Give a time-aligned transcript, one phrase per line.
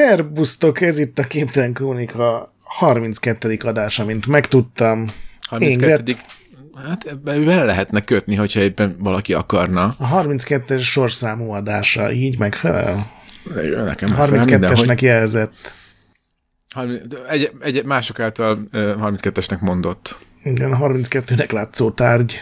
[0.00, 3.56] Szerbusztok, ez itt a Képtelen Krónika 32.
[3.62, 5.06] adása, mint megtudtam.
[5.42, 6.12] 32.
[6.84, 9.94] Hát ebben bele lehetne kötni, hogyha éppen valaki akarna.
[9.98, 13.10] A 32-es sorszámú adása így megfelel?
[13.74, 15.74] Nekem 32-esnek jelzett.
[17.28, 20.18] Egy, egy mások által 32-esnek mondott.
[20.44, 22.36] Igen, 32-nek látszó tárgy.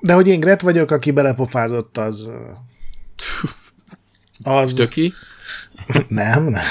[0.00, 2.30] De hogy én Gret vagyok, aki belepofázott, az...
[4.42, 4.72] Az...
[4.74, 5.12] Töki?
[6.08, 6.62] Nem, nem.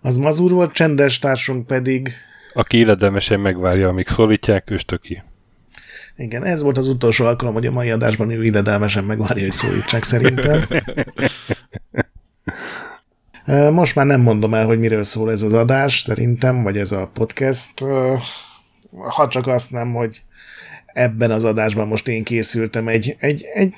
[0.00, 2.10] Az mazur volt, csendes társunk pedig...
[2.52, 5.22] Aki illedelmesen megvárja, amíg szólítják, ő stöki.
[6.16, 10.02] Igen, ez volt az utolsó alkalom, hogy a mai adásban ő illedelmesen megvárja, hogy szólítsák
[10.02, 10.66] szerintem.
[13.72, 17.10] Most már nem mondom el, hogy miről szól ez az adás, szerintem, vagy ez a
[17.12, 17.84] podcast.
[18.90, 20.22] Ha csak azt nem, hogy
[20.86, 23.74] ebben az adásban most én készültem egy, egy, egy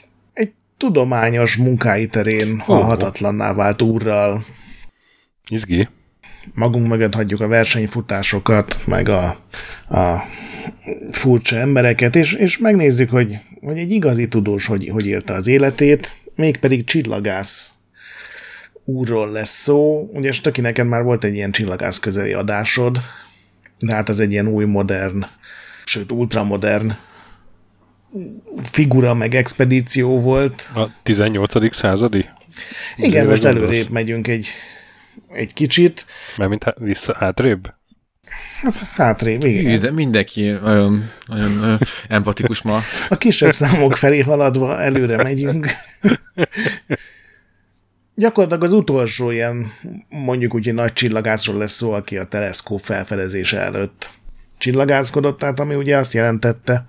[0.76, 4.44] tudományos munkái terén halhatatlanná vált úrral.
[5.48, 5.88] Izgi.
[6.54, 9.24] Magunk mögött hagyjuk a versenyfutásokat, meg a,
[9.88, 10.24] a
[11.10, 16.14] furcsa embereket, és, és megnézzük, hogy, hogy egy igazi tudós hogy, hogy élte az életét,
[16.34, 17.72] mégpedig csillagász
[18.84, 20.10] úrról lesz szó.
[20.12, 23.00] Ugye Stöki, neked már volt egy ilyen csillagász közeli adásod,
[23.78, 25.24] de hát ez egy ilyen új modern,
[25.84, 26.92] sőt ultramodern
[28.62, 30.70] figura meg expedíció volt.
[30.74, 31.74] A 18.
[31.74, 32.28] századi?
[32.96, 34.48] Igen, most előrébb megyünk egy,
[35.32, 36.06] egy kicsit.
[36.36, 37.74] Mert mint vissza, hátrébb?
[38.62, 39.80] Hát hátrébb, igen.
[39.80, 41.78] De mindenki nagyon, nagyon, nagyon
[42.08, 42.80] empatikus ma.
[43.08, 45.66] A kisebb számok felé haladva előre megyünk.
[48.14, 49.72] Gyakorlatilag az utolsó ilyen,
[50.08, 54.10] mondjuk úgy, hogy nagy csillagászról lesz szó, aki a teleszkóp felfedezése előtt
[54.58, 56.84] csillagászkodott, tehát ami ugye azt jelentette,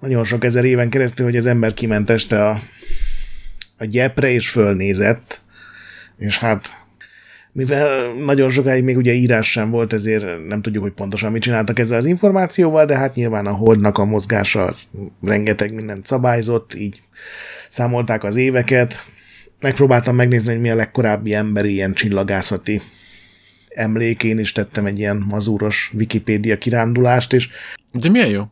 [0.00, 2.60] nagyon sok ezer éven keresztül, hogy az ember kiment este a,
[3.78, 5.40] a gyepre és fölnézett,
[6.18, 6.80] és hát
[7.52, 11.78] mivel nagyon sokáig még ugye írás sem volt, ezért nem tudjuk, hogy pontosan mit csináltak
[11.78, 14.88] ezzel az információval, de hát nyilván a holdnak a mozgása az
[15.22, 17.02] rengeteg mindent szabályzott, így
[17.68, 19.04] számolták az éveket.
[19.60, 22.80] Megpróbáltam megnézni, hogy mi a legkorábbi emberi ilyen csillagászati
[23.68, 27.48] emlék, én is tettem egy ilyen mazúros Wikipédia kirándulást, és...
[27.92, 28.44] De milyen jó?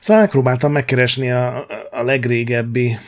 [0.00, 2.98] Szóval megpróbáltam megkeresni a, a legrégebbi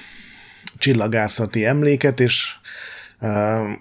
[0.78, 2.54] csillagászati emléket, és
[3.20, 3.30] uh,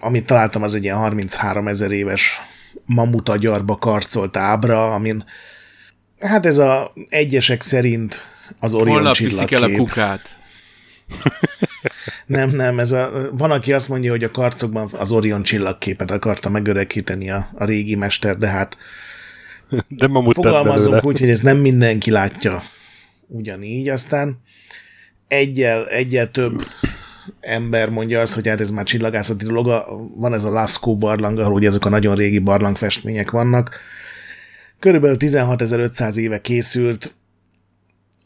[0.00, 2.40] amit találtam, az egy ilyen 33 ezer éves
[2.86, 5.24] mamut agyarba karcolt ábra, amin
[6.20, 8.16] hát ez a egyesek szerint
[8.60, 9.58] az Orion Holnap csillagkép.
[9.58, 10.36] el a kukát.
[12.26, 16.48] nem, nem, ez a, van, aki azt mondja, hogy a karcokban az Orion csillagképet akarta
[16.48, 18.76] megöregíteni a, a régi mester, de hát
[19.88, 22.62] de mamut fogalmazunk úgy, hogy ez nem mindenki látja
[23.28, 24.40] ugyanígy, aztán
[25.28, 26.66] egyel, egyel több
[27.40, 29.66] ember mondja azt, hogy hát ez már csillagászati dolog,
[30.16, 33.80] van ez a Lascaux barlang, ahol ugye ezek a nagyon régi barlangfestmények vannak.
[34.78, 37.14] Körülbelül 16.500 éve készült,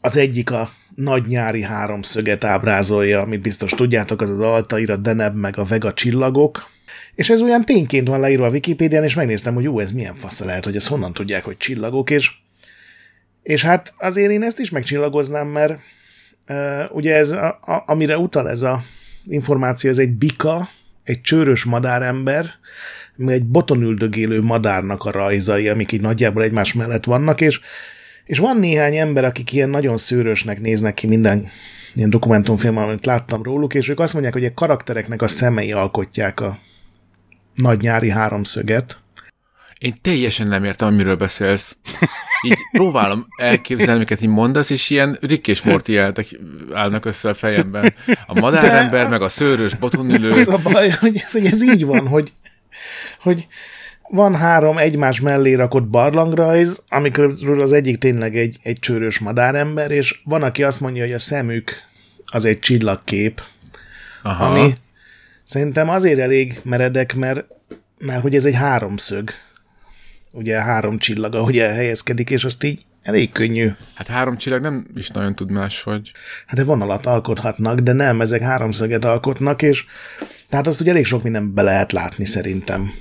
[0.01, 5.35] az egyik a nagy nyári háromszöget ábrázolja, amit biztos tudjátok, az az Altair, a Deneb
[5.35, 6.69] meg a Vega csillagok,
[7.15, 10.43] és ez olyan tényként van leírva a Wikipédián, és megnéztem, hogy jó, ez milyen fasz
[10.43, 12.31] lehet, hogy ezt honnan tudják, hogy csillagok, és
[13.43, 15.79] és hát azért én ezt is megcsillagoznám, mert
[16.49, 18.83] uh, ugye ez, a, a, amire utal ez a
[19.25, 20.69] információ, ez egy bika,
[21.03, 22.49] egy csőrös madárember,
[23.27, 27.59] egy botonüldögélő madárnak a rajzai, amik így nagyjából egymás mellett vannak, és,
[28.25, 31.49] és van néhány ember, akik ilyen nagyon szőrösnek néznek ki minden
[31.95, 36.39] ilyen dokumentumfilm, amit láttam róluk, és ők azt mondják, hogy a karaktereknek a szemei alkotják
[36.39, 36.57] a
[37.55, 38.97] nagy nyári háromszöget,
[39.83, 41.77] én teljesen nem értem, amiről beszélsz.
[42.47, 46.25] Így próbálom elképzelni, miket így mondasz, és ilyen Rick és Morty jelentek
[46.73, 47.93] állnak össze a fejemben.
[48.27, 49.09] A madárember, De...
[49.09, 50.31] meg a szőrös botonülő.
[50.31, 52.33] Ez a baj, hogy, hogy ez így van, hogy,
[53.19, 53.47] hogy
[54.09, 60.21] van három egymás mellé rakott barlangrajz, amikor az egyik tényleg egy, egy csőrös madárember, és
[60.23, 61.71] van, aki azt mondja, hogy a szemük
[62.25, 63.41] az egy csillagkép,
[64.21, 64.45] Aha.
[64.45, 64.73] ami
[65.43, 67.45] szerintem azért elég meredek, mert,
[67.97, 69.29] mert hogy ez egy háromszög
[70.33, 73.69] ugye három csillag, ahogy elhelyezkedik, és azt így elég könnyű.
[73.93, 76.11] Hát három csillag nem is nagyon tud máshogy.
[76.47, 79.85] Hát de vonalat alkothatnak, de nem, ezek háromszöget alkotnak, és
[80.49, 82.91] tehát azt ugye elég sok minden be lehet látni szerintem,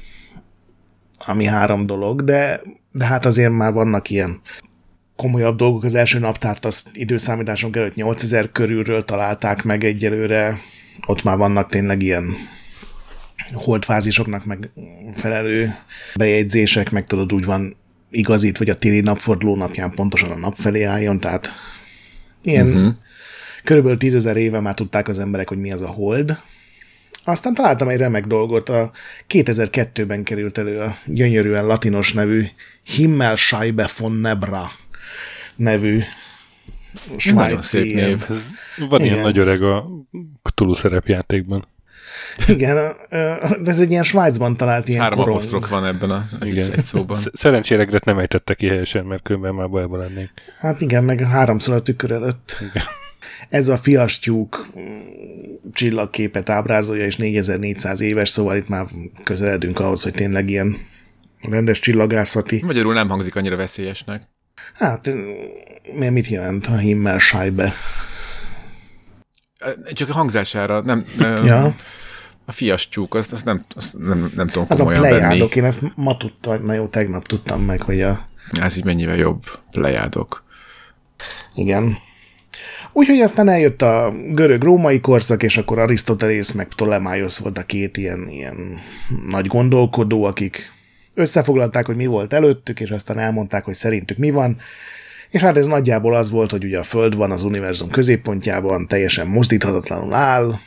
[1.26, 4.40] ami három dolog, de, de hát azért már vannak ilyen
[5.16, 5.84] komolyabb dolgok.
[5.84, 10.58] Az első naptárt azt időszámításunk előtt 8000 körülről találták meg egyelőre,
[11.06, 12.24] ott már vannak tényleg ilyen
[13.52, 14.70] holdfázisoknak meg
[15.14, 15.74] felelő
[16.14, 17.76] bejegyzések, meg tudod úgy van
[18.10, 21.52] igazít, vagy a téli napforduló napján pontosan a nap felé álljon, tehát
[22.42, 22.94] ilyen uh-huh.
[23.64, 26.36] körülbelül tízezer éve már tudták az emberek, hogy mi az a hold,
[27.24, 28.90] Aztán találtam egy remek dolgot, a
[29.28, 32.44] 2002-ben került elő a gyönyörűen latinos nevű
[32.82, 34.70] Himmelscheibe von Nebra
[35.56, 36.00] nevű
[37.34, 38.26] Nagyon szép ilyen- név.
[38.88, 39.24] Van ilyen Igen.
[39.24, 39.86] nagy öreg a
[40.42, 41.66] Cthulhu szerepjátékban.
[42.48, 42.92] Igen,
[43.64, 45.36] ez egy ilyen Svájcban talált ilyen Három korong.
[45.36, 46.72] apostrof van ebben a Igen.
[46.72, 47.18] egy szóban.
[47.18, 50.30] Sz- Szerencsére Gret nem ejtette ki helyesen, mert különben már bajban lennénk.
[50.58, 52.56] Hát igen, meg háromszor a tükör előtt.
[52.60, 52.84] Igen.
[53.48, 54.66] Ez a fiastyúk
[55.72, 58.86] csillagképet ábrázolja, és 4400 éves, szóval itt már
[59.24, 60.76] közeledünk ahhoz, hogy tényleg ilyen
[61.50, 62.62] rendes csillagászati.
[62.64, 64.22] Magyarul nem hangzik annyira veszélyesnek.
[64.74, 65.10] Hát,
[65.98, 67.72] mert mit jelent a Himmelscheibe?
[69.92, 71.74] Csak a hangzására, nem, Ja.
[72.44, 76.16] a fiastyúk, azt, azt, nem, azt nem, nem tudom Az a plejádok, én ezt ma
[76.16, 78.28] tudtam, na jó, tegnap tudtam meg, hogy a,
[78.60, 80.44] Ez így mennyivel jobb plejádok.
[81.54, 81.96] igen.
[82.92, 88.28] Úgyhogy aztán eljött a görög-római korszak, és akkor Arisztotelész meg Ptolemaios volt a két ilyen,
[88.28, 88.80] ilyen
[89.28, 90.72] nagy gondolkodó, akik
[91.14, 94.58] összefoglalták, hogy mi volt előttük, és aztán elmondták, hogy szerintük mi van.
[95.32, 99.26] És hát ez nagyjából az volt, hogy ugye a Föld van az univerzum középpontjában, teljesen
[99.26, 100.58] mozdíthatatlanul áll,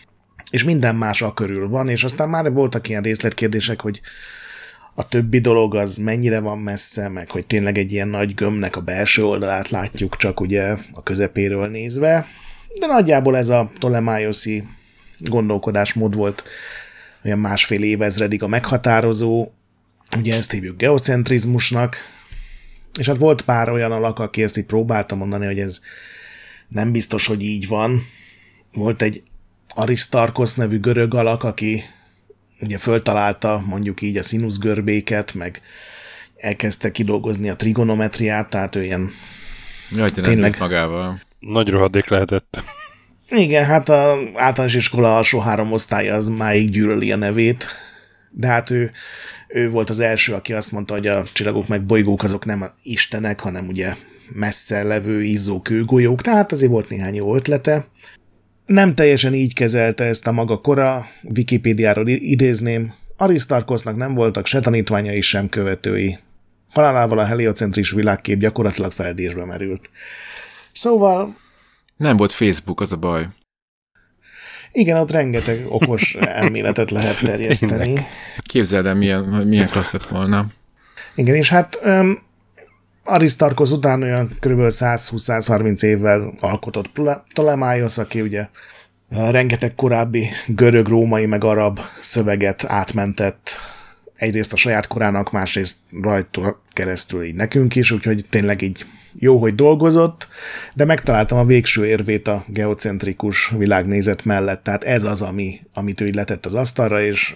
[0.51, 4.01] és minden más a körül van, és aztán már voltak ilyen részletkérdések, hogy
[4.93, 8.81] a többi dolog az mennyire van messze, meg hogy tényleg egy ilyen nagy gömbnek a
[8.81, 12.27] belső oldalát látjuk csak ugye a közepéről nézve,
[12.79, 14.63] de nagyjából ez a Ptolemaioszi
[15.17, 16.43] gondolkodásmód volt
[17.25, 19.47] olyan másfél évezredig a meghatározó,
[20.17, 21.97] ugye ezt hívjuk geocentrizmusnak,
[22.99, 25.81] és hát volt pár olyan alak, aki ezt így próbálta mondani, hogy ez
[26.67, 28.07] nem biztos, hogy így van.
[28.73, 29.23] Volt egy
[29.67, 31.83] Aristarkos nevű görög alak, aki
[32.61, 35.61] ugye föltalálta mondjuk így a színuszgörbéket, meg
[36.35, 39.11] elkezdte kidolgozni a trigonometriát, tehát ő ilyen
[39.91, 40.55] Jaj, Tényleg.
[40.59, 41.19] magával.
[41.39, 42.63] Nagy rohadék lehetett.
[43.29, 47.65] Igen, hát a általános iskola alsó három osztálya az máig gyűlöli a nevét,
[48.31, 48.91] de hát ő,
[49.47, 53.39] ő volt az első, aki azt mondta, hogy a csillagok meg bolygók azok nem istenek,
[53.39, 53.95] hanem ugye
[54.29, 57.85] messze levő izzó kőgolyók, tehát azért volt néhány jó ötlete.
[58.65, 65.21] Nem teljesen így kezelte ezt a maga kora, Wikipédiáról idézném, Arisztarkosznak nem voltak se tanítványai,
[65.21, 66.17] sem követői.
[66.73, 69.89] Halálával a heliocentris világkép gyakorlatilag feldésbe merült.
[70.73, 71.37] Szóval
[71.97, 73.27] Nem volt Facebook, az a baj.
[74.75, 78.05] Igen, ott rengeteg okos elméletet lehet terjeszteni.
[78.37, 80.45] Képzeld el, milyen, milyen klassz lett volna.
[81.15, 82.23] Igen, és hát um,
[83.03, 84.59] Arisztarkoz után olyan kb.
[84.59, 86.91] 120-130 évvel alkotott
[87.27, 88.47] Ptolemaios, aki ugye
[89.09, 93.59] rengeteg korábbi görög, római meg arab szöveget átmentett
[94.15, 98.85] egyrészt a saját korának, másrészt rajta keresztül így nekünk is, úgyhogy tényleg így
[99.19, 100.27] jó, hogy dolgozott,
[100.73, 106.07] de megtaláltam a végső érvét a geocentrikus világnézet mellett, tehát ez az, ami, amit ő
[106.07, 107.35] így letett az asztalra, és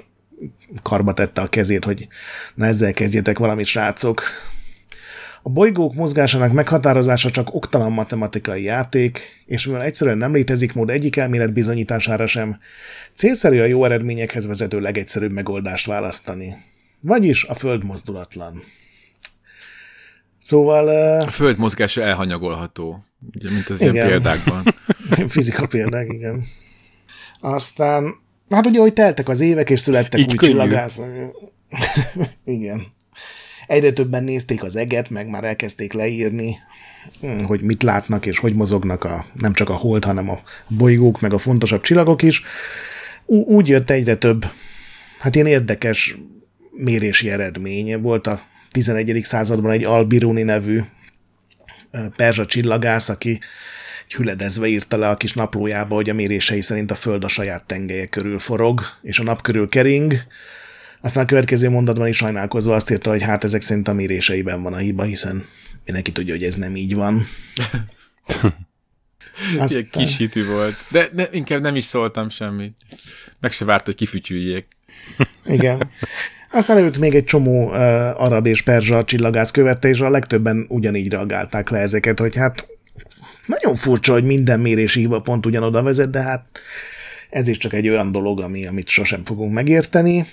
[0.83, 2.07] karba tette a kezét, hogy
[2.55, 4.21] na ezzel kezdjetek valamit, srácok.
[5.41, 11.15] A bolygók mozgásának meghatározása csak oktalan matematikai játék, és mivel egyszerűen nem létezik mód egyik
[11.15, 12.59] elmélet bizonyítására sem,
[13.13, 16.55] célszerű a jó eredményekhez vezető legegyszerűbb megoldást választani.
[17.01, 18.63] Vagyis a Föld mozdulatlan.
[20.41, 20.87] Szóval
[21.19, 23.03] A föld mozgása elhanyagolható,
[23.35, 24.07] ugye, mint az ilyen Igen.
[24.07, 24.63] példákban.
[25.27, 26.43] fizika példák, igen.
[27.39, 28.15] Aztán,
[28.49, 30.51] hát ugye, hogy teltek az évek, és születtek Így új könnyű.
[30.51, 31.07] csillagászok.
[32.45, 32.81] igen.
[33.69, 36.57] Egyre többen nézték az eget, meg már elkezdték leírni,
[37.19, 41.21] hm, hogy mit látnak, és hogy mozognak a, nem csak a hold, hanem a bolygók,
[41.21, 42.43] meg a fontosabb csillagok is.
[43.25, 44.45] Ú- úgy jött egyre több,
[45.19, 46.17] hát ilyen érdekes
[46.71, 48.01] mérési eredmény.
[48.01, 49.19] Volt a 11.
[49.23, 50.81] században egy Albiruni nevű
[52.15, 53.39] perzsa csillagász, aki
[54.05, 57.65] egy hüledezve írta le a kis naplójába, hogy a mérései szerint a Föld a saját
[57.65, 60.13] tengelye körül forog, és a nap körül kering.
[61.01, 64.73] Aztán a következő mondatban is sajnálkozva azt írta, hogy hát ezek szerint a méréseiben van
[64.73, 65.45] a hiba, hiszen
[65.85, 67.25] mindenki tudja, hogy ez nem így van.
[69.53, 70.75] Ilyen kisítű volt.
[70.89, 72.75] De ne, inkább nem is szóltam semmit.
[73.39, 74.67] Meg se várt, hogy kifütyüljék.
[75.45, 75.89] Igen.
[76.51, 77.75] Aztán előtt még egy csomó uh,
[78.21, 82.67] arab és perzsa csillagász követte, és a legtöbben ugyanígy reagálták le ezeket, hogy hát
[83.45, 86.45] nagyon furcsa, hogy minden mérési hiba pont ugyanoda vezet, de hát
[87.29, 90.25] ez is csak egy olyan dolog, ami, amit sosem fogunk megérteni.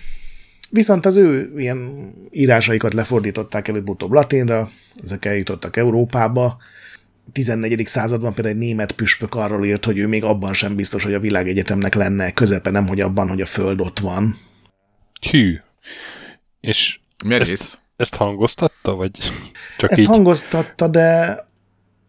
[0.70, 4.70] Viszont az ő ilyen írásaikat lefordították előbb-utóbb latinra,
[5.02, 6.56] ezek eljutottak Európába.
[7.32, 7.86] 14.
[7.86, 11.20] században például egy német püspök arról írt, hogy ő még abban sem biztos, hogy a
[11.20, 14.38] világegyetemnek lenne közepe, nem hogy abban, hogy a Föld ott van.
[15.30, 15.60] Hű.
[16.60, 17.78] És Merész.
[17.96, 19.10] ezt hangoztatta, vagy
[19.78, 20.06] csak Ezt így?
[20.06, 21.38] hangoztatta, de,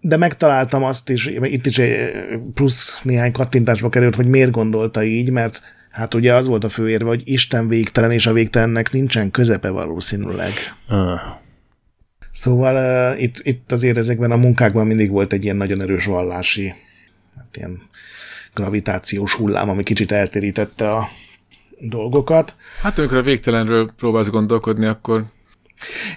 [0.02, 2.14] de megtaláltam azt is, itt is egy
[2.54, 5.62] plusz néhány kattintásba került, hogy miért gondolta így, mert
[5.98, 10.52] Hát ugye az volt a főérve, hogy Isten végtelen, és a végtelennek nincsen közepe valószínűleg.
[10.88, 11.20] Ah.
[12.32, 12.76] Szóval
[13.14, 16.74] uh, itt, itt azért ezekben a munkákban mindig volt egy ilyen nagyon erős vallási,
[17.36, 17.82] hát ilyen
[18.54, 21.10] gravitációs hullám, ami kicsit eltérítette a
[21.80, 22.56] dolgokat.
[22.82, 25.24] Hát amikor a végtelenről próbálsz gondolkodni, akkor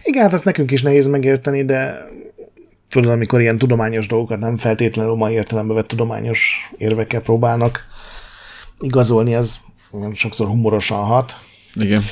[0.02, 2.04] Igen, hát azt nekünk is nehéz megérteni, de
[2.88, 7.84] tudod, amikor ilyen tudományos dolgokat nem feltétlenül mai értelembe vett tudományos érvekkel próbálnak
[8.78, 9.69] igazolni, ez olyan
[10.12, 11.36] sokszor humorosan hat.
[11.74, 12.04] igen.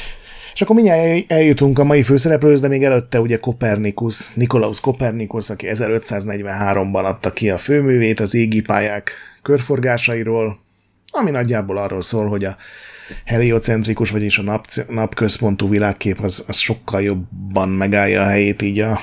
[0.55, 5.67] És akkor mindjárt eljutunk a mai főszereplőhöz, de még előtte ugye Kopernikus, Nikolaus Kopernikus, aki
[5.71, 10.61] 1543-ban adta ki a főművét az égi pályák körforgásairól,
[11.11, 12.57] ami nagyjából arról szól, hogy a
[13.25, 19.01] heliocentrikus, vagyis a nap, napközpontú világkép az, az sokkal jobban megállja a helyét így a,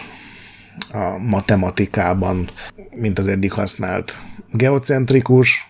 [0.91, 2.49] a matematikában,
[2.89, 4.19] mint az eddig használt
[4.51, 5.69] geocentrikus.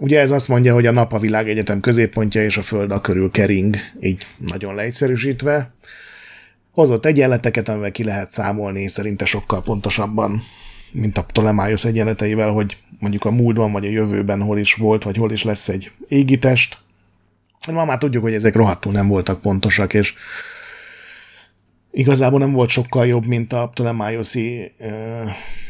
[0.00, 3.30] Ugye ez azt mondja, hogy a nap a világegyetem középpontja, és a Föld a körül
[3.30, 5.74] kering, így nagyon leegyszerűsítve.
[6.70, 10.42] Hozott egyenleteket, amivel ki lehet számolni szerinte sokkal pontosabban,
[10.92, 15.16] mint a Ptolemaios egyenleteivel, hogy mondjuk a múltban vagy a jövőben hol is volt, vagy
[15.16, 16.78] hol is lesz egy égitest.
[17.72, 20.14] Ma már tudjuk, hogy ezek rohadtul nem voltak pontosak, és
[21.90, 24.90] igazából nem volt sokkal jobb, mint a Ptolemaioszi uh,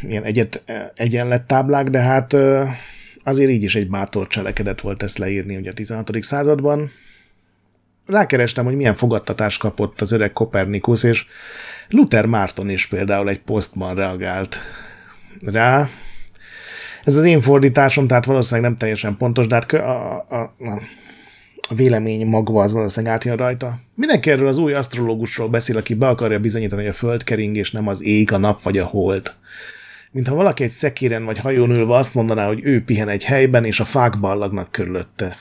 [0.02, 2.68] ilyen egyet, uh, egyenlettáblák, de hát uh,
[3.26, 6.10] azért így is egy bátor cselekedet volt ezt leírni ugye a 16.
[6.20, 6.90] században.
[8.06, 11.26] Rákerestem, hogy milyen fogadtatást kapott az öreg Kopernikus, és
[11.88, 14.58] Luther Márton is például egy posztban reagált
[15.44, 15.88] rá.
[17.04, 20.80] Ez az én fordításom, tehát valószínűleg nem teljesen pontos, de hát a, a, a,
[21.68, 23.78] a vélemény magva az valószínűleg átjön rajta.
[23.94, 27.70] Mindenki erről az új asztrológusról beszél, aki be akarja bizonyítani, hogy a föld kering, és
[27.70, 29.32] nem az ég, a nap vagy a hold.
[30.16, 33.80] Mintha valaki egy szekéren vagy hajón ülve azt mondaná, hogy ő pihen egy helyben, és
[33.80, 35.36] a fák ballagnak körülötte.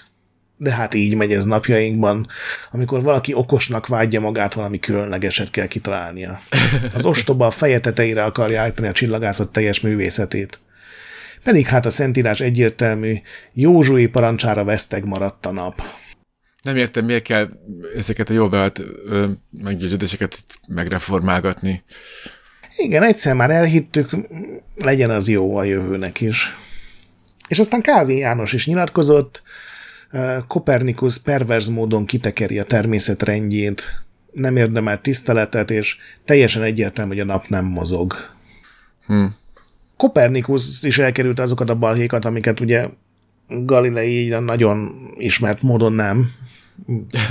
[0.58, 2.28] De hát így megy ez napjainkban,
[2.72, 6.40] amikor valaki okosnak vágyja magát, valami különlegeset kell kitalálnia.
[6.94, 10.60] Az ostoba a feje tetejére akarja állítani a csillagászat teljes művészetét.
[11.44, 13.16] Pedig hát a Szentírás egyértelmű,
[13.54, 15.82] Józsué parancsára veszteg maradt a nap.
[16.62, 17.50] Nem értem, miért kell
[17.96, 18.82] ezeket a jól bevált
[19.52, 21.84] meggyőződéseket megreformálgatni.
[22.78, 24.10] Igen, egyszer már elhittük,
[24.76, 26.56] legyen az jó a jövőnek is.
[27.48, 29.44] És aztán Kávé János is nyilatkozott,
[30.48, 37.26] Kopernikus perverz módon kitekeri a természet rendjét, nem érdemel tiszteletet, és teljesen egyértelmű, hogy a
[37.26, 38.14] nap nem mozog.
[39.06, 39.26] Hm.
[39.98, 42.88] Kopernikus is elkerült azokat a balhékat, amiket ugye
[43.48, 46.32] Galilei így nagyon ismert módon nem.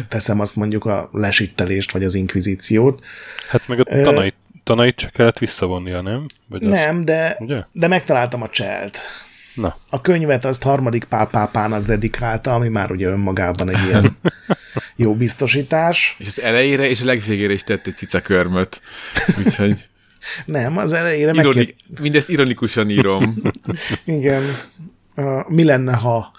[0.09, 3.07] Teszem azt mondjuk a lesittelést, vagy az inkvizíciót.
[3.49, 4.35] Hát meg a tanait,
[4.65, 6.27] tanait se kellett visszavonnia, nem?
[6.49, 7.65] Vagy az- Nem, de, Ugye?
[7.73, 8.99] de megtaláltam a cselt.
[9.55, 14.17] Na, A könyvet azt harmadik Pál pápának dedikálta, ami már ugye önmagában egy ilyen
[14.97, 16.17] jó biztosítás.
[16.19, 18.81] És az elejére és a legvégére is tett egy cica körmöt.
[19.39, 19.89] Úgyhogy
[20.45, 23.43] Nem, az elejére ironi- mindezt ironikusan írom,
[24.05, 24.43] Igen.
[25.17, 26.31] Uh, mi lenne, ha...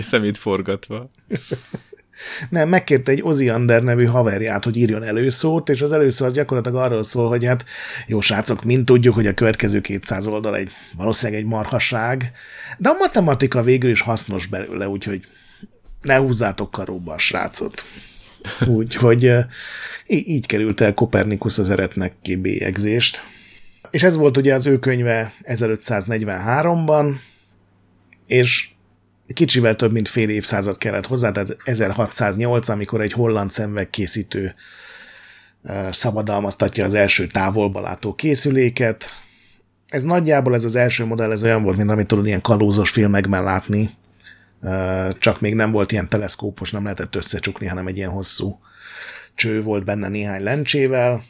[0.00, 1.10] szemét forgatva.
[2.48, 7.02] Nem, megkérte egy Oziander nevű haverját, hogy írjon előszót, és az előszó az gyakorlatilag arról
[7.02, 7.64] szól, hogy hát
[8.06, 12.32] jó srácok, mind tudjuk, hogy a következő 200 oldal egy valószínűleg egy marhaság,
[12.78, 15.26] de a matematika végül is hasznos belőle, úgyhogy
[16.00, 17.84] ne húzzátok karóba a srácot.
[18.66, 19.32] Úgyhogy
[20.06, 23.22] így került el Kopernikus az eretnek ki bélyegzést.
[23.90, 27.14] És ez volt ugye az ő könyve 1543-ban,
[28.26, 28.68] és
[29.34, 34.54] kicsivel több mint fél évszázad kellett hozzá, tehát 1608, amikor egy holland szemvegkészítő
[35.90, 39.04] szabadalmaztatja az első távolba látó készüléket.
[39.88, 43.42] Ez nagyjából ez az első modell, ez olyan volt, mint amit tudod ilyen kalózos filmekben
[43.42, 43.90] látni,
[45.18, 48.60] csak még nem volt ilyen teleszkópos, nem lehetett összecsukni, hanem egy ilyen hosszú
[49.34, 51.22] cső volt benne néhány lencsével,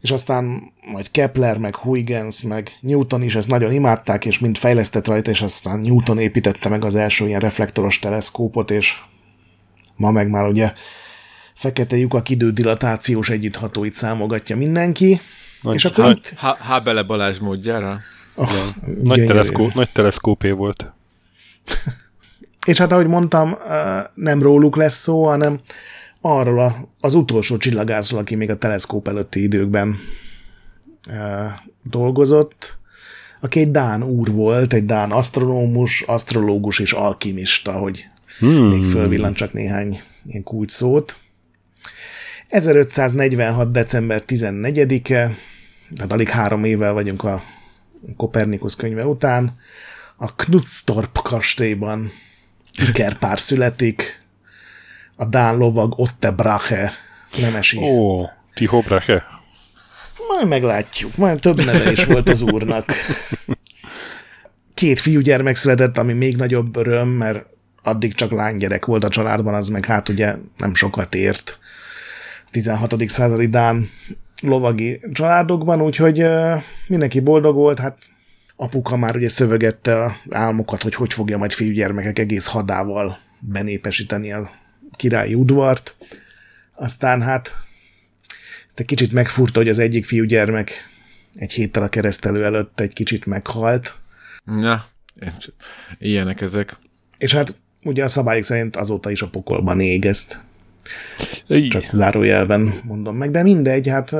[0.00, 5.06] és aztán majd Kepler, meg Huygens, meg Newton is ezt nagyon imádták, és mind fejlesztett
[5.06, 8.98] rajta, és aztán Newton építette meg az első ilyen reflektoros teleszkópot, és
[9.96, 10.72] ma meg már ugye
[11.54, 15.20] fekete lyukak idődilatációs együtthatóit számogatja mindenki,
[15.62, 16.32] Nagy- és akkor nagy- itt...
[16.36, 17.98] Há, Hábele Balázs módjára.
[18.34, 18.50] Oh,
[18.84, 19.24] nagy, gyönyörű.
[19.24, 20.92] teleszkó, nagy teleszkópé volt.
[22.66, 23.58] És hát ahogy mondtam,
[24.14, 25.60] nem róluk lesz szó, hanem
[26.20, 29.96] arról a, az utolsó csillagászról, aki még a teleszkóp előtti időkben
[31.02, 32.78] eh, dolgozott,
[33.40, 38.06] aki egy Dán úr volt, egy Dán asztronómus, asztrológus és alkimista, hogy
[38.40, 38.68] Hmm.
[38.68, 41.16] még fölvillan csak néhány ilyen kulcs szót.
[42.48, 43.70] 1546.
[43.70, 45.34] december 14-e,
[45.96, 47.42] tehát alig három évvel vagyunk a
[48.16, 49.56] Kopernikus könyve után,
[50.16, 52.10] a Knudstorp kastélyban
[52.88, 54.22] ikerpár születik,
[55.20, 56.92] a Dán lovag Otte Brache
[57.40, 57.78] nemesi.
[57.78, 58.24] Ó,
[58.54, 59.24] Tiho Brache.
[60.28, 62.92] Majd meglátjuk, majd több neve is volt az úrnak.
[64.74, 67.46] Két fiúgyermek született, ami még nagyobb öröm, mert
[67.82, 71.58] addig csak lánygyerek volt a családban, az meg hát ugye nem sokat ért.
[72.50, 73.08] 16.
[73.08, 73.90] századi Dán
[74.42, 76.26] lovagi családokban, úgyhogy
[76.86, 77.98] mindenki boldog volt, hát
[78.56, 84.50] apuka már ugye szövegette a álmokat, hogy hogy fogja majd fiúgyermekek egész hadával benépesíteni a
[85.00, 85.96] királyi udvart.
[86.74, 87.54] Aztán hát
[88.68, 90.88] ezt egy kicsit megfurta, hogy az egyik fiúgyermek
[91.34, 93.98] egy héttel a keresztelő előtt egy kicsit meghalt.
[94.44, 94.84] Na,
[95.98, 96.78] ilyenek ezek.
[97.18, 100.40] És hát ugye a szabályok szerint azóta is a pokolban ég ezt.
[101.48, 101.68] Így.
[101.68, 104.12] Csak zárójelben mondom meg, de mindegy, hát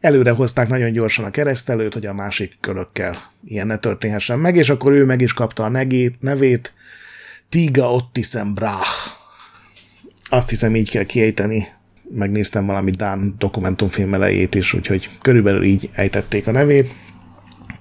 [0.00, 4.68] előre hozták nagyon gyorsan a keresztelőt, hogy a másik körökkel ilyen ne történhessen meg, és
[4.68, 6.74] akkor ő meg is kapta a negét, nevét,
[7.48, 9.05] Tiga Ottisen Brach.
[10.28, 11.66] Azt hiszem így kell kiejteni.
[12.10, 16.94] Megnéztem valami Dán dokumentumfilm elejét is, úgyhogy körülbelül így ejtették a nevét.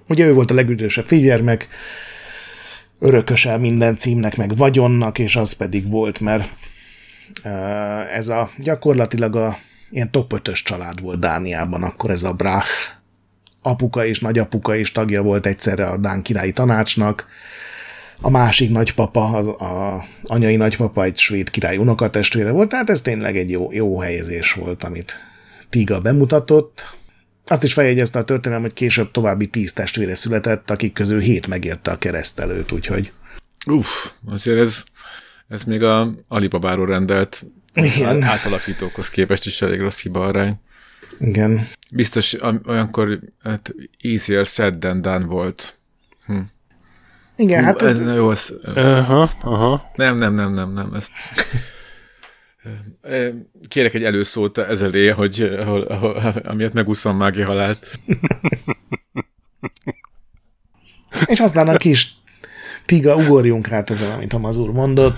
[0.07, 1.67] Ugye ő volt a legüdvösebb figyermek,
[2.99, 6.49] örököse minden címnek, meg vagyonnak, és az pedig volt, mert
[8.13, 9.57] ez a gyakorlatilag a
[9.89, 12.69] ilyen top 5 család volt Dániában, akkor ez a Brach
[13.61, 17.27] apuka és nagyapuka is tagja volt egyszerre a Dán királyi tanácsnak,
[18.21, 23.37] a másik nagypapa, az, a anyai nagypapa egy svéd király unokatestvére volt, tehát ez tényleg
[23.37, 25.15] egy jó, jó helyezés volt, amit
[25.69, 26.93] Tiga bemutatott.
[27.45, 31.91] Azt is feljegyezte a történelem, hogy később további tíz testvére született, akik közül hét megérte
[31.91, 33.11] a keresztelőt, úgyhogy...
[33.65, 34.83] Uff, azért ez,
[35.47, 38.23] ez még a Alibabáról rendelt Igen.
[38.23, 40.59] átalakítókhoz képest is elég rossz hiba arány.
[41.19, 41.67] Igen.
[41.91, 42.35] Biztos
[42.67, 45.77] olyankor hát easier said than done volt.
[46.25, 46.39] Hm.
[47.35, 49.89] Igen, Hú, hát ez, ez, jó, ez, Aha, aha.
[49.95, 51.11] nem, nem, nem, nem, nem, ezt
[53.67, 57.99] Kérek egy előszót ez elé, hogy ahol, ahol, amiatt megúszom mági halált.
[61.25, 62.13] és aztán a kis
[62.85, 65.17] tiga, ugorjunk át ezen, amit a mazur mondott.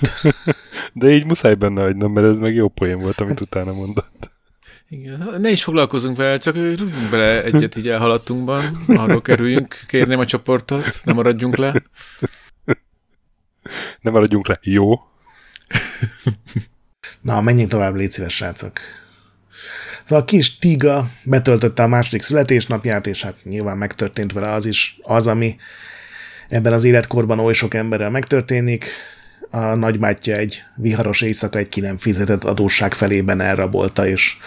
[0.93, 4.30] De így muszáj benne hagynom, mert ez meg jó poén volt, amit utána mondott.
[4.89, 10.26] Igen, ne is foglalkozunk vele, csak rúgjunk bele egyet így elhaladtunkban, arról kerüljünk, kérném a
[10.26, 11.84] csoportot, ne maradjunk le.
[14.02, 14.60] Ne maradjunk le.
[14.62, 15.00] Jó.
[17.21, 18.80] Na, menjünk tovább, légy szíves, srácok.
[20.04, 25.00] Szóval a kis Tiga betöltötte a második születésnapját, és hát nyilván megtörtént vele az is,
[25.02, 25.56] az, ami
[26.47, 28.86] ebben az életkorban oly sok emberrel megtörténik.
[29.49, 34.38] A nagybátyja egy viharos éjszaka egy ki nem fizetett adósság felében elrabolta, és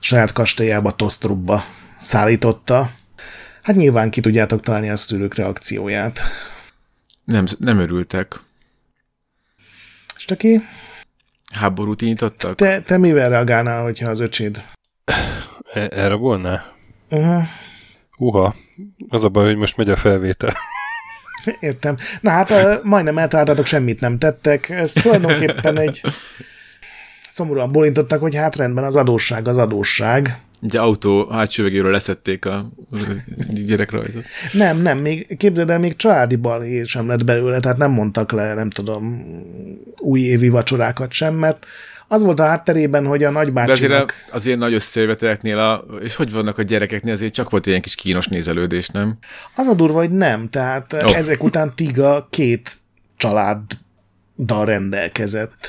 [0.00, 1.64] saját kastélyába, Tostrubba
[2.00, 2.90] szállította.
[3.62, 6.20] Hát nyilván ki tudjátok találni a szülők reakcióját.
[7.24, 8.40] Nem, nem örültek.
[10.16, 10.60] És töké,
[11.54, 12.54] Háborút indítottak?
[12.54, 14.64] te, te mivel reagálnál, hogyha az öcséd?
[15.72, 16.64] E- erre volna?
[17.10, 17.42] Uh-huh.
[18.18, 18.54] Uha.
[19.08, 20.56] Az a baj, hogy most megy a felvétel.
[21.60, 21.94] Értem.
[22.20, 24.70] Na hát majdnem eltaláltatok, semmit nem tettek.
[24.70, 26.00] Ez tulajdonképpen egy
[27.30, 30.36] szomorúan bolintottak, hogy hát rendben az adósság az adósság.
[30.62, 32.70] Ugye autó hátsó végéről leszették a
[33.66, 34.24] gyerekrajzot.
[34.52, 38.54] Nem, nem, még képzeld el, még családi balhé sem lett belőle, tehát nem mondtak le,
[38.54, 39.24] nem tudom,
[40.00, 41.66] újévi vacsorákat sem, mert
[42.08, 44.14] az volt a hátterében, hogy a De azért, nagybácsinak...
[44.30, 47.94] a, azért nagy összejöveteleknél, a, és hogy vannak a gyerekeknél, azért csak volt ilyen kis
[47.94, 49.18] kínos nézelődés, nem?
[49.54, 51.16] Az a durva, hogy nem, tehát oh.
[51.16, 52.72] ezek után Tiga két
[53.16, 55.68] családdal rendelkezett.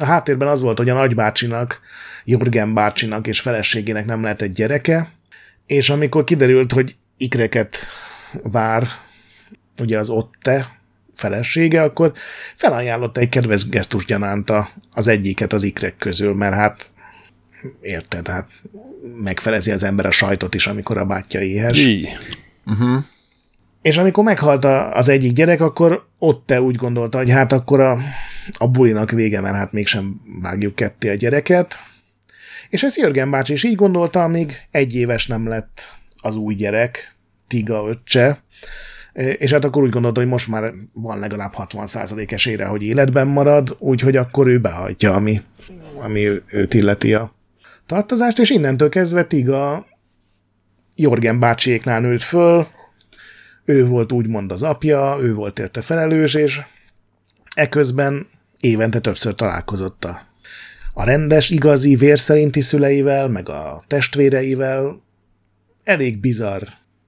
[0.00, 1.80] A háttérben az volt, hogy a nagybácsinak,
[2.24, 5.08] Jürgen bácsinak és feleségének nem lehetett gyereke,
[5.66, 7.78] és amikor kiderült, hogy ikreket
[8.42, 8.88] vár,
[9.80, 10.75] ugye az Otte
[11.16, 12.12] felesége, akkor
[12.56, 14.52] felajánlotta egy kedves gesztus gyanánt
[14.92, 16.90] az egyiket az ikrek közül, mert hát
[17.80, 18.48] érted, hát
[19.22, 21.84] megfelezi az ember a sajtot is, amikor a bátyja éhes.
[21.84, 22.16] Így.
[22.66, 23.04] Uh-huh.
[23.82, 27.80] És amikor meghalt a, az egyik gyerek, akkor ott te úgy gondolta, hogy hát akkor
[27.80, 27.98] a,
[28.58, 31.78] a bulinak vége, mert hát mégsem vágjuk ketté a gyereket.
[32.68, 37.14] És ezt Jörgen bácsi is így gondolta, amíg egy éves nem lett az új gyerek,
[37.48, 38.42] Tiga öccse,
[39.16, 43.76] és hát akkor úgy gondolta, hogy most már van legalább 60% esélyre, hogy életben marad,
[43.78, 45.42] úgyhogy akkor ő behajtja, ami,
[45.98, 47.34] ami őt illeti a
[47.86, 49.86] tartozást, és innentől kezdve Tiga
[50.94, 52.66] Jorgen bácsiéknál nőtt föl,
[53.64, 56.60] ő volt úgymond az apja, ő volt érte felelős, és
[57.54, 58.26] eközben
[58.60, 60.26] évente többször találkozott a,
[60.92, 65.02] a rendes, igazi, vérszerinti szüleivel, meg a testvéreivel.
[65.84, 66.62] Elég bizarr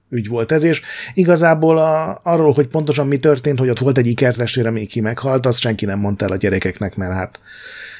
[0.09, 0.81] ügy volt ez, és
[1.13, 5.45] igazából a, arról, hogy pontosan mi történt, hogy ott volt egy ikertestvér, ami ki meghalt,
[5.45, 7.39] azt senki nem mondta el a gyerekeknek, mert hát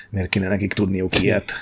[0.09, 1.53] miért kéne nekik tudniuk ilyet.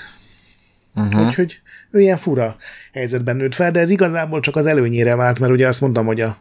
[0.94, 1.26] Uh-huh.
[1.26, 2.56] Úgyhogy ő ilyen fura
[2.92, 6.20] helyzetben nőtt fel, de ez igazából csak az előnyére vált, mert ugye azt mondtam, hogy
[6.20, 6.36] a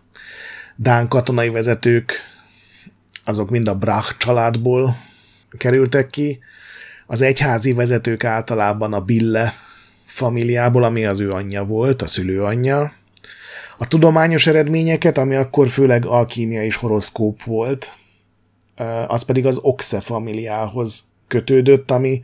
[0.76, 2.12] Dán katonai vezetők
[3.24, 4.98] azok mind a Brach családból
[5.58, 6.40] kerültek ki,
[7.06, 9.54] az egyházi vezetők általában a Bille
[10.06, 12.94] familiából, ami az ő anyja volt, a szülőanyja.
[13.78, 17.92] A tudományos eredményeket, ami akkor főleg alkímia és horoszkóp volt,
[19.08, 22.22] az pedig az Oxe familiához kötődött, ami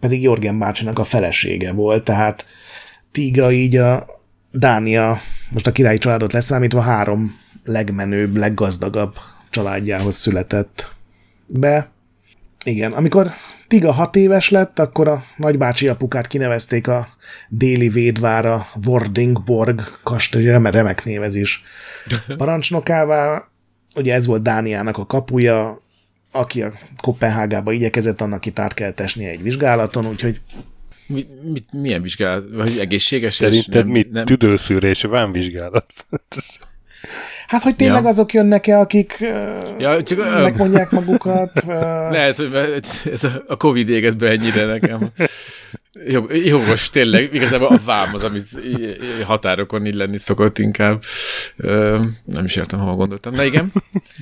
[0.00, 2.46] pedig Jorgen bácsinak a felesége volt, tehát
[3.12, 4.06] Tiga így a
[4.50, 9.14] Dánia, most a királyi családot leszámítva három legmenőbb, leggazdagabb
[9.50, 10.88] családjához született
[11.46, 11.90] be.
[12.64, 13.32] Igen, amikor
[13.68, 17.08] Tiga hat éves lett, akkor a nagybácsi apukát kinevezték a
[17.48, 21.62] déli védvára Wordingborg kastély, remek névezés
[22.36, 23.48] parancsnokává.
[23.96, 25.78] Ugye ez volt Dániának a kapuja,
[26.32, 30.40] aki a Kopenhágába igyekezett, annak itt át kell tesnie egy vizsgálaton, úgyhogy
[31.06, 32.44] mi, mi, milyen vizsgálat?
[32.52, 33.34] Vagy egészséges?
[33.34, 34.12] Szerinted mit?
[34.12, 34.24] Nem...
[34.24, 35.92] Tüdőszűrés, van vizsgálat?
[37.54, 38.08] Hát, hogy tényleg ja.
[38.08, 39.16] azok jönnek-e, akik
[39.78, 41.64] ja, csak, megmondják magukat?
[42.10, 42.80] Lehet, hogy
[43.12, 45.10] ez a Covid éget be ennyire nekem.
[46.44, 47.34] Jogos, tényleg.
[47.34, 48.40] Igazából a vám az, ami
[49.24, 51.02] határokon illenni szokott inkább.
[52.24, 53.34] Nem is értem, hova gondoltam.
[53.34, 53.72] Na igen,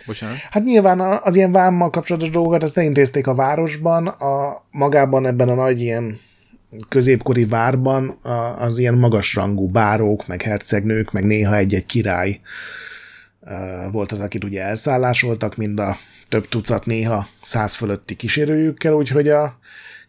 [0.07, 0.37] bocsánat.
[0.51, 5.55] Hát nyilván az ilyen vámmal kapcsolatos dolgokat ezt intézték a városban, a, magában ebben a
[5.55, 6.19] nagy ilyen
[6.89, 8.19] középkori várban
[8.59, 12.41] az ilyen magasrangú bárók, meg hercegnők, meg néha egy-egy király
[13.91, 15.97] volt az, akit ugye elszállásoltak, mind a
[16.29, 19.59] több tucat, néha száz fölötti kísérőjükkel, úgyhogy a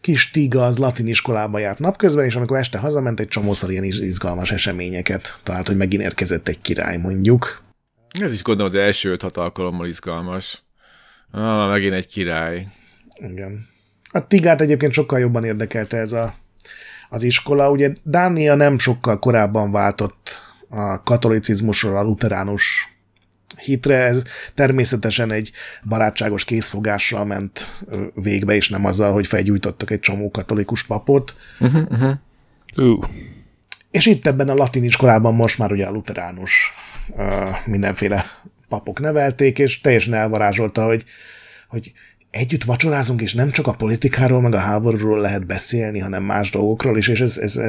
[0.00, 4.52] kis Tiga az latin iskolába járt napközben, és amikor este hazament, egy csomószor ilyen izgalmas
[4.52, 7.62] eseményeket talált, hogy megint érkezett egy király, mondjuk.
[8.20, 10.62] Ez is gondolom az első öt hat alkalommal izgalmas.
[11.30, 12.66] Ah, megint egy király.
[13.16, 13.66] Igen.
[14.10, 16.34] A Tigát egyébként sokkal jobban érdekelte ez a,
[17.08, 17.70] az iskola.
[17.70, 22.93] Ugye Dánia nem sokkal korábban váltott a katolicizmusról a luteránus
[23.56, 24.22] hitre, ez
[24.54, 25.50] természetesen egy
[25.88, 27.80] barátságos készfogással ment
[28.14, 31.36] végbe, és nem azzal, hogy felgyújtottak egy csomó katolikus papot.
[31.60, 32.16] Uh-huh, uh-huh.
[32.76, 33.04] Uh.
[33.90, 36.72] És itt ebben a latin iskolában most már ugye a luteránus
[37.08, 38.24] uh, mindenféle
[38.68, 41.04] papok nevelték, és teljesen elvarázsolta, hogy,
[41.68, 41.92] hogy
[42.30, 46.96] együtt vacsorázunk, és nem csak a politikáról, meg a háborúról lehet beszélni, hanem más dolgokról
[46.96, 47.60] is, és ez, ez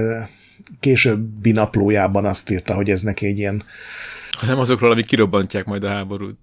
[0.79, 3.63] későbbi naplójában azt írta, hogy ez neki egy ilyen
[4.35, 6.37] hanem azokról, amik kirobbantják majd a háborút.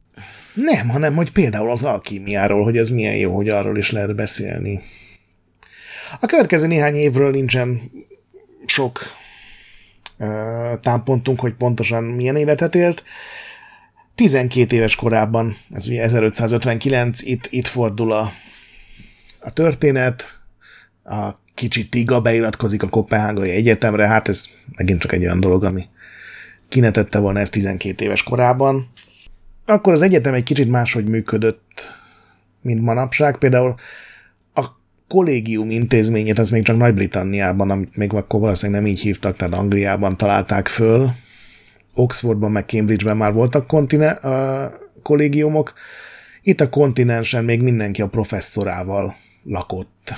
[0.55, 4.81] Nem, hanem hogy például az alkímiáról, hogy ez milyen jó, hogy arról is lehet beszélni.
[6.21, 7.81] A következő néhány évről nincsen
[8.67, 9.01] sok
[10.19, 13.05] uh, támpontunk, hogy pontosan milyen életet élt.
[14.15, 18.33] 12 éves korában, ez ugye 1559, itt, itt fordul a,
[19.41, 20.41] a történet,
[21.05, 25.89] a kicsi Tiga beiratkozik a Kopenhágai Egyetemre, hát ez megint csak egy olyan dolog, ami
[26.73, 28.89] kinetette volna ezt 12 éves korában.
[29.67, 31.99] Akkor az egyetem egy kicsit máshogy működött,
[32.61, 33.39] mint manapság.
[33.39, 33.75] Például
[34.55, 34.67] a
[35.09, 40.17] kollégium intézményét, az még csak Nagy-Britanniában, amit még akkor valószínűleg nem így hívtak, tehát Angliában
[40.17, 41.11] találták föl.
[41.95, 45.73] Oxfordban, meg Cambridgeben már voltak kontine- a kollégiumok.
[46.43, 50.15] Itt a kontinensen még mindenki a professzorával lakott.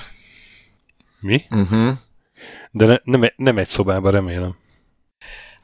[1.19, 1.41] Mi?
[1.49, 1.97] Uh-huh.
[2.71, 4.55] De ne, nem, nem egy szobában, remélem.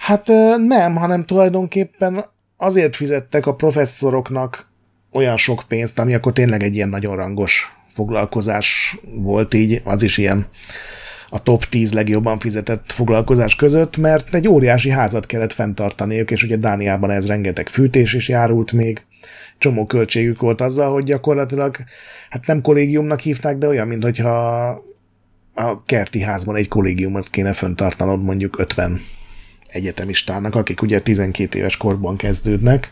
[0.02, 0.28] Hát
[0.68, 2.26] nem, hanem tulajdonképpen
[2.58, 4.70] azért fizettek a professzoroknak
[5.12, 10.18] olyan sok pénzt, ami akkor tényleg egy ilyen nagyon rangos foglalkozás volt így, az is
[10.18, 10.46] ilyen
[11.30, 16.56] a top 10 legjobban fizetett foglalkozás között, mert egy óriási házat kellett fenntartaniuk, és ugye
[16.56, 19.02] Dániában ez rengeteg fűtés is járult még,
[19.58, 21.76] csomó költségük volt azzal, hogy gyakorlatilag,
[22.30, 24.68] hát nem kollégiumnak hívták, de olyan, mintha
[25.54, 29.02] a kerti házban egy kollégiumot kéne fenntartanod mondjuk 50
[29.72, 32.92] egyetemistának, akik ugye 12 éves korban kezdődnek.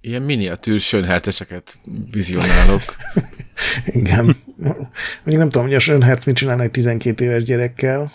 [0.00, 1.78] Ilyen miniatűr sönherteseket
[2.10, 2.82] vizionálok.
[3.86, 4.36] Igen.
[4.56, 8.12] Mondjuk nem tudom, hogy a sönherc mit csinálna egy 12 éves gyerekkel.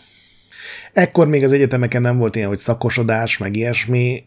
[0.94, 4.24] Ekkor még az egyetemeken nem volt ilyen, hogy szakosodás, meg ilyesmi,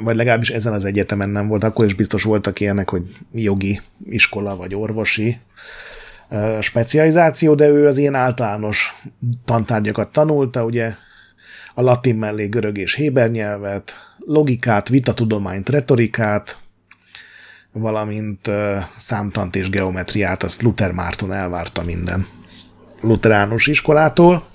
[0.00, 1.64] vagy legalábbis ezen az egyetemen nem volt.
[1.64, 5.38] Akkor is biztos voltak ilyenek, hogy jogi iskola, vagy orvosi
[6.60, 8.94] specializáció, de ő az ilyen általános
[9.44, 10.94] tantárgyakat tanulta, ugye
[11.74, 16.58] a latin mellé görög és héber nyelvet, logikát, vitatudományt, retorikát,
[17.72, 22.26] valamint uh, számtant és geometriát, azt Luther Márton elvárta minden
[23.00, 24.46] luteránus iskolától,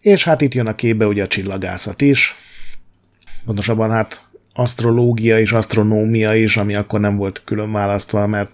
[0.00, 2.34] és hát itt jön a képbe ugye a csillagászat is,
[3.44, 8.50] pontosabban hát asztrológia és asztronómia is, ami akkor nem volt külön választva, mert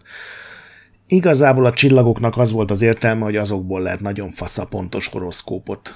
[1.07, 5.95] igazából a csillagoknak az volt az értelme, hogy azokból lehet nagyon faszapontos horoszkópot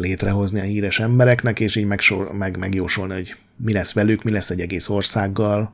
[0.00, 4.50] létrehozni a híres embereknek, és így megsor, meg, megjósolni, hogy mi lesz velük, mi lesz
[4.50, 5.72] egy egész országgal,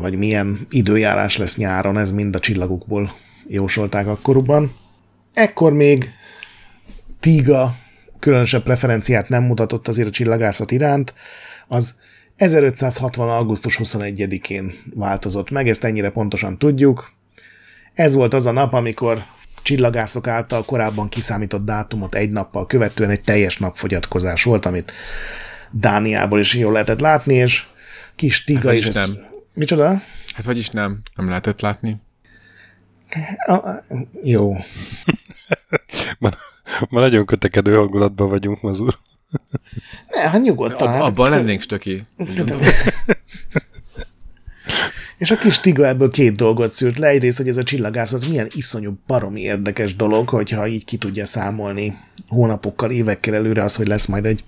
[0.00, 3.12] vagy milyen időjárás lesz nyáron, ez mind a csillagokból
[3.46, 4.72] jósolták akkorban.
[5.34, 6.10] Ekkor még
[7.20, 7.74] Tiga
[8.18, 11.14] különösebb preferenciát nem mutatott azért a csillagászat iránt,
[11.66, 12.00] az
[12.36, 13.28] 1560.
[13.28, 17.12] augusztus 21-én változott meg, ezt ennyire pontosan tudjuk.
[17.94, 19.24] Ez volt az a nap, amikor
[19.68, 24.92] csillagászok által korábban kiszámított dátumot egy nappal követően egy teljes napfogyatkozás volt, amit
[25.70, 27.66] Dániából is jól lehetett látni, és
[28.16, 28.84] kis Tiga Hát, is.
[28.84, 29.06] vagyis Ezt...
[29.06, 29.24] nem.
[29.52, 29.88] Micsoda?
[30.34, 31.96] Hát vagyis nem, nem lehetett látni.
[33.46, 33.68] A,
[34.22, 34.56] jó.
[36.18, 36.30] Ma,
[36.88, 38.98] ma nagyon kötekedő hangulatban vagyunk, Mazur.
[40.08, 40.88] Ne, hát nyugodtan.
[40.88, 42.06] Ab, hát abban lennénk stöki.
[45.18, 47.06] És a kis Tiga ebből két dolgot szült le.
[47.06, 51.96] Egyrészt, hogy ez a csillagászat milyen iszonyú baromi érdekes dolog, hogyha így ki tudja számolni
[52.28, 54.44] hónapokkal, évekkel előre az, hogy lesz majd egy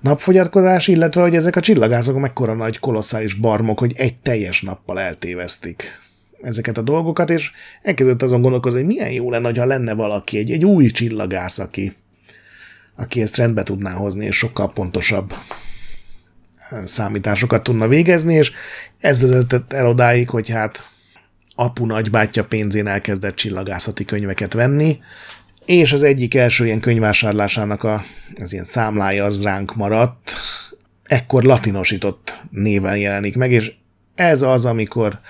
[0.00, 6.00] napfogyatkozás, illetve, hogy ezek a csillagászok mekkora nagy kolosszális barmok, hogy egy teljes nappal eltévesztik
[6.42, 7.50] ezeket a dolgokat, és
[7.82, 11.92] elkezdett azon gondolkozni, hogy milyen jó lenne, ha lenne valaki, egy, egy új csillagász, aki,
[12.96, 15.34] aki ezt rendbe tudná hozni, és sokkal pontosabb
[16.84, 18.52] számításokat tudna végezni, és
[18.98, 20.88] ez vezetett el odáig, hogy hát
[21.54, 25.00] apu nagybátyja pénzén elkezdett csillagászati könyveket venni,
[25.64, 28.04] és az egyik első ilyen könyvvásárlásának a,
[28.40, 30.32] az ilyen számlája az ránk maradt,
[31.04, 33.72] ekkor latinosított néven jelenik meg, és
[34.14, 35.20] ez az, amikor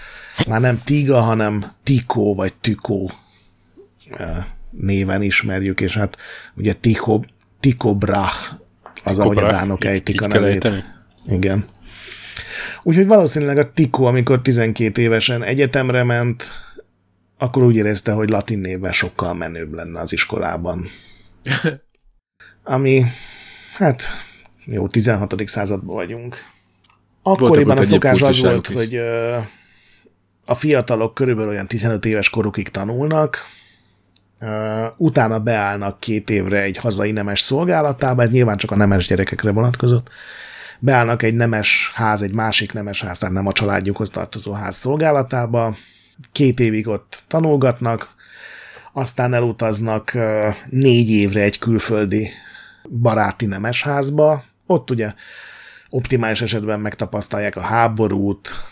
[0.47, 3.11] már nem Tiga, hanem Tikó vagy Tükó
[4.11, 6.17] eh, néven ismerjük, és hát
[6.55, 7.21] ugye Ticho,
[7.61, 8.59] Tycho Brahe
[9.05, 10.65] az, ahogy a dánok ejtik így a kell nevét.
[10.65, 10.85] ejteni?
[11.31, 11.65] Igen.
[12.83, 16.51] Úgyhogy valószínűleg a Tikó, amikor 12 évesen egyetemre ment,
[17.39, 20.87] akkor úgy érezte, hogy latin névvel sokkal menőbb lenne az iskolában.
[22.65, 23.05] Ami,
[23.77, 24.03] hát,
[24.65, 25.49] jó, 16.
[25.49, 26.37] században vagyunk.
[27.23, 28.75] Akkoriban a szokás az volt, is.
[28.75, 29.01] hogy
[30.45, 33.47] a fiatalok körülbelül olyan 15 éves korukig tanulnak,
[34.97, 40.09] utána beállnak két évre egy hazai nemes szolgálatába, ez nyilván csak a nemes gyerekekre vonatkozott,
[40.81, 45.77] beállnak egy nemes ház, egy másik nemes ház, tehát nem a családjukhoz tartozó ház szolgálatába,
[46.33, 48.15] két évig ott tanulgatnak,
[48.93, 50.17] aztán elutaznak
[50.71, 52.31] négy évre egy külföldi
[52.89, 55.15] baráti nemes házba, ott ugye
[55.91, 58.65] optimális esetben megtapasztalják a háborút,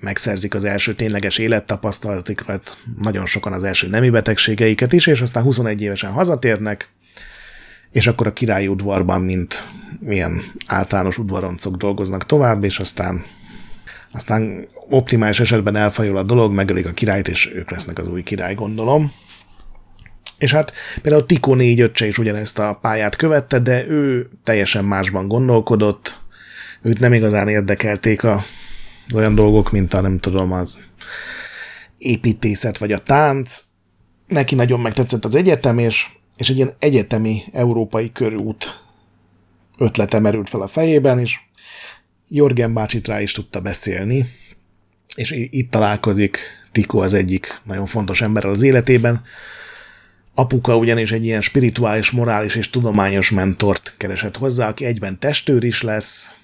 [0.00, 5.82] megszerzik az első tényleges élettapasztalatokat, nagyon sokan az első nemi betegségeiket is, és aztán 21
[5.82, 6.88] évesen hazatérnek,
[7.90, 9.64] és akkor a királyi udvarban, mint
[10.00, 13.24] milyen általános udvaroncok dolgoznak tovább, és aztán
[14.12, 18.54] aztán optimális esetben elfajul a dolog, megölik a királyt, és ők lesznek az új király,
[18.54, 19.12] gondolom.
[20.38, 20.72] És hát
[21.02, 26.18] például Tikó négy öccse is ugyanezt a pályát követte, de ő teljesen másban gondolkodott,
[26.82, 28.42] őt nem igazán érdekelték a
[29.14, 30.80] olyan dolgok, mint a nem tudom, az
[31.98, 33.60] építészet vagy a tánc.
[34.26, 36.06] Neki nagyon megtetszett az egyetem, és,
[36.38, 38.82] és egy ilyen egyetemi európai körút
[39.78, 41.38] ötlete merült fel a fejében, és
[42.28, 44.24] Jorgen bácsit rá is tudta beszélni,
[45.14, 46.38] és itt találkozik
[46.72, 49.22] Tiko az egyik nagyon fontos emberrel az életében.
[50.34, 55.82] Apuka ugyanis egy ilyen spirituális, morális és tudományos mentort keresett hozzá, aki egyben testőr is
[55.82, 56.34] lesz,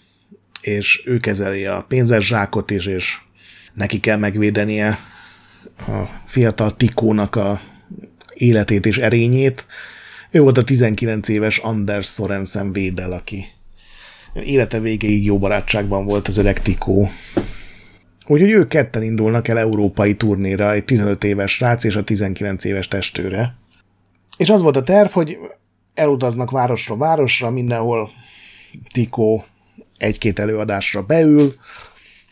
[0.61, 3.18] és ő kezeli a pénzes zsákot is, és
[3.74, 4.98] neki kell megvédenie
[5.78, 7.61] a fiatal Tikónak a
[8.35, 9.66] életét és erényét.
[10.31, 13.44] Ő volt a 19 éves Anders Sorensen védel, aki
[14.35, 17.11] élete végéig jó barátságban volt az öreg Tikó.
[18.27, 22.88] Úgyhogy ők ketten indulnak el európai turnéra, egy 15 éves srác és a 19 éves
[22.88, 23.55] testőre.
[24.37, 25.38] És az volt a terv, hogy
[25.94, 28.11] elutaznak városra városra, mindenhol
[28.92, 29.44] Tikó
[29.97, 31.55] egy-két előadásra beül,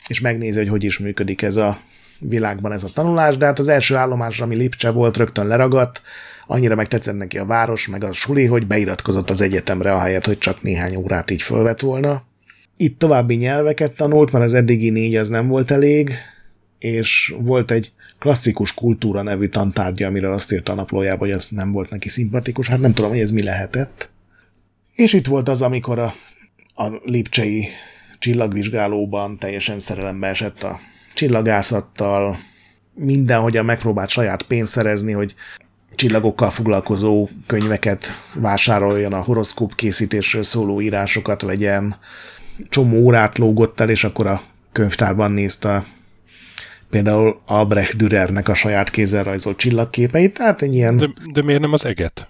[0.08, 1.80] és megnézi, hogy hogy is működik ez a
[2.28, 6.02] világban ez a tanulás, de hát az első állomás, ami Lipcse volt, rögtön leragadt,
[6.46, 10.62] annyira megtetszett neki a város, meg a suli, hogy beiratkozott az egyetemre, ahelyett, hogy csak
[10.62, 12.22] néhány órát így fölvett volna.
[12.76, 16.12] Itt további nyelveket tanult, mert az eddigi négy az nem volt elég,
[16.78, 21.72] és volt egy klasszikus kultúra nevű tantárgya, amiről azt írta a naplójában, hogy ez nem
[21.72, 22.68] volt neki szimpatikus.
[22.68, 24.10] Hát nem tudom, hogy ez mi lehetett.
[24.94, 26.14] És itt volt az, amikor a,
[26.74, 27.68] a lipcsei
[28.18, 30.80] csillagvizsgálóban teljesen szerelembe esett a
[31.22, 32.38] csillagászattal,
[32.94, 35.34] mindenhogyan megpróbált saját pénzt szerezni, hogy
[35.94, 41.96] csillagokkal foglalkozó könyveket vásároljon, a horoszkóp készítésről szóló írásokat vegyen,
[42.68, 45.84] csomó órát lógott el, és akkor a könyvtárban nézte
[46.90, 50.96] például Albrecht Dürernek a saját kézzel rajzolt csillagképeit, tehát egy ilyen...
[50.96, 52.28] De, de miért nem az eget?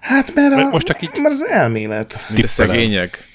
[0.00, 2.18] Hát mert, a, most csak így- mert az elmélet.
[2.28, 3.28] Mint a szegények.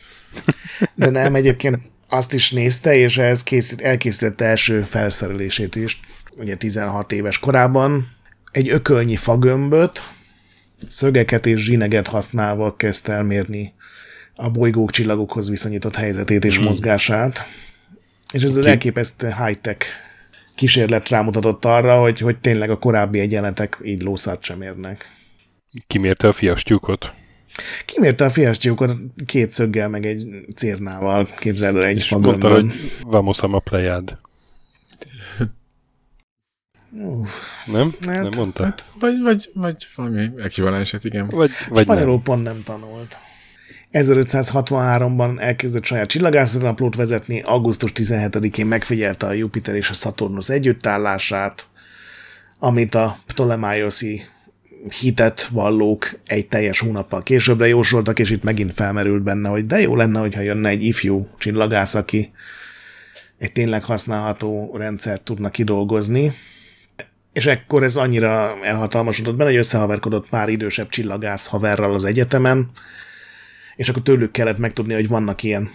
[0.95, 5.99] De nem, egyébként azt is nézte, és ez készít, elkészítette első felszerelését is,
[6.37, 8.07] ugye 16 éves korában.
[8.51, 10.03] Egy ökölnyi fagömböt,
[10.87, 13.73] szögeket és zsineget használva kezdte elmérni
[14.35, 17.47] a bolygók csillagokhoz viszonyított helyzetét és mozgását.
[18.33, 19.85] És ez az Ki- elképesztő high-tech
[20.55, 25.09] kísérlet rámutatott arra, hogy, hogy tényleg a korábbi egyenletek így lószart sem érnek.
[25.87, 27.13] Kimérte a fiastyúkot.
[27.85, 32.65] Kimérte a fiastyókat két szöggel, meg egy cérnával, képzeld el egy És mondta, hogy
[33.01, 34.17] vamos a plejád.
[37.65, 37.93] Nem?
[38.05, 38.63] Hát- nem mondta?
[38.63, 41.27] Hát, vagy, vagy, vagy valami ekvivalenset, igen.
[41.27, 41.95] Vagy, vagy nem.
[41.95, 43.19] Spanyolul pont nem tanult.
[43.91, 51.65] 1563-ban elkezdett saját csillagászatnaplót vezetni, augusztus 17-én megfigyelte a Jupiter és a Saturnus együttállását,
[52.59, 54.21] amit a Ptolemaioszi
[54.89, 59.95] hitet vallók egy teljes hónappal későbbre jósoltak, és itt megint felmerült benne, hogy de jó
[59.95, 62.31] lenne, hogyha jönne egy ifjú csillagász, aki
[63.37, 66.31] egy tényleg használható rendszert tudna kidolgozni.
[67.33, 72.69] És ekkor ez annyira elhatalmasodott benne, hogy összehaverkodott pár idősebb csillagász haverral az egyetemen,
[73.75, 75.69] és akkor tőlük kellett megtudni, hogy vannak ilyen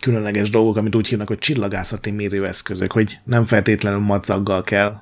[0.00, 4.94] különleges dolgok, amit úgy hívnak, hogy csillagászati mérőeszközök, hogy nem feltétlenül madzaggal kell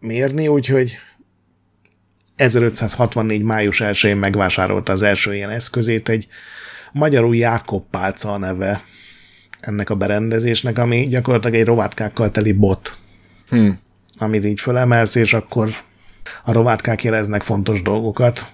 [0.00, 0.98] mérni, úgyhogy
[2.36, 3.42] 1564.
[3.42, 6.26] május 1-én megvásárolta az első ilyen eszközét, egy
[6.92, 8.80] magyarul Jákob pálca a neve
[9.60, 12.98] ennek a berendezésnek, ami gyakorlatilag egy rovátkákkal teli bot,
[13.48, 13.70] Hm.
[14.18, 15.68] amit így fölemelsz, és akkor
[16.44, 18.46] a rovátkák éreznek fontos dolgokat.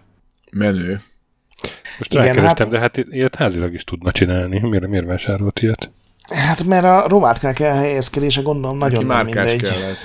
[0.53, 1.03] Menő.
[1.99, 4.61] Most Igen, rákerestem, hát- de hát ilyet házilag is tudna csinálni.
[4.61, 5.91] Miért, miért vásárolt ilyet?
[6.35, 9.63] Hát mert a rovátkák elhelyezkedése gondolom nagyon nem mindegy.
[9.63, 9.97] kellett.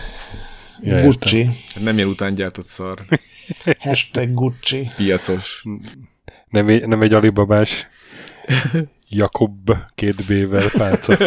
[0.81, 1.01] Ja.
[1.01, 1.49] Gucci.
[1.83, 2.97] Nem ilyen után gyártott szar.
[3.79, 4.89] Hashtag Gucci.
[4.95, 5.63] Piacos.
[6.49, 7.87] Nem, egy- nem egy alibabás
[9.09, 11.17] Jakob két B-vel pálca.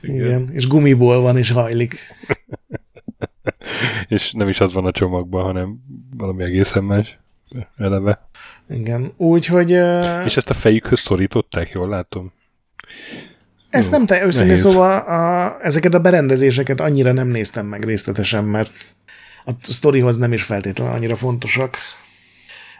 [0.00, 0.48] Igen.
[0.52, 1.96] És gumiból van, és hajlik.
[4.08, 5.78] És nem is az van a csomagban, hanem
[6.16, 7.18] valami egészen más
[7.76, 8.28] eleve.
[8.70, 9.12] Igen.
[9.16, 12.32] Úgyhogy uh, És ezt a fejükhöz szorították, jól látom?
[13.70, 18.70] ezt nem te őszintén szóval a, ezeket a berendezéseket annyira nem néztem meg részletesen, mert
[19.48, 21.76] a sztorihoz nem is feltétlenül annyira fontosak.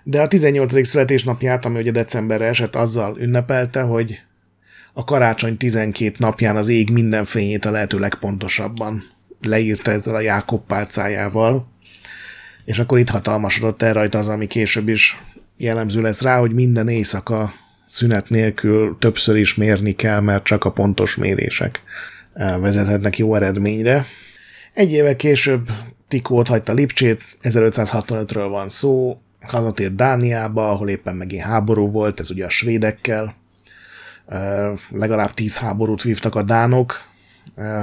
[0.02, 0.86] De a 18.
[0.86, 4.20] születésnapját, ami ugye decemberre esett, azzal ünnepelte, hogy
[4.92, 9.04] a karácsony 12 napján az ég minden fényét a lehető legpontosabban
[9.42, 11.66] leírta ezzel a Jákob pálcájával,
[12.64, 15.20] és akkor itt hatalmasodott el rajta az, ami később is
[15.56, 17.52] jellemző lesz rá, hogy minden éjszaka
[17.86, 21.80] szünet nélkül többször is mérni kell, mert csak a pontos mérések
[22.32, 24.06] eh, vezethetnek jó eredményre.
[24.74, 25.70] Egy éve később
[26.08, 32.44] Tikót hagyta Lipcsét, 1565-ről van szó, hazatért Dániába, ahol éppen megint háború volt, ez ugye
[32.44, 33.34] a svédekkel,
[34.90, 37.00] legalább tíz háborút vívtak a dánok,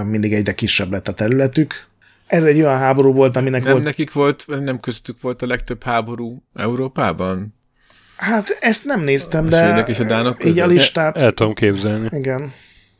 [0.03, 1.73] mindig egyre kisebb lett a területük.
[2.27, 3.83] Ez egy olyan háború volt, aminek Nem volt...
[3.83, 7.53] nekik volt, nem köztük volt a legtöbb háború Európában?
[8.15, 11.17] Hát ezt nem néztem, A de svédek és a dánok így a listát...
[11.17, 12.07] El tudom képzelni.
[12.11, 12.53] Igen.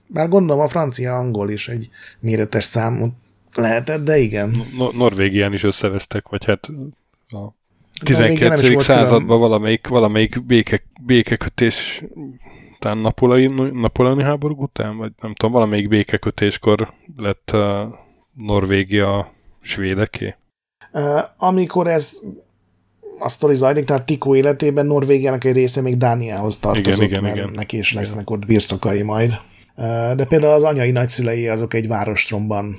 [0.08, 3.14] Bár gondolom a francia-angol is egy méretes számot
[3.56, 4.52] lehetett, de igen.
[4.78, 6.66] No- Norvégián is összevesztek, vagy hát
[7.30, 7.54] a
[8.00, 8.74] Norvégia nem is 19.
[8.74, 12.04] volt században valamelyik, valamelyik béke, békekötés
[12.80, 18.00] talán napolai, napoleoni háború után, vagy nem tudom, valamelyik békekötéskor lett a
[18.34, 20.36] Norvégia svédeké.
[20.92, 22.22] Uh, amikor ez
[23.20, 27.36] a sztori zajlik, tehát Tikó életében Norvégiának egy része még Dániához tartozott, Igen, igen, mert
[27.36, 27.50] igen.
[27.50, 29.38] neki is lesznek ott birtokai majd.
[29.76, 32.76] Uh, de például az anyai nagyszülei azok egy várostromban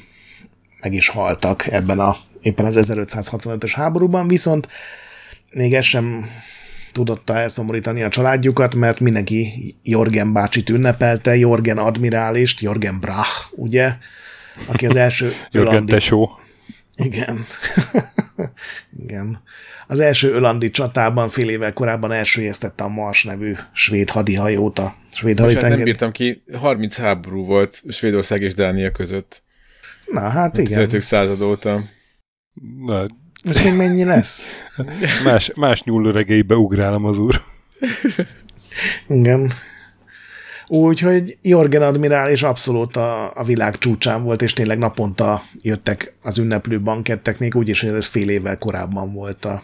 [0.80, 4.68] meg is haltak ebben a éppen az 1565-ös háborúban, viszont
[5.50, 6.30] még ez sem
[6.92, 13.92] tudotta elszomorítani a családjukat, mert mindenki Jorgen bácsit ünnepelte, Jorgen admirálist, Jorgen Brach, ugye,
[14.66, 16.38] aki az első Jörgen ölandi- Tesó.
[16.96, 17.46] igen.
[19.02, 19.42] Igen.
[19.86, 25.40] Az első ölandi csatában fél évvel korábban elsőjeztette a Mars nevű svéd hadihajót a svéd
[25.40, 29.42] Most hát nem bírtam ki, 30 háború volt Svédország és Dánia között.
[30.06, 30.84] Na, hát igen.
[30.84, 31.02] 15.
[31.02, 31.82] század óta.
[32.84, 33.06] Na,
[33.42, 34.44] És még mennyi lesz?
[35.24, 37.42] más, más nyúlöregeibe ugrálom az úr.
[39.08, 39.52] Igen.
[40.68, 46.38] Úgyhogy Jorgen admirál és abszolút a, a világ csúcsán volt, és tényleg naponta jöttek az
[46.38, 49.62] ünneplő bankettek, még úgy is, hogy ez fél évvel korábban volt a,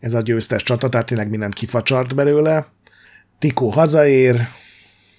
[0.00, 2.66] ez a győztes csata, tehát tényleg mindent kifacsart belőle.
[3.38, 4.48] Tikó hazaér,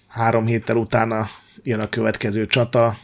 [0.08, 1.30] három héttel utána
[1.64, 2.98] jön a következő csata,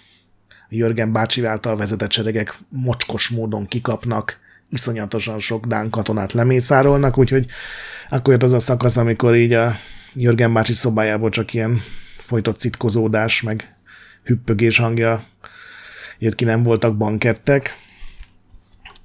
[0.73, 7.45] Jörgen bácsi által vezetett seregek mocskos módon kikapnak, iszonyatosan sok Dán katonát lemészárolnak, úgyhogy
[8.09, 9.75] akkor jött az a szakasz, amikor így a
[10.13, 11.81] Jörgen bácsi szobájából csak ilyen
[12.17, 13.75] folytott citkozódás, meg
[14.23, 15.23] hüppögés hangja
[16.19, 17.77] jött ki, nem voltak bankettek.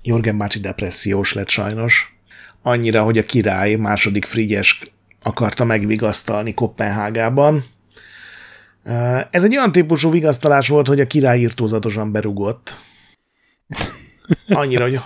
[0.02, 2.16] Jörgen bácsi depressziós lett sajnos.
[2.62, 4.80] Annyira, hogy a király második Frigyes
[5.22, 7.64] akarta megvigasztalni Kopenhágában.
[9.30, 12.76] Ez egy olyan típusú vigasztalás volt, hogy a király írtózatosan berugott.
[14.48, 15.00] Annyira, hogy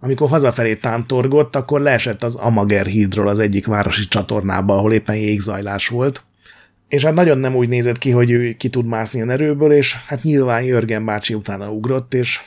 [0.00, 5.88] amikor hazafelé tántorgott, akkor leesett az Amager hídról az egyik városi csatornába, ahol éppen jégzajlás
[5.88, 6.24] volt.
[6.88, 9.96] És hát nagyon nem úgy nézett ki, hogy ő ki tud mászni a erőből, és
[10.06, 12.40] hát nyilván Jörgen bácsi utána ugrott, és,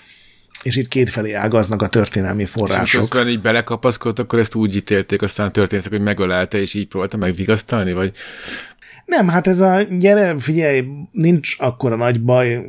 [0.63, 3.01] és itt kétfelé ágaznak a történelmi források.
[3.01, 6.87] És közben így belekapaszkodott, akkor ezt úgy ítélték aztán a történetek, hogy megölelte, és így
[6.87, 8.11] próbálta megvigasztalni, vagy...
[9.09, 12.61] Nem, hát ez a gyere, figyelj, nincs akkora nagy baj,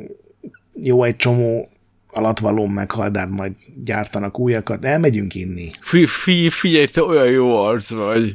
[0.74, 1.68] jó egy csomó
[2.11, 3.53] alatvalón meghal, de hát majd
[3.84, 5.70] gyártanak újakat, elmegyünk inni.
[5.80, 8.32] Fi, fi, figyelj, te olyan jó arc vagy.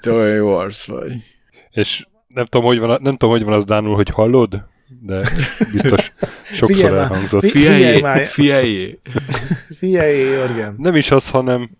[0.00, 1.12] Te olyan jó arc vagy.
[1.70, 4.64] És nem tudom, hogy van, nem tudom, hogy van az Dánul, hogy hallod,
[5.00, 5.20] de
[5.72, 6.12] biztos
[6.58, 7.50] sokszor figyelj elhangzott.
[7.50, 8.98] Figyelj, figyelj.
[9.76, 10.74] Figyelj, Jörgen.
[10.78, 11.70] Nem is az, hanem...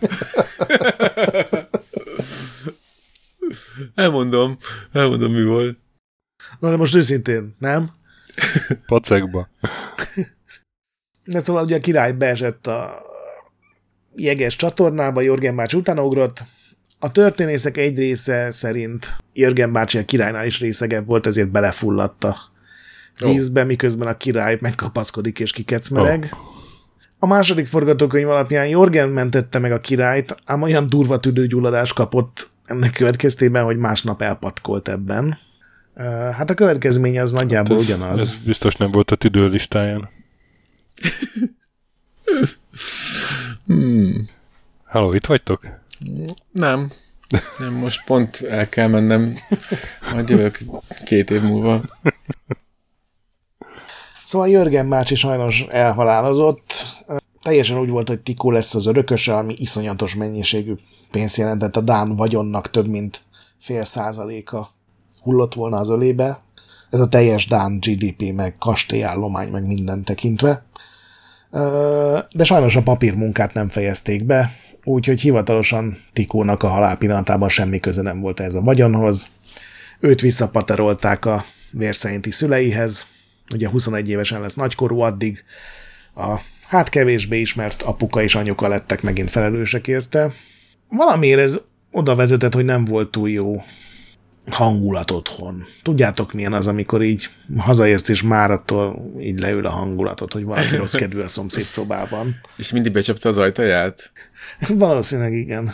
[3.94, 4.58] elmondom,
[4.92, 5.78] elmondom, mi volt.
[6.58, 7.90] Na, de most őszintén, nem?
[8.86, 9.48] Pacekba.
[11.24, 13.02] De szóval ugye a király beesett a
[14.14, 16.44] jeges csatornába, Jorgen bácsi utána ugrott.
[16.98, 22.36] A történészek egy része szerint Jörgen bácsi a királynál is részegebb volt, ezért belefulladt a
[23.18, 23.66] vízbe, oh.
[23.66, 26.28] miközben a király megkapaszkodik és kikecmereg.
[26.32, 26.38] Oh.
[27.18, 32.92] A második forgatókönyv alapján Jorgen mentette meg a királyt, ám olyan durva tüdőgyulladást kapott ennek
[32.92, 35.38] következtében, hogy másnap elpatkolt ebben.
[36.32, 38.20] Hát a következmény az nagyjából hát ez, ugyanaz.
[38.20, 40.08] Ez biztos nem volt a tüdő listáján
[43.66, 44.28] hmm.
[44.84, 45.68] Halló, itt vagytok?
[46.52, 46.92] Nem.
[47.58, 49.34] Nem, most pont el kell mennem.
[50.12, 50.58] Majd jövök
[51.04, 51.80] két év múlva.
[54.24, 56.86] Szóval Jörgen bácsi sajnos elhalálozott.
[57.42, 60.74] Teljesen úgy volt, hogy Tikó lesz az örököse, ami iszonyatos mennyiségű
[61.10, 61.76] pénzt jelentett.
[61.76, 63.22] A Dán vagyonnak több mint
[63.58, 64.70] fél százaléka
[65.22, 66.40] hullott volna az ölébe.
[66.90, 70.66] Ez a teljes Dán GDP, meg kastélyállomány, meg minden tekintve
[72.30, 74.52] de sajnos a papírmunkát nem fejezték be,
[74.84, 79.26] úgyhogy hivatalosan Tikónak a halál pillanatában semmi köze nem volt ez a vagyonhoz.
[80.00, 83.06] Őt visszapaterolták a vérszerinti szüleihez,
[83.52, 85.44] ugye 21 évesen lesz nagykorú addig,
[86.14, 90.32] a hát kevésbé ismert apuka és anyuka lettek megint felelősek érte.
[90.88, 91.60] Valamiért ez
[91.90, 93.62] oda vezetett, hogy nem volt túl jó
[94.50, 95.64] hangulat otthon.
[95.82, 100.76] Tudjátok milyen az, amikor így hazaérsz, és már attól így leül a hangulatot, hogy valaki
[100.76, 102.40] rossz kedvű a szomszéd szobában.
[102.56, 104.12] És mindig becsapta az ajtaját?
[104.68, 105.72] Valószínűleg igen.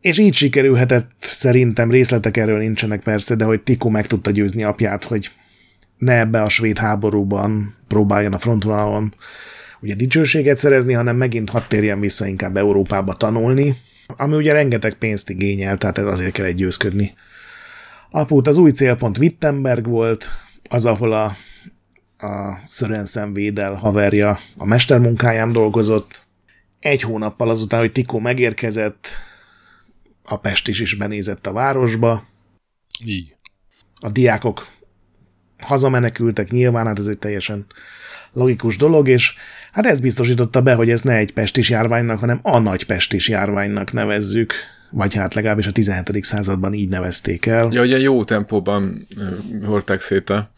[0.00, 5.04] És így sikerülhetett, szerintem részletek erről nincsenek persze, de hogy Tiko meg tudta győzni apját,
[5.04, 5.30] hogy
[5.98, 9.14] ne ebbe a svéd háborúban próbáljon a frontvonalon
[9.80, 13.76] ugye dicsőséget szerezni, hanem megint hadd térjen vissza inkább Európába tanulni,
[14.16, 17.14] ami ugye rengeteg pénzt igényel, tehát azért kell egy győzködni.
[18.10, 20.30] Aput az új célpont Wittenberg volt,
[20.68, 21.36] az, ahol a,
[22.26, 26.22] a Sörensen Védel haverja a mestermunkáján dolgozott.
[26.78, 29.06] Egy hónappal azután, hogy Tikó megérkezett,
[30.22, 32.24] a Pest is is benézett a városba.
[33.04, 33.34] Így.
[34.00, 34.66] A diákok
[35.58, 37.66] hazamenekültek, nyilván, hát ez egy teljesen
[38.32, 39.34] logikus dolog, és
[39.72, 43.92] hát ez biztosította be, hogy ez ne egy pestis járványnak, hanem a nagy pestis járványnak
[43.92, 44.52] nevezzük
[44.90, 46.24] vagy hát legalábbis a 17.
[46.24, 47.68] században így nevezték el.
[47.72, 49.06] Ja, ugye jó tempóban
[49.64, 50.50] hordták szét a,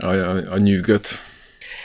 [0.00, 1.08] a, a, a nyűgöt.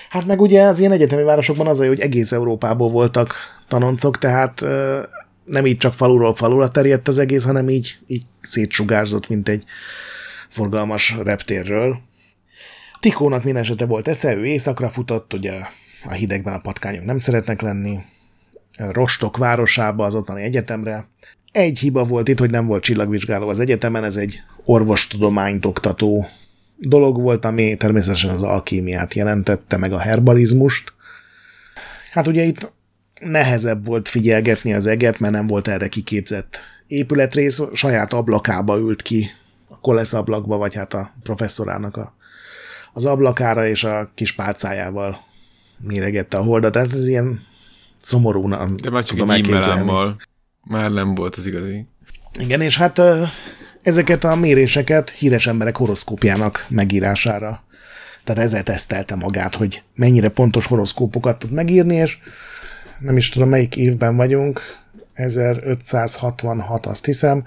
[0.10, 3.34] Hát meg ugye az ilyen egyetemi városokban az, hogy egész Európából voltak
[3.68, 4.62] tanoncok, tehát
[5.46, 9.64] nem így csak faluról falura terjedt az egész, hanem így, így szétsugárzott, mint egy
[10.50, 11.98] forgalmas reptérről.
[13.00, 15.52] Tikónak minden esetre volt esze, ő éjszakra futott, ugye
[16.06, 18.00] a hidegben a patkányok nem szeretnek lenni,
[18.78, 21.08] Rostok városába, az ottani egyetemre.
[21.52, 26.28] Egy hiba volt itt, hogy nem volt csillagvizsgáló az egyetemen, ez egy orvostudományt oktató
[26.78, 30.94] dolog volt, ami természetesen az alkímiát jelentette, meg a herbalizmust.
[32.12, 32.72] Hát ugye itt
[33.20, 39.28] nehezebb volt figyelgetni az eget, mert nem volt erre kiképzett épületrész, saját ablakába ült ki
[39.68, 42.16] a kolesz ablakba, vagy hát a professzorának a,
[42.94, 45.20] az ablakára, és a kis pálcájával
[45.88, 46.76] méregette a holdat.
[46.76, 47.42] Ez, ez ilyen
[47.98, 49.50] szomorúan De már csak tudom egy
[50.64, 51.86] már nem volt az igazi.
[52.40, 53.02] Igen, és hát
[53.82, 57.64] ezeket a méréseket híres emberek horoszkópjának megírására.
[58.24, 62.18] Tehát ezzel tesztelte magát, hogy mennyire pontos horoszkópokat tud megírni, és
[63.00, 64.62] nem is tudom, melyik évben vagyunk,
[65.14, 67.46] 1566, azt hiszem,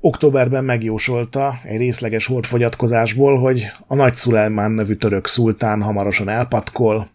[0.00, 7.08] októberben megjósolta egy részleges holdfogyatkozásból, hogy a Nagy Szulejmán nevű török szultán hamarosan elpatkol,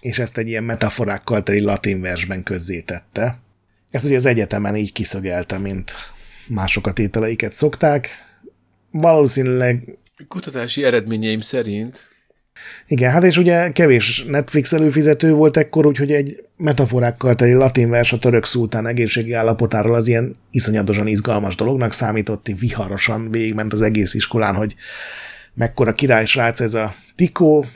[0.00, 3.38] és ezt egy ilyen metaforákkal teli latin versben közzétette.
[3.90, 5.94] Ezt ugye az egyetemen így kiszögelte, mint
[6.46, 8.08] mások a tételeiket szokták.
[8.90, 12.08] Valószínűleg, Kutatási eredményeim szerint
[12.86, 18.12] igen, hát és ugye kevés Netflix előfizető volt ekkor, úgyhogy egy metaforákkal teli latin vers
[18.12, 24.14] a török szultán egészségi állapotáról az ilyen iszonyatosan izgalmas dolognak számított, viharosan végigment az egész
[24.14, 24.74] iskolán, hogy
[25.54, 27.66] mekkora királysrác ez a Tikó,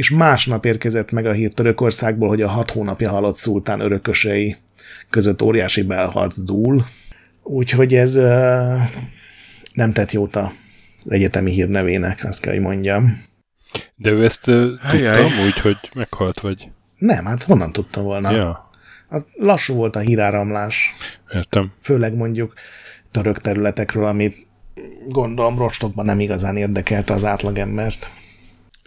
[0.00, 4.56] és másnap érkezett meg a hír Törökországból, hogy a hat hónapja halott szultán örökösei
[5.10, 6.86] között óriási belharc dúl.
[7.42, 8.14] Úgyhogy ez
[9.74, 10.50] nem tett jót az
[11.08, 13.22] egyetemi hírnevének, azt kell, hogy mondjam.
[13.96, 16.68] De ő ezt uh, tudtam úgy, hogy meghalt, vagy...
[16.98, 18.30] Nem, hát honnan tudta volna?
[18.30, 18.70] Ja,
[19.10, 20.94] Hát lassú volt a híráramlás,
[21.32, 21.72] értem.
[21.82, 22.52] főleg mondjuk
[23.10, 24.46] török területekről, amit
[25.08, 28.10] gondolom rostokban nem igazán érdekelte az átlagembert.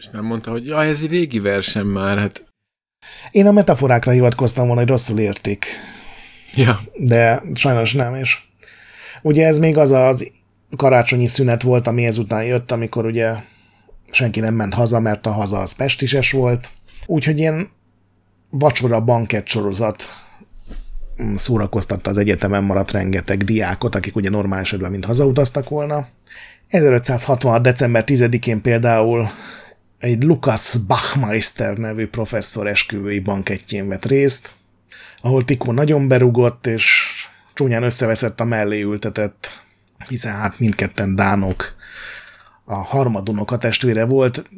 [0.04, 2.44] És nem mondta, hogy jaj, ez egy régi versem már, hát
[3.32, 5.66] Én a metaforákra hivatkoztam volna, hogy rosszul értik,
[6.56, 8.40] ja, de sajnos nem, és
[9.22, 10.32] ugye ez még az az
[10.78, 13.34] karácsonyi szünet volt, ami ezután jött, amikor ugye
[14.12, 16.72] senki nem ment haza, mert a haza az pestises volt.
[17.06, 17.70] Úgyhogy ilyen
[18.50, 20.04] vacsora bankett sorozat
[21.24, 26.08] mm, szórakoztatta az egyetemen maradt rengeteg diákot, akik ugye normál esetben mind hazautaztak volna.
[26.68, 27.62] 1566.
[27.62, 29.30] december 10-én például
[30.04, 34.54] egy Lukas Bachmeister nevű professzor esküvői bankettjén vett részt,
[35.22, 37.12] ahol Tikó nagyon berugott, és
[37.54, 39.62] csúnyán összeveszett a mellé ültetett,
[40.08, 41.76] hiszen hát mindketten dánok.
[42.66, 44.50] A harmadunok a testvére volt,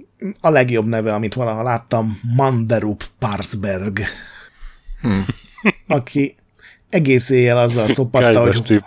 [0.41, 4.00] a legjobb neve, amit valaha láttam, Manderup Parsberg,
[5.88, 6.36] aki
[6.89, 8.84] egész éjjel azzal szopatta, hogy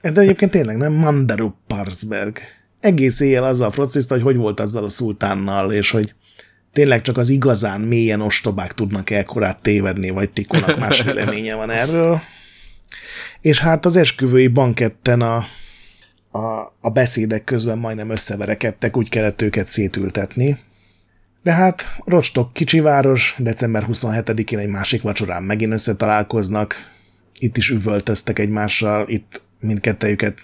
[0.00, 2.38] de egyébként tényleg nem, Mandarup Parsberg.
[2.82, 6.14] Egész éjjel azzal frocizta, hogy hogy volt azzal a szultánnal, és hogy
[6.72, 12.20] tényleg csak az igazán mélyen ostobák tudnak ekkorát tévedni, vagy Tikonak más véleménye van erről.
[13.40, 15.36] És hát az esküvői banketten a,
[16.30, 20.58] a, a beszédek közben majdnem összeverekedtek, úgy kellett őket szétültetni.
[21.42, 26.90] De hát Rostok kicsi város, december 27-én egy másik vacsorán megint összetalálkoznak,
[27.38, 30.38] itt is üvöltöztek egymással, itt mindkettejüket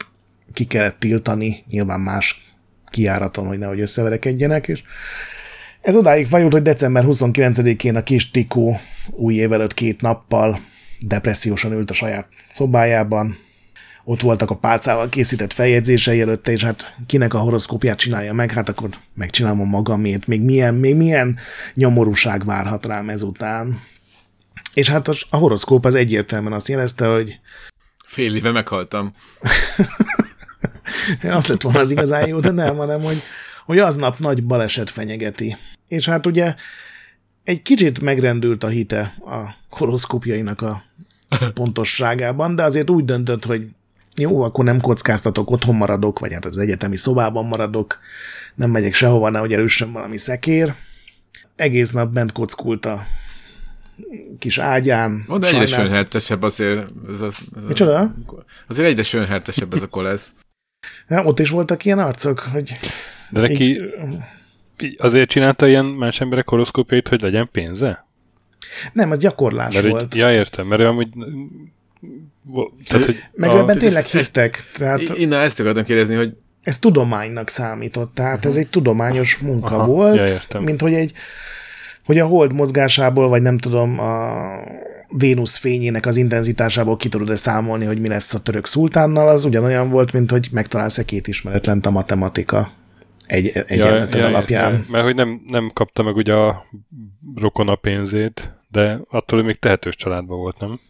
[0.53, 2.53] ki kellett tiltani, nyilván más
[2.91, 4.83] kiáraton, hogy nehogy összeverekedjenek, és
[5.81, 8.81] ez odáig fajult, hogy december 29-én a kis Tikó
[9.11, 10.61] új év előtt két nappal
[11.01, 13.37] depressziósan ült a saját szobájában,
[14.05, 18.69] ott voltak a pálcával készített feljegyzései előtte, és hát kinek a horoszkópját csinálja meg, hát
[18.69, 21.39] akkor megcsinálom a magamét, még milyen, még milyen
[21.75, 23.81] nyomorúság várhat rám ezután.
[24.75, 27.41] És hát a horoszkóp az egyértelműen azt jelezte, hogy
[28.07, 29.13] fél éve meghaltam.
[31.23, 33.23] azt lett volna az igazán jó, de nem, hanem hogy,
[33.67, 35.57] hogy aznap nagy baleset fenyegeti.
[35.89, 36.55] És hát ugye
[37.45, 40.83] egy kicsit megrendült a hite a horoszkópjainak a
[41.55, 43.69] pontosságában, de azért úgy döntött, hogy
[44.17, 47.99] jó, akkor nem kockáztatok, otthon maradok, vagy hát az egyetemi szobában maradok,
[48.55, 50.75] nem megyek sehova, nehogy erőssön valami szekér.
[51.57, 53.07] Egész nap bent kockult a
[54.39, 55.25] kis ágyán.
[55.27, 56.89] Oda egyre sajnált- sönhertesebb azért.
[57.09, 58.15] Ez, az, ez Micsoda?
[58.67, 60.35] Azért egyre sönhertesebb ez a kolesz.
[61.09, 62.73] Ja, ott is voltak ilyen arcok, hogy
[63.31, 63.81] De neki így,
[64.83, 68.07] így azért csinálta ilyen más emberek horoszkópjait, hogy legyen pénze?
[68.93, 70.03] nem, az gyakorlás Mert volt.
[70.03, 71.09] Úgy, ja, értem, mert ő amúgy...
[72.89, 77.49] Tehát, hogy Meg a, ebben tényleg hittek, tehát Innen ezt akartam kérdezni, hogy ez tudománynak
[77.49, 80.63] számított, tehát ez egy tudományos munka Aha, volt, ja, értem.
[80.63, 81.13] mint hogy egy
[82.09, 84.41] hogy a hold mozgásából, vagy nem tudom, a
[85.09, 89.91] Vénusz fényének az intenzitásából ki tudod-e számolni, hogy mi lesz a török szultánnal, az ugyanolyan
[89.91, 92.71] volt, mint hogy megtalálsz-e két ismeretlent a matematika
[93.27, 94.73] egy, egyenleted alapján.
[94.73, 94.87] értem.
[94.91, 96.65] Mert hogy nem, nem kapta meg ugye a
[97.37, 100.81] rokona pénzét, de attól még tehetős családban volt, nem?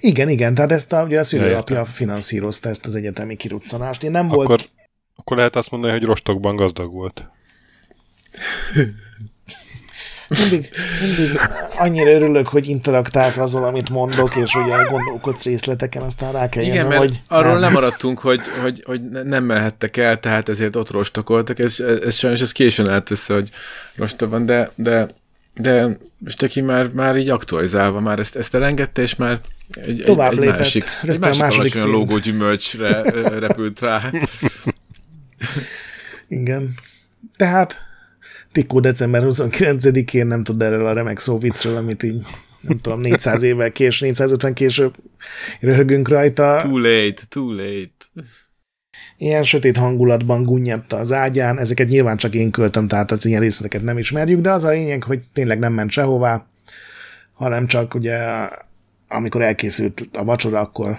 [0.00, 1.92] Igen, igen, tehát ezt a, ugye a szülőapja értem.
[1.92, 4.04] finanszírozta ezt az egyetemi kiruccanást.
[4.04, 4.68] Én nem Akkor, volt,
[5.16, 7.26] akkor lehet azt mondani, hogy rostokban gazdag volt.
[10.28, 10.70] mindig,
[11.00, 11.40] mindig
[11.76, 16.74] annyira örülök, hogy interaktálsz azzal, amit mondok, és ugye gondolkodsz részleteken, aztán rá kell Igen,
[16.74, 17.60] jönnöm, mert hogy arról nem.
[17.60, 21.58] lemaradtunk, hogy, hogy, hogy nem mehettek el, tehát ezért ott rostokoltak.
[21.58, 23.50] Ez, ez sajnos ez későn állt össze, hogy
[23.96, 25.08] rosta van, de, de,
[25.54, 29.40] de most aki már, már így aktualizálva, már ezt, ezt elengedte, és már
[29.86, 30.58] egy, Tovább egy, egy lépett.
[30.58, 33.02] másik, egy másik második alacsony lógó gyümölcsre
[33.38, 34.10] repült rá.
[36.28, 36.74] Igen.
[37.36, 37.87] Tehát
[38.52, 42.22] Tikó december 29-én nem tud erről a remek szó viccről, amit így
[42.60, 44.94] nem tudom, 400 évvel kés, 450 később
[45.60, 46.56] röhögünk rajta.
[46.62, 48.26] Too late, too late.
[49.16, 53.82] Ilyen sötét hangulatban gunnyadta az ágyán, ezeket nyilván csak én költöm, tehát az ilyen részleteket
[53.82, 56.46] nem ismerjük, de az a lényeg, hogy tényleg nem ment sehová,
[57.32, 58.18] hanem csak ugye
[59.08, 60.98] amikor elkészült a vacsora, akkor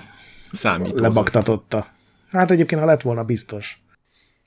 [0.51, 0.99] Számítózott.
[0.99, 1.87] lebaktatotta.
[2.31, 3.81] Hát egyébként, ha lett volna biztos.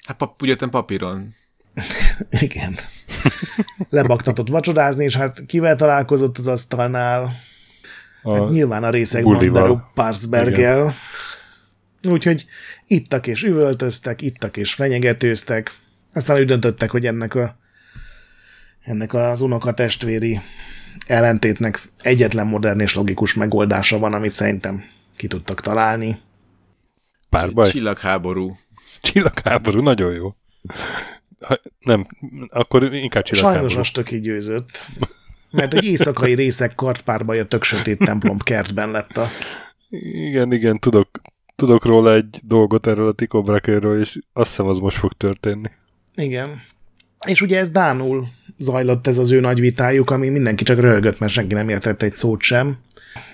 [0.05, 1.35] Hát pap, ugye papíron.
[2.41, 2.75] Igen.
[3.91, 7.33] Lebaktatott vacsorázni, és hát kivel találkozott az asztalnál?
[8.23, 9.25] A, Hát nyilván a részeg.
[9.25, 10.95] Mandaru Parsberggel.
[12.09, 12.47] Úgyhogy
[12.87, 15.75] ittak és üvöltöztek, ittak és fenyegetőztek.
[16.13, 17.57] Aztán úgy döntöttek, hogy ennek, a,
[18.81, 20.41] ennek az unoka testvéri
[21.07, 24.85] ellentétnek egyetlen modern és logikus megoldása van, amit szerintem
[25.17, 26.19] ki tudtak találni.
[27.29, 27.71] párbaj?
[27.71, 28.59] Csillagháború.
[29.01, 30.35] Csillagháború, nagyon jó.
[31.43, 32.07] Ha, nem,
[32.49, 33.79] akkor inkább Sajnos csillagháború.
[33.79, 34.85] a stöki győzött.
[35.51, 39.27] Mert egy éjszakai részek kartpárbaja tök sötét templom kertben lett a
[39.91, 41.09] Igen, igen, tudok,
[41.55, 45.71] tudok róla egy dolgot erről a Tico Brackerről, és azt hiszem az most fog történni.
[46.15, 46.61] Igen.
[47.27, 48.27] És ugye ez Dánul
[48.59, 52.15] zajlott ez az ő nagy vitájuk, ami mindenki csak röhögött, mert senki nem értett egy
[52.15, 52.79] szót sem.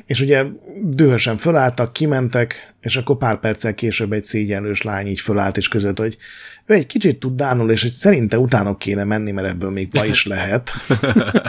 [0.06, 0.44] És ugye
[0.82, 5.98] dühösen fölálltak, kimentek, és akkor pár perccel később egy szégyenlős lány így fölállt és között,
[5.98, 6.16] hogy
[6.66, 10.08] ő egy kicsit tud Dánul, és hogy szerinte utánok kéne menni, mert ebből még baj
[10.08, 10.70] is lehet.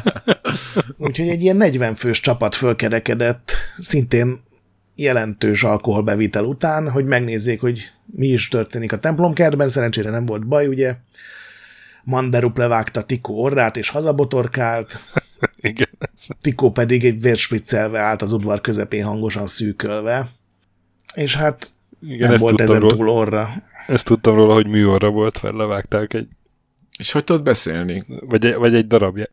[0.97, 4.39] Úgyhogy egy ilyen 40 fős csapat fölkerekedett, szintén
[4.95, 10.67] jelentős alkoholbevitel után, hogy megnézzék, hogy mi is történik a templomkertben, szerencsére nem volt baj,
[10.67, 10.95] ugye.
[12.03, 14.99] Manderup levágta Tikó orrát és hazabotorkált,
[15.61, 15.89] Igen.
[16.41, 20.29] Tikó pedig egy vérspriccelve állt az udvar közepén hangosan szűkölve,
[21.13, 21.71] és hát
[22.01, 23.49] Igen, nem volt ezen róla, túl orra.
[23.87, 26.27] ezt tudtam róla, hogy műorra volt, mert levágták egy,
[26.97, 28.03] És hogy tudod beszélni?
[28.07, 29.31] vagy egy, vagy egy darabját.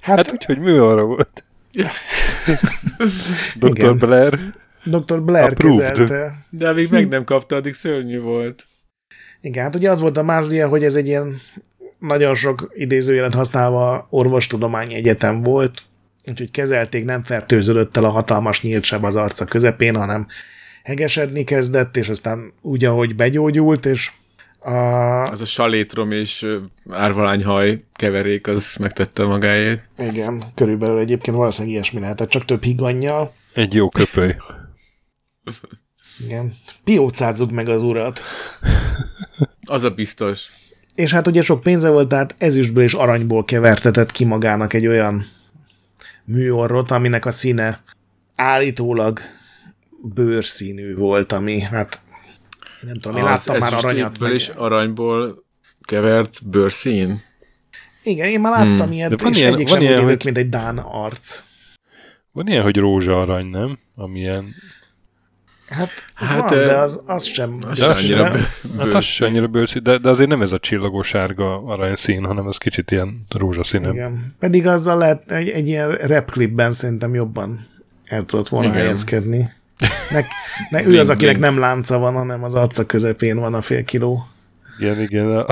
[0.00, 1.44] Hát, Hát úgy, hogy műorra volt.
[3.54, 3.68] Dr.
[3.68, 3.98] Igen.
[3.98, 5.22] Blair, Dr.
[5.22, 5.88] Blair approved.
[5.88, 6.34] kezelte.
[6.50, 8.66] De amíg meg nem kapta, addig szörnyű volt.
[9.40, 11.40] Igen, hát ugye az volt a mázlia, hogy ez egy ilyen
[12.06, 15.82] nagyon sok idézőjelet használva orvostudományi egyetem volt,
[16.28, 20.26] úgyhogy kezelték, nem fertőződött el a hatalmas nyílt seb az arca közepén, hanem
[20.82, 24.10] hegesedni kezdett, és aztán úgy, ahogy begyógyult, és
[24.58, 24.72] a,
[25.30, 26.46] Az a salétrom és
[26.90, 29.88] árvalányhaj keverék, az megtette magáét.
[29.98, 33.34] igen, körülbelül egyébként valószínűleg ilyesmi lehetett, csak több higannyal.
[33.54, 34.36] egy jó köpöly.
[36.24, 36.54] Igen.
[36.84, 38.20] Piócázzuk meg az urat.
[39.66, 40.50] Az a biztos.
[40.94, 45.26] És hát ugye sok pénze volt, tehát ezüstből és aranyból kevertetett ki magának egy olyan
[46.24, 47.82] műorrot, aminek a színe
[48.36, 49.20] állítólag
[50.14, 52.00] bőrszínű volt, ami hát
[52.82, 54.18] én nem tudom, én láttam már aranyat.
[54.18, 54.32] Meg...
[54.32, 55.44] és aranyból
[55.80, 57.20] kevert bőrszín.
[58.02, 58.84] Igen, én már láttam Hmm.
[58.84, 58.92] hmm.
[58.92, 60.78] ilyet, De van és ilyen- egyik van sem ilyen, úgy nézett, hogy- mint egy Dán
[60.78, 61.42] arc.
[62.32, 63.78] Van ilyen, hogy rózsa arany, nem?
[63.94, 64.54] Amilyen...
[65.68, 67.58] Hát, Hát, van, ö, de az, az sem.
[67.68, 68.38] Az de az annyira sem- bő-
[68.78, 68.94] Hát bőr.
[68.94, 72.56] az se annyira bőrszín, de, de azért nem ez a csillagos sárga aranyszín, hanem ez
[72.58, 73.92] kicsit ilyen rózsaszínebb.
[73.94, 74.34] Igen.
[74.38, 77.66] Pedig azzal lehet egy, egy ilyen repklipben szerintem jobban
[78.04, 78.78] el tudott volna Igen.
[78.78, 79.48] helyezkedni.
[80.10, 80.20] Ne,
[80.70, 84.26] ne, ő az, akinek nem lánca van, hanem az arca közepén van a fél kiló.
[84.78, 85.46] Igen, igen.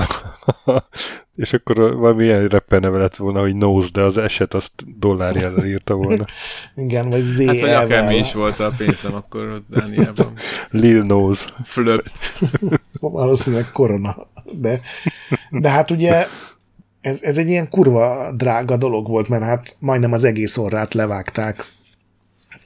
[1.35, 5.65] és akkor valami ilyen rapper neve lett volna, hogy Nose, de az eset azt dollárjával
[5.65, 6.25] írta volna.
[6.75, 10.33] Igen, vagy z Hát vagy akármi is volt a pénzem akkor ott Dániában.
[10.69, 11.45] Lil Nose.
[11.63, 12.09] Flöp.
[12.99, 14.15] Valószínűleg korona.
[14.51, 14.81] De,
[15.49, 16.27] de hát ugye
[17.01, 21.72] ez, ez egy ilyen kurva drága dolog volt, mert hát majdnem az egész orrát levágták.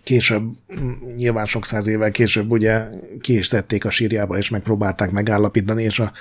[0.08, 0.43] Később,
[0.80, 2.84] mm, nyilván sok száz évvel később ugye
[3.22, 6.12] ki is szedték a sírjába, és megpróbálták megállapítani, és a,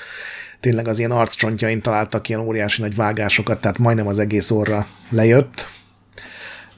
[0.61, 5.69] tényleg az ilyen arccsontjain találtak ilyen óriási nagy vágásokat, tehát majdnem az egész orra lejött.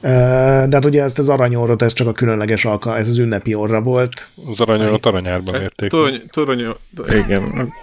[0.01, 3.81] De hát ugye ezt az aranyorrot, ez csak a különleges alka, ez az ünnepi orra
[3.81, 5.89] volt, Az aranyat aranyárban érték.
[5.89, 6.75] Torony, torony,
[7.07, 7.73] igen.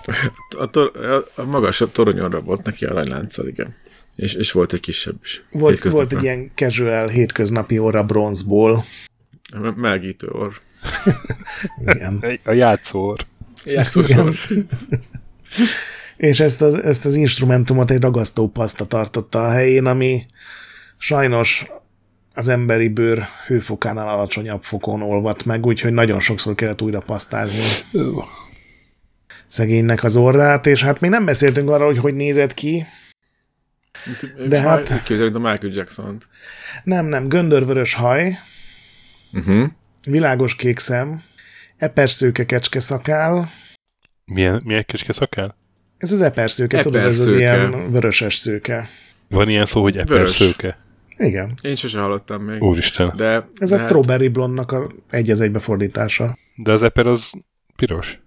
[0.59, 3.75] A, tor, a, a magasabb toronyorra volt neki aranylánccal, igen.
[4.17, 5.45] És, és volt egy kisebb is.
[5.51, 8.85] Volt, volt egy ilyen casual hétköznapi óra bronzból.
[9.55, 10.53] Me- Melegítő orr.
[11.79, 12.25] Igen.
[12.45, 13.27] A játszór.
[13.65, 14.35] Játszósor.
[16.17, 20.27] és ezt az, ezt az instrumentumot egy ragasztó paszta tartotta a helyén, ami
[20.99, 21.67] sajnos
[22.35, 27.59] az emberi bőr hőfokánál alacsonyabb fokon olvadt meg, úgyhogy nagyon sokszor kellett újra pasztázni
[29.47, 32.87] szegénynek az orrát, és hát még nem beszéltünk arról, hogy hogy nézett ki.
[34.49, 35.03] De hát...
[35.03, 36.29] Képzeljük a Michael Jackson-t.
[36.85, 38.39] Nem, nem, göndörvörös haj,
[39.33, 39.71] uh-huh.
[40.07, 41.23] világos kék szem,
[41.77, 43.51] eperszőke kecske szakál.
[44.25, 45.57] Milyen, milyen kecske szakál?
[45.99, 48.89] Ez az eperszőke, tudod, ez az ilyen vöröses szőke.
[49.29, 50.79] Van ilyen szó, hogy eperszőke?
[51.17, 51.55] Igen.
[51.63, 52.63] Én sosem hallottam még.
[52.63, 53.13] Úristen.
[53.17, 56.39] De, Ez de a strawberry blondnak a egy az egybe fordítása.
[56.55, 57.31] De az eper az
[57.77, 58.21] piros.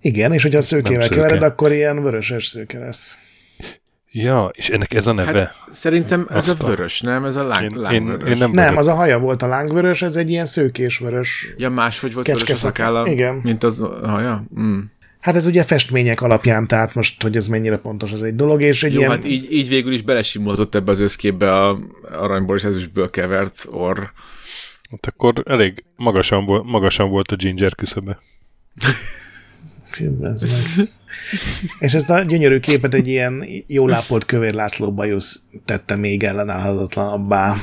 [0.00, 1.14] Igen, és hogyha a szőkével szőke.
[1.14, 3.18] kevered, akkor ilyen vöröses szőke lesz.
[4.18, 5.38] Ja, és ennek ez a neve?
[5.38, 7.24] Hát, szerintem ez Azt a vörös, nem?
[7.24, 8.28] Ez a láng, én, én, lángvörös.
[8.28, 8.78] én nem, Nem, vagyok.
[8.78, 11.54] az a haja volt a lángvörös, ez egy ilyen szőkésvörös.
[11.56, 12.56] Ja, máshogy volt vörös a szakál.
[12.56, 13.40] szakálla, Igen.
[13.42, 14.44] mint az a haja?
[14.60, 14.78] Mm.
[15.20, 18.82] Hát ez ugye festmények alapján, tehát most, hogy ez mennyire pontos, az egy dolog, és
[18.82, 19.10] egy Jó, ilyen...
[19.10, 21.78] hát így, így végül is belesimulhatott ebbe az összképbe a
[22.12, 23.98] aranyból és ezüstből kevert orr.
[24.90, 28.18] Hát akkor elég magasan, volt, magasan volt a ginger küszöbe.
[30.22, 30.86] Ez meg.
[31.78, 37.56] És ezt a gyönyörű képet egy ilyen jól ápolt kövér László Bajusz tette még ellenállhatatlanabbá.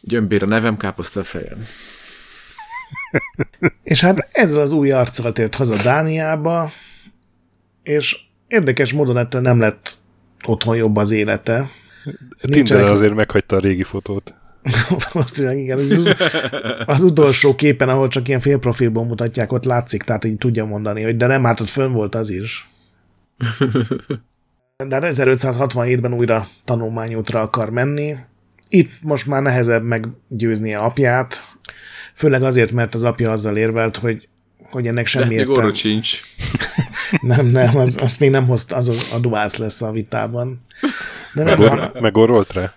[0.00, 1.66] Gyömbér a nevem, káposzta a fejem.
[3.82, 6.70] És hát ezzel az új arccal tért haza Dániába,
[7.82, 8.16] és
[8.48, 9.98] érdekes módon ettől nem lett
[10.46, 11.70] otthon jobb az élete.
[12.40, 14.34] Tinder azért meghagyta a régi fotót.
[15.12, 15.78] Valószínűleg igen.
[15.78, 16.14] Az,
[16.86, 21.16] az utolsó képen, ahol csak ilyen félprofilból mutatják, ott látszik, tehát így tudja mondani, hogy
[21.16, 22.68] de nem, hát ott fönn volt az is.
[24.88, 28.14] De hát 1567-ben újra tanulmányútra akar menni.
[28.68, 31.44] Itt most már nehezebb meggyőznie apját,
[32.14, 34.28] főleg azért, mert az apja azzal érvelt, hogy,
[34.62, 35.60] hogy ennek De semmi még értelme.
[35.60, 36.20] orrot sincs.
[37.20, 40.58] Nem, nem, az, azt még nem hozta, az a, a duász lesz a vitában.
[41.34, 42.72] De nem, Megor, hanem- megorrolt rá?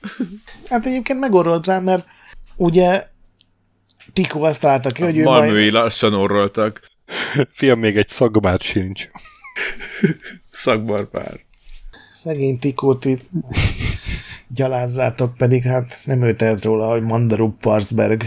[0.68, 2.06] Hát egyébként megorrolt rá, mert
[2.56, 3.06] ugye
[4.12, 5.72] Tikó azt találta ki, hogy ő majd...
[5.72, 6.80] Lassan orroltak.
[7.50, 9.08] Fiam, még egy szagmát sincs.
[10.50, 11.40] Szakbarbár.
[12.12, 13.28] Szegény Tikót itt
[14.48, 18.24] gyalázzátok, pedig hát nem ő tehet róla, hogy Mandarup Parsberg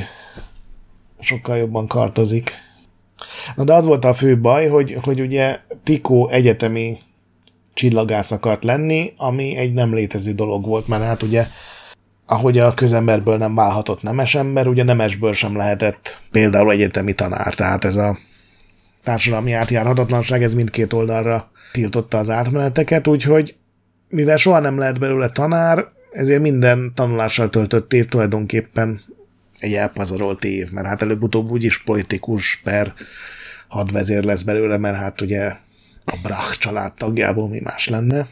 [1.20, 2.52] sokkal jobban kartozik.
[3.56, 6.98] Na de az volt a fő baj, hogy, hogy ugye Tikó egyetemi
[7.74, 11.46] csillagász akart lenni, ami egy nem létező dolog volt, mert hát ugye
[12.26, 17.86] ahogy a közemberből nem válhatott nemes ember, ugye nemesből sem lehetett például egyetemi tanár, tehát
[17.86, 18.18] ez a
[19.04, 23.56] társadalmi átjárhatatlanság, ez mindkét oldalra tiltotta az átmeneteket, úgyhogy
[24.10, 29.02] mivel soha nem lehet belőle tanár, ezért minden tanulással töltött év tulajdonképpen
[29.58, 32.94] egy elpazarolt év, mert hát előbb-utóbb úgyis politikus per
[33.68, 35.52] hadvezér lesz belőle, mert hát ugye
[36.06, 38.28] a Brach család tagjából mi más lenne.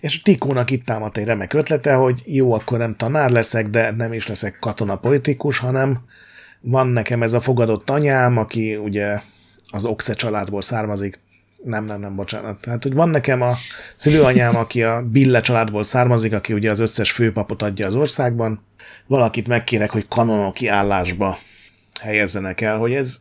[0.00, 4.12] És Tikónak itt támadt egy remek ötlete, hogy jó, akkor nem tanár leszek, de nem
[4.12, 5.98] is leszek katonapolitikus, hanem
[6.60, 9.20] van nekem ez a fogadott anyám, aki ugye
[9.70, 11.20] az Oxe családból származik,
[11.64, 12.60] nem, nem, nem, bocsánat.
[12.60, 13.56] Tehát, hogy van nekem a
[13.96, 18.64] szülőanyám, aki a Bille családból származik, aki ugye az összes főpapot adja az országban.
[19.06, 21.38] Valakit megkérek, hogy kanonoki állásba
[22.00, 23.16] helyezzenek el, hogy ez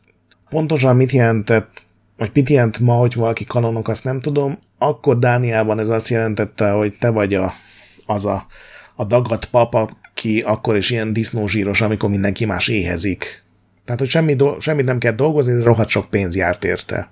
[0.50, 1.82] pontosan mit jelentett,
[2.18, 4.60] vagy mit ma, hogy valaki kanonok, azt nem tudom.
[4.78, 7.54] Akkor Dániában ez azt jelentette, hogy te vagy a,
[8.06, 8.46] az a,
[8.96, 13.44] a dagat papa, aki akkor is ilyen disznózsíros, amikor mindenki más éhezik.
[13.86, 17.12] Tehát, hogy semmi do- semmit nem kell dolgozni, de rohadt sok pénz járt érte.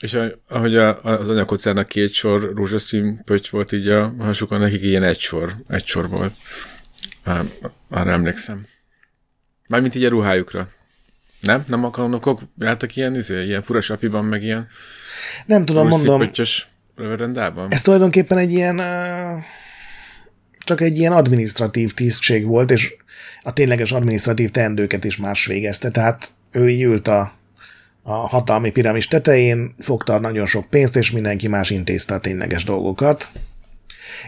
[0.00, 0.18] És
[0.48, 5.18] ahogy a, az anyakocának két sor rózsaszín pötty volt így a hasukon, nekik ilyen egy
[5.18, 6.34] sor, egy sor volt.
[7.24, 7.42] Á,
[7.88, 8.66] Arra emlékszem.
[9.68, 10.68] Mármint így a ruhájukra.
[11.40, 11.64] Nem?
[11.66, 14.66] Nem a kanonokok jártak ilyen, izé, ilyen fura sapiban, meg ilyen
[15.46, 17.72] Nem tudom, mondom, pöttyös röverendában?
[17.72, 19.42] ez tulajdonképpen egy ilyen uh,
[20.58, 22.94] csak egy ilyen administratív tisztség volt, és
[23.42, 25.90] a tényleges administratív teendőket is más végezte.
[25.90, 27.32] Tehát ő így ült a,
[28.02, 33.28] a hatalmi piramis tetején, fogta nagyon sok pénzt, és mindenki más intézte a tényleges dolgokat.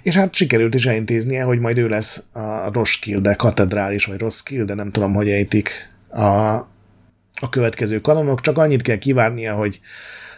[0.03, 4.91] És hát sikerült is elintéznie, hogy majd ő lesz a Roskilde katedrális, vagy Roskilde, nem
[4.91, 6.69] tudom, hogy ejtik a,
[7.41, 9.81] a következő kanonok, csak annyit kell kivárnia, hogy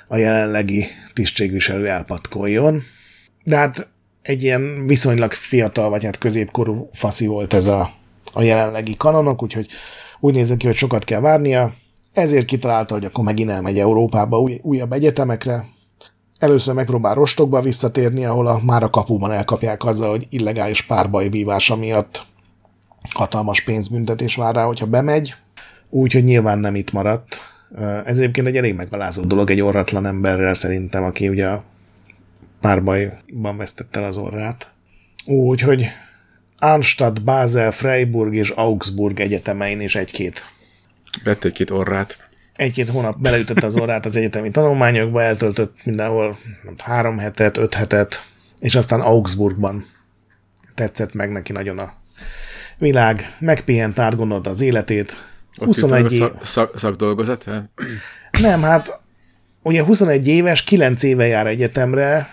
[0.09, 2.83] a jelenlegi tisztségviselő elpatkoljon.
[3.45, 3.89] De hát
[4.23, 7.91] egy ilyen viszonylag fiatal, vagy hát középkorú faszi volt ez a,
[8.33, 9.67] a jelenlegi kanonok, úgyhogy
[10.21, 11.75] úgy nézett ki, hogy sokat kell várnia,
[12.13, 15.67] ezért kitalálta, hogy akkor megint elmegy Európába új, újabb egyetemekre.
[16.39, 21.77] Először megpróbál Rostokba visszatérni, ahol a, már a kapuban elkapják azzal, hogy illegális párbaj vívása
[21.77, 22.23] miatt
[23.11, 25.35] hatalmas pénzbüntetés vár rá, hogyha bemegy.
[25.95, 27.41] Úgyhogy nyilván nem itt maradt.
[28.05, 31.49] Ez egyébként egy elég megalázó dolog egy orratlan emberrel szerintem, aki ugye
[32.61, 34.73] párbajban vesztette el az orrát.
[35.27, 35.87] Úgyhogy
[36.59, 40.47] Arnstadt, Basel, Freiburg és Augsburg egyetemein is egy-két
[41.25, 42.29] Vett egy-két orrát.
[42.57, 48.25] egy-két hónap beleütött az orrát az egyetemi tanulmányokba, eltöltött mindenhol nem, három hetet, öt hetet,
[48.61, 49.87] és aztán Augsburgban
[50.75, 51.93] tetszett meg neki nagyon a
[52.79, 55.17] világ, megpihent, átgondolta az életét.
[55.59, 57.45] Ott 21 év, szak, szak, szakdolgozat?
[57.45, 57.71] hát?
[58.41, 59.01] nem, hát
[59.63, 62.29] ugye 21 éves, 9 éve jár egyetemre,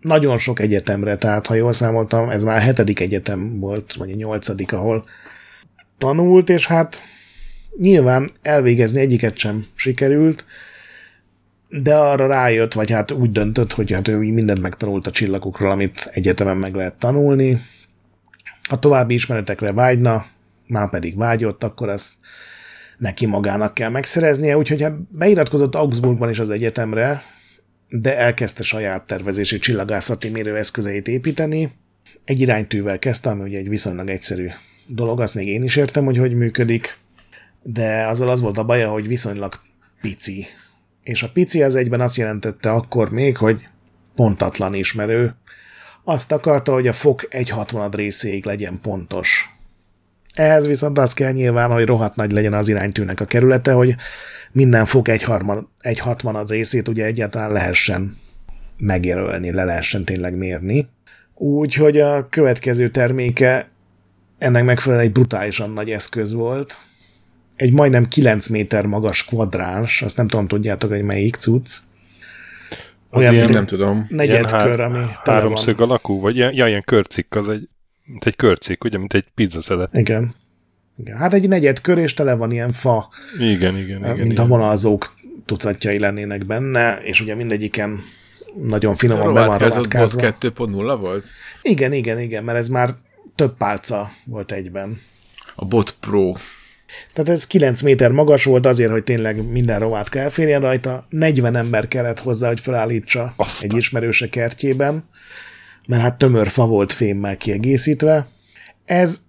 [0.00, 4.14] nagyon sok egyetemre, tehát ha jól számoltam, ez már a hetedik egyetem volt, vagy a
[4.14, 5.04] nyolcadik, ahol
[5.98, 7.02] tanult, és hát
[7.78, 10.44] nyilván elvégezni egyiket sem sikerült,
[11.68, 16.10] de arra rájött, vagy hát úgy döntött, hogy hát ő mindent megtanult a csillagokról, amit
[16.12, 17.60] egyetemen meg lehet tanulni.
[18.68, 20.26] Ha további ismeretekre vágyna,
[20.72, 22.12] már pedig vágyott, akkor azt
[22.98, 27.22] neki magának kell megszereznie, úgyhogy hát beiratkozott Augsburgban is az egyetemre,
[27.88, 31.72] de elkezdte saját tervezési csillagászati mérőeszközeit építeni.
[32.24, 34.48] Egy iránytűvel kezdte, ami ugye egy viszonylag egyszerű
[34.86, 36.98] dolog, azt még én is értem, hogy hogy működik,
[37.62, 39.60] de azzal az volt a baja, hogy viszonylag
[40.00, 40.46] pici.
[41.02, 43.68] És a pici az egyben azt jelentette akkor még, hogy
[44.14, 45.34] pontatlan ismerő.
[46.04, 49.50] Azt akarta, hogy a fok 1,60 részéig legyen pontos.
[50.32, 53.94] Ehhez viszont az kell nyilván, hogy rohadt nagy legyen az iránytűnek a kerülete, hogy
[54.52, 58.16] minden fok egy, harmad, egy hatvanad részét ugye egyáltalán lehessen
[58.76, 60.88] megjelölni, le lehessen tényleg mérni.
[61.34, 63.68] Úgyhogy a következő terméke
[64.38, 66.78] ennek megfelelően egy brutálisan nagy eszköz volt.
[67.56, 71.76] Egy majdnem 9 méter magas kvadráns, azt nem tudom, tudjátok, hogy melyik cucc.
[73.12, 74.06] Olyan, ilyen- mint Nem tudom.
[74.08, 75.34] negyedkör, ami tele van.
[75.34, 77.68] Háromszög alakú, vagy ilyen, ja, ilyen körcik, az egy,
[78.04, 79.90] mint egy körcik, ugye, mint egy pizzaszelet.
[79.92, 80.34] Igen.
[80.98, 81.16] Igen.
[81.16, 84.16] Hát egy negyedkör, és tele van ilyen fa, Igen, igen, igen.
[84.16, 84.44] mint igen.
[84.44, 88.00] a vonalzók tucatjai lennének benne, és ugye mindegyiken
[88.54, 90.20] nagyon finoman be van rovatkázva.
[90.20, 91.24] 2.0 volt?
[91.62, 92.94] Igen, igen, igen, mert ez már
[93.34, 95.00] több pálca volt egyben.
[95.54, 96.32] A Bot Pro.
[97.12, 101.06] Tehát ez 9 méter magas volt azért, hogy tényleg minden rovátka elférjen rajta.
[101.08, 103.70] 40 ember kellett hozzá, hogy felállítsa Aztán.
[103.70, 105.04] egy ismerőse kertjében,
[105.86, 108.26] mert hát tömör fa volt fémmel kiegészítve.
[108.84, 109.20] Ez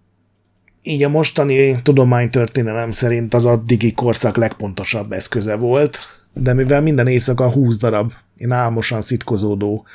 [0.82, 6.00] így a mostani tudománytörténelem szerint az addigi korszak legpontosabb eszköze volt,
[6.34, 9.86] de mivel minden éjszaka 20 darab én álmosan szitkozódó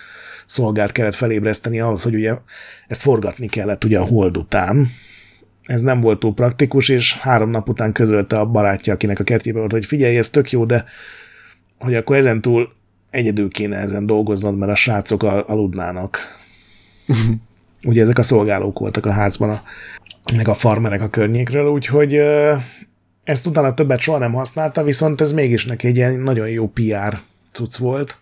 [0.47, 2.35] szolgált kellett felébreszteni ahhoz, hogy ugye
[2.87, 4.89] ezt forgatni kellett ugye a hold után,
[5.69, 9.61] ez nem volt túl praktikus, és három nap után közölte a barátja, akinek a kertjében
[9.61, 10.85] volt, hogy figyelj, ez tök jó, de
[11.79, 12.73] hogy akkor ezentúl
[13.11, 16.19] egyedül kéne ezen dolgoznod, mert a srácok al- aludnának.
[17.83, 19.63] Ugye ezek a szolgálók voltak a házban, a,
[20.35, 22.21] meg a farmerek a környékről, úgyhogy
[23.25, 27.21] ezt utána többet soha nem használta, viszont ez mégis neki egy ilyen nagyon jó PR
[27.53, 28.19] cucc volt.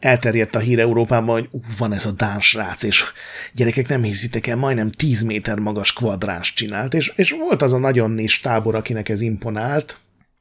[0.00, 3.04] Elterjedt a hír Európában, hogy ú, van ez a dán srác, és
[3.52, 7.78] gyerekek nem hiszitek el, majdnem 10 méter magas kvadrás csinált, és, és volt az a
[7.78, 9.96] nagyon nis tábor, akinek ez imponált.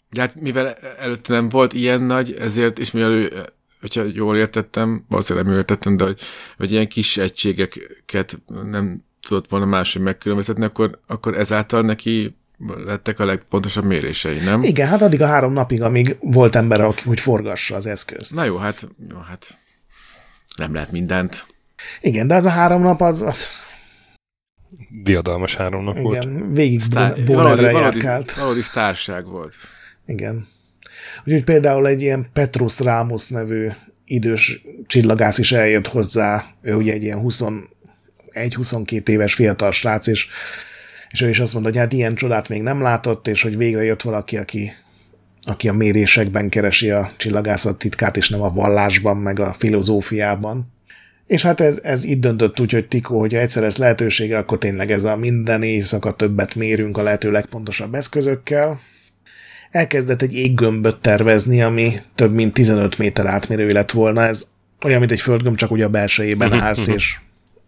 [0.10, 3.46] De hát mivel előtte nem volt ilyen nagy, ezért, és mivel ő,
[3.82, 6.20] hogyha jól értettem, valószínűleg nem jól értettem, de hogy,
[6.58, 12.36] hogy ilyen kis egységeket nem tudott volna máshogy megkülönböztetni, akkor, akkor ezáltal neki
[12.86, 14.64] lettek a legpontosabb mérései, nem?
[14.64, 18.34] Igen, hát addig a három napig, amíg volt ember, aki hogy forgassa az eszközt.
[18.34, 19.58] Na jó, hát, jó, hát
[20.56, 21.46] nem lehet mindent.
[22.02, 23.50] Igen, de az a három nap az, az
[25.04, 26.24] Diadalmas három nap volt.
[26.24, 28.34] igen, végig Sztár, Bonerre valódi, valódi, járkált.
[28.34, 29.56] valódi sztárság volt.
[30.06, 30.48] Igen.
[31.26, 33.68] Úgyhogy például egy ilyen Petrus Rámus nevű
[34.06, 37.22] idős csillagász is eljött hozzá, ő ugye egy ilyen
[38.34, 40.28] 21-22 éves fiatal srác, és,
[41.10, 43.84] és ő is azt mondta, hogy hát ilyen csodát még nem látott, és hogy végre
[43.84, 44.72] jött valaki, aki,
[45.42, 50.74] aki a mérésekben keresi a csillagászat titkát, és nem a vallásban, meg a filozófiában.
[51.28, 54.92] És hát ez, ez itt döntött úgy, hogy Tikó, hogyha egyszer ez lehetősége, akkor tényleg
[54.92, 58.80] ez a minden éjszaka többet mérünk a lehető legpontosabb eszközökkel.
[59.72, 64.22] Elkezdett egy éggömböt tervezni, ami több mint 15 méter átmérőjű lett volna.
[64.22, 64.48] Ez
[64.84, 67.20] olyan, mint egy földgömb, csak ugye a belsejében állsz, és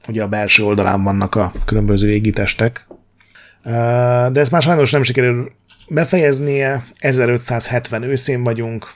[0.07, 2.87] ugye a belső oldalán vannak a különböző égitestek.
[4.31, 5.51] De ezt már sajnos nem sikerül
[5.87, 6.85] befejeznie.
[6.95, 8.93] 1570 őszén vagyunk,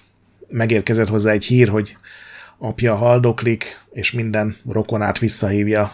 [0.50, 1.96] megérkezett hozzá egy hír, hogy
[2.58, 5.92] apja haldoklik, és minden rokonát visszahívja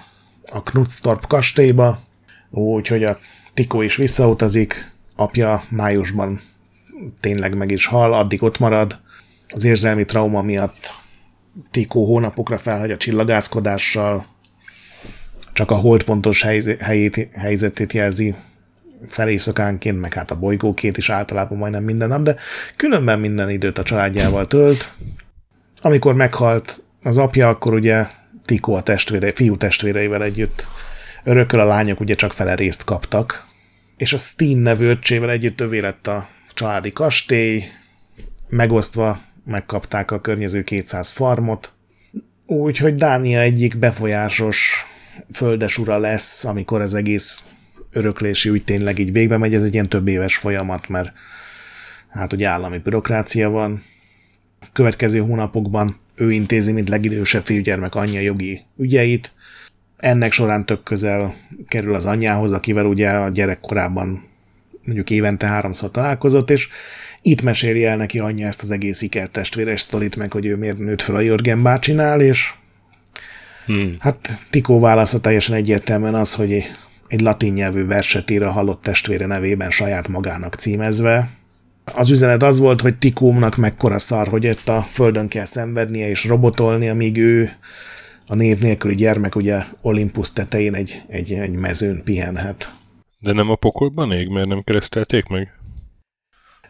[0.51, 2.01] a Knutstorp kastélyba,
[2.49, 3.17] úgyhogy a
[3.53, 6.41] Tikó is visszautazik, apja májusban
[7.19, 8.99] tényleg meg is hal, addig ott marad.
[9.49, 10.93] Az érzelmi trauma miatt
[11.71, 14.25] Tikó hónapokra felhagy a csillagászkodással,
[15.53, 16.41] csak a holdpontos
[16.79, 18.35] helyét, helyzetét jelzi
[19.07, 22.35] felészakánként, meg hát a bolygókét is általában majdnem minden nap, de
[22.75, 24.93] különben minden időt a családjával tölt.
[25.81, 28.07] Amikor meghalt az apja, akkor ugye
[28.45, 30.67] Tikó a testvére, fiú testvéreivel együtt
[31.23, 33.45] örököl, a lányok ugye csak fele részt kaptak,
[33.97, 37.63] és a Steen nevű öccsével együtt övé lett a családi kastély,
[38.47, 41.71] megosztva megkapták a környező 200 farmot,
[42.45, 44.85] úgyhogy Dánia egyik befolyásos
[45.31, 47.43] földesura lesz, amikor az egész
[47.91, 51.11] öröklési úgy tényleg így végbe megy, ez egy ilyen több éves folyamat, mert
[52.09, 53.83] hát ugye állami bürokrácia van.
[54.73, 59.33] Következő hónapokban ő intézi, mint legidősebb fiúgyermek anyja jogi ügyeit.
[59.97, 61.35] Ennek során tök közel
[61.67, 64.31] kerül az anyjához, akivel ugye a gyerek korábban
[64.85, 66.67] mondjuk évente háromszor találkozott, és
[67.21, 71.01] itt meséli el neki anyja ezt az egész ikertestvéres sztorit, meg hogy ő miért nőtt
[71.01, 72.53] fel a Jörgen bácsinál, és
[73.65, 73.91] hmm.
[73.99, 76.71] hát Tikó válasza teljesen egyértelműen az, hogy
[77.07, 81.29] egy latin nyelvű verset ír a halott testvére nevében saját magának címezve.
[81.93, 86.25] Az üzenet az volt, hogy Tikómnak mekkora szar, hogy itt a földön kell szenvednie és
[86.25, 87.51] robotolni, amíg ő
[88.27, 92.73] a név nélküli gyermek ugye Olympus tetején egy, egy, egy mezőn pihenhet.
[93.23, 95.59] De nem a pokolban ég, mert nem keresztelték meg?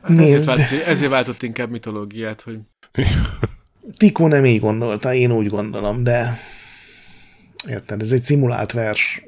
[0.01, 0.49] Hát Nézd.
[0.49, 2.59] Ezért, váltott, ezért váltott inkább mitológiát, hogy...
[3.97, 6.39] Tikó nem így gondolta, én úgy gondolom, de
[7.67, 9.23] érted, ez egy szimulált vers,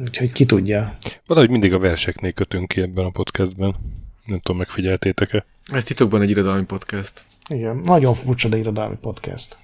[0.00, 0.92] úgyhogy ki tudja.
[1.26, 3.76] Valahogy mindig a verseknél kötünk ki ebben a podcastben.
[4.24, 5.46] Nem tudom, megfigyeltétek-e?
[5.72, 7.24] Ez titokban egy irodalmi podcast.
[7.48, 9.56] Igen, nagyon furcsa, de irodalmi podcast.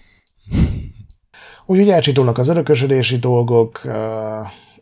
[1.67, 3.81] Úgyhogy elcsitulnak az örökösödési dolgok,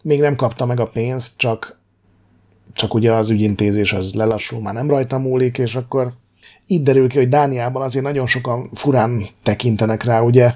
[0.05, 1.83] még nem kapta meg a pénzt, csak
[2.73, 6.13] csak ugye az ügyintézés az lelassul, már nem rajta múlik, és akkor
[6.67, 10.55] itt derül ki, hogy Dániában azért nagyon sokan furán tekintenek rá, ugye.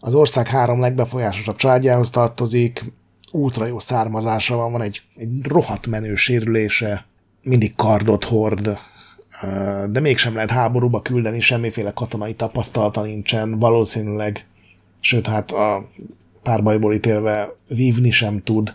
[0.00, 2.92] Az ország három legbefolyásosabb családjához tartozik,
[3.30, 7.06] útra jó származása van, van egy, egy rohadt menő sérülése,
[7.42, 8.78] mindig kardot hord,
[9.90, 14.46] de mégsem lehet háborúba küldeni, semmiféle katonai tapasztalata nincsen, valószínűleg,
[15.00, 15.88] sőt, hát a
[16.42, 18.74] párbajból ítélve vívni sem tud,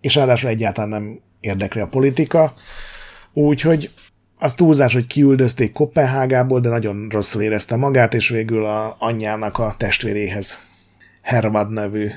[0.00, 2.54] és ráadásul egyáltalán nem érdekli a politika,
[3.32, 3.90] úgyhogy
[4.38, 9.74] az túlzás, hogy kiüldözték Kopenhágából, de nagyon rosszul érezte magát, és végül a anyjának a
[9.78, 10.60] testvéréhez
[11.22, 12.10] Hervad nevű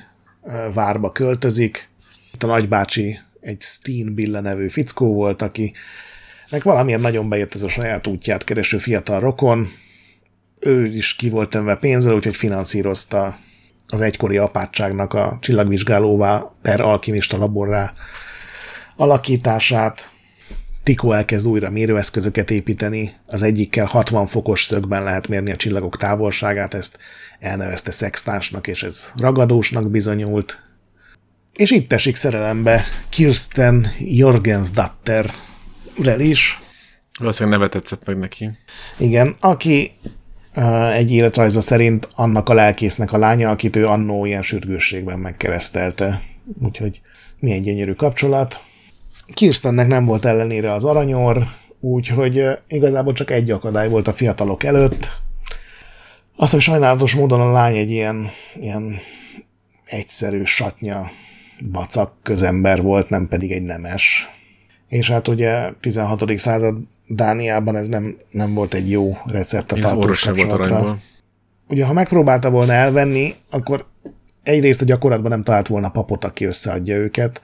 [0.73, 1.89] várba költözik.
[2.33, 5.73] Itt a nagybácsi egy Steen Billa nevű fickó volt, aki
[6.49, 9.67] meg valamiért nagyon bejött ez a saját útját kereső fiatal rokon.
[10.59, 13.37] Ő is ki volt tenve pénzzel, úgyhogy finanszírozta
[13.87, 17.93] az egykori apátságnak a csillagvizsgálóvá per alkimista laborrá
[18.95, 20.09] alakítását.
[20.83, 26.73] Tikó elkezd újra mérőeszközöket építeni, az egyikkel 60 fokos szögben lehet mérni a csillagok távolságát,
[26.73, 26.97] ezt
[27.39, 30.63] elnevezte szextánsnak, és ez ragadósnak bizonyult.
[31.53, 35.33] És itt esik szerelembe Kirsten Jorgensdatter
[36.01, 36.59] rel is.
[37.19, 38.49] Valószínűleg neve tetszett meg neki.
[38.97, 39.91] Igen, aki
[40.93, 46.21] egy életrajza szerint annak a lelkésznek a lánya, akit ő annó ilyen sürgősségben megkeresztelte.
[46.63, 47.01] Úgyhogy
[47.39, 48.61] milyen gyönyörű kapcsolat.
[49.33, 51.47] Kirstennek nem volt ellenére az aranyor,
[51.79, 55.11] úgyhogy igazából csak egy akadály volt a fiatalok előtt.
[56.37, 58.29] Az, hogy sajnálatos módon a lány egy ilyen,
[58.59, 58.99] ilyen
[59.85, 61.09] egyszerű satnya
[61.71, 64.29] vacak közember volt, nem pedig egy nemes.
[64.87, 66.37] És hát ugye 16.
[66.37, 66.77] század
[67.07, 70.97] Dániában ez nem, nem volt egy jó recept a tartós kapcsolatra.
[71.67, 73.85] Ugye, ha megpróbálta volna elvenni, akkor
[74.43, 77.41] egyrészt a gyakorlatban nem talált volna papot, aki összeadja őket,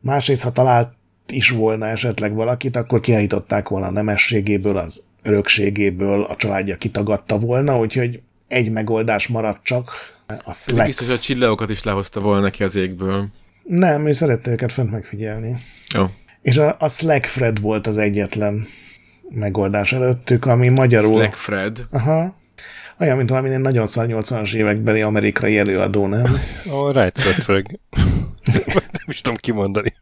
[0.00, 0.92] Másrészt, ha talált
[1.32, 7.78] is volna esetleg valakit, akkor kiállították volna a nemességéből, az örökségéből, a családja kitagadta volna,
[7.78, 9.90] úgyhogy egy megoldás maradt csak.
[10.44, 10.86] A Slack.
[10.86, 13.28] Biztos, hogy a csillagokat is lehozta volna neki az égből.
[13.62, 15.56] Nem, ő szerette őket fönt megfigyelni.
[15.94, 16.10] Jó.
[16.42, 18.66] És a, a Slack Fred volt az egyetlen
[19.28, 21.12] megoldás előttük, ami magyarul...
[21.12, 21.86] Slack Fred?
[21.90, 22.38] Aha.
[22.98, 26.40] Olyan, mint valami nagyon szar 80-as évekbeli amerikai előadó, nem?
[26.70, 27.66] Oh, right, Fred.
[28.92, 29.94] nem is tudom kimondani.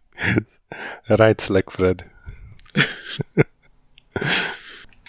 [1.05, 2.05] Right Slack Fred.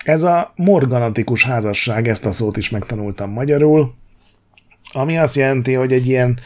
[0.04, 3.94] Ez a morganatikus házasság, ezt a szót is megtanultam magyarul,
[4.92, 6.40] ami azt jelenti, hogy egy ilyen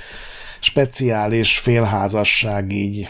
[0.60, 3.10] speciális félházasság így,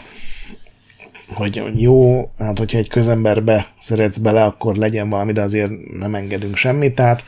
[1.28, 6.56] hogy jó, hát hogyha egy közemberbe szeretsz bele, akkor legyen valami, de azért nem engedünk
[6.56, 6.94] semmit.
[6.94, 7.24] Tehát,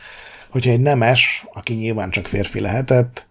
[0.49, 3.27] hogyha egy nemes, aki nyilván csak férfi lehetett,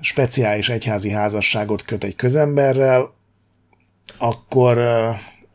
[0.00, 3.14] speciális egyházi házasságot köt egy közemberrel,
[4.18, 4.78] akkor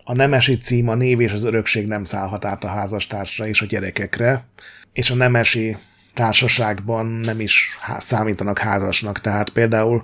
[0.03, 3.65] a nemesi cím, a név és az örökség nem szállhat át a házastársra és a
[3.65, 4.45] gyerekekre,
[4.93, 5.77] és a nemesi
[6.13, 10.03] társaságban nem is számítanak házasnak, tehát például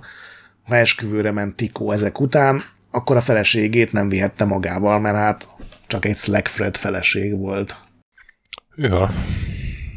[0.64, 2.64] ha esküvőre ment Tikó ezek után,
[2.96, 5.48] akkor a feleségét nem vihette magával, mert hát
[5.86, 7.76] csak egy Slackfred feleség volt.
[8.76, 9.10] Ja.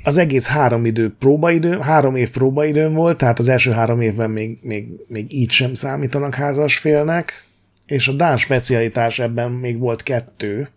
[0.04, 4.60] Az egész három idő próbaidő, három év próbaidőn volt, tehát az első három évben még,
[4.62, 7.44] még, még így sem számítanak házasfélnek,
[7.86, 10.70] és a Dán specialitás ebben még volt kettő.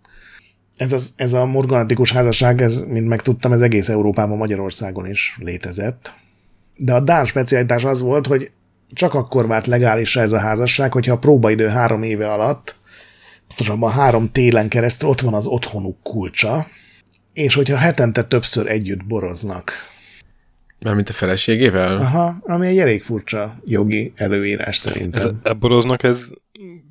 [0.76, 6.12] Ez, az, ez a morganatikus házasság, ez, mint megtudtam, ez egész Európában, Magyarországon is létezett.
[6.76, 8.50] De a Dán specialitás az volt, hogy
[8.94, 12.76] csak akkor vált legálisra ez a házasság, hogyha a próbaidő három éve alatt,
[13.48, 16.66] pontosabban három télen keresztül ott van az otthonuk kulcsa,
[17.32, 19.72] és hogyha hetente többször együtt boroznak.
[20.80, 21.96] Mármint a feleségével?
[21.96, 25.40] Aha, ami egy elég furcsa jogi előírás Ez, szerintem.
[25.42, 26.26] e boroznak, ez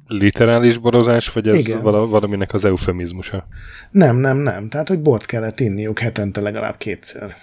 [0.07, 1.81] literális borozás, vagy ez Igen.
[1.81, 3.47] vala, valaminek az eufemizmusa?
[3.91, 4.69] Nem, nem, nem.
[4.69, 7.35] Tehát, hogy bort kellett inniuk hetente legalább kétszer.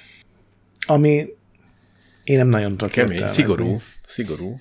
[0.87, 1.27] Ami
[2.25, 3.43] én nem nagyon tudok Kemény, értelmezni.
[3.43, 3.81] szigorú.
[4.09, 4.59] Szigorú.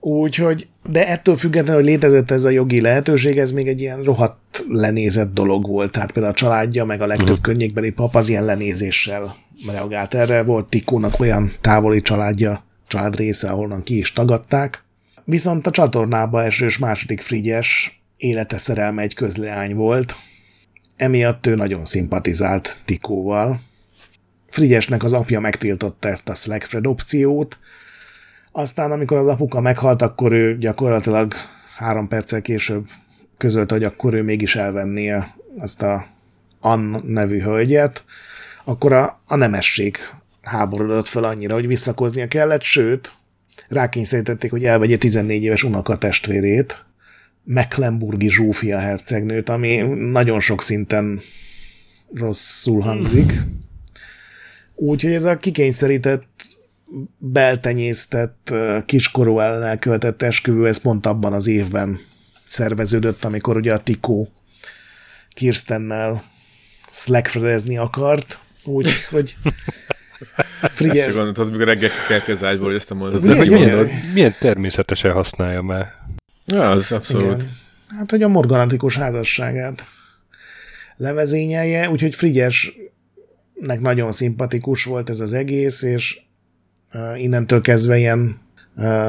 [0.00, 4.64] Úgyhogy, de ettől függetlenül, hogy létezett ez a jogi lehetőség, ez még egy ilyen rohadt
[4.68, 5.92] lenézett dolog volt.
[5.92, 7.42] Tehát például a családja, meg a legtöbb uh-huh.
[7.44, 9.34] környékbeli pap az ilyen lenézéssel
[9.66, 10.42] reagált erre.
[10.42, 14.84] Volt Tikónak olyan távoli családja, család része, ahonnan ki is tagadták.
[15.24, 20.16] Viszont a csatornába esős második Frigyes élete szerelme egy közleány volt,
[20.96, 23.60] emiatt ő nagyon szimpatizált Tikóval.
[24.54, 27.58] Frigyesnek az apja megtiltotta ezt a Slackfred opciót,
[28.52, 31.32] aztán, amikor az apuka meghalt, akkor ő gyakorlatilag
[31.76, 32.86] három perccel később
[33.36, 35.14] közölte, hogy akkor ő mégis elvenné
[35.58, 36.06] azt a
[36.60, 38.04] Ann nevű hölgyet,
[38.64, 39.96] akkor a, a nemesség
[40.42, 43.14] háborodott fel annyira, hogy visszakoznia kellett, sőt,
[43.68, 46.84] rákényszerítették, hogy elvegye 14 éves unokatestvérét,
[47.44, 49.76] Mecklenburgi Zsófia hercegnőt, ami
[50.10, 51.20] nagyon sok szinten
[52.12, 53.32] rosszul hangzik.
[54.74, 56.26] Úgyhogy ez a kikényszerített
[57.18, 58.54] beltenyésztett,
[58.86, 62.00] kiskorú ellen elkövetett esküvő, ez pont abban az évben
[62.44, 64.32] szerveződött, amikor ugye a Tikó
[65.28, 66.22] Kirstennel
[66.90, 69.36] slackfredezni akart, úgy, hogy
[70.62, 73.90] Ezt Frigyes, gondoltad, mikor reggel kelti az ágyból, hogy ezt a mondatot Milyen- milyen-.
[74.12, 75.94] Milyen természetesen használja már.
[76.46, 77.42] Ja, az abszolút.
[77.42, 77.56] igen,
[77.98, 79.86] hát hogy a morganatikus házasságát
[80.96, 82.14] levezényelje, úgyhogy
[83.54, 86.20] Frigyesnek nagyon szimpatikus volt ez az egész, és
[87.16, 88.40] innentől kezdve ilyen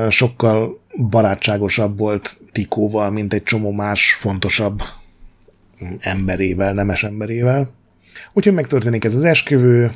[0.10, 0.80] sokkal
[1.10, 4.82] barátságosabb volt Tikóval, mint egy csomó más fontosabb
[6.00, 7.72] emberével, nemes emberével.
[8.34, 9.92] Úgyhogy megtörténik ez az esküvő,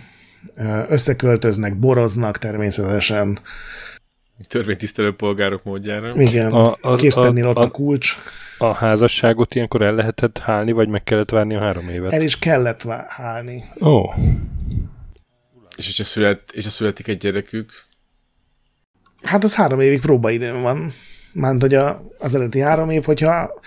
[0.87, 3.39] összeköltöznek, boroznak természetesen.
[4.47, 6.21] Törvénytisztelő polgárok módjára.
[6.21, 8.15] Igen, A- a, Kirstennél a- ott a, a- kulcs.
[8.57, 12.13] A házasságot ilyenkor el lehetett hálni, vagy meg kellett várni a három évet?
[12.13, 13.63] El is kellett vá- hálni.
[13.81, 14.03] Ó,
[15.75, 17.71] És, és, a szület, és a születik egy gyerekük.
[19.23, 20.93] Hát az három évig próbaidőn van.
[21.33, 23.59] Mármint, hogy a, az előtti három év, hogyha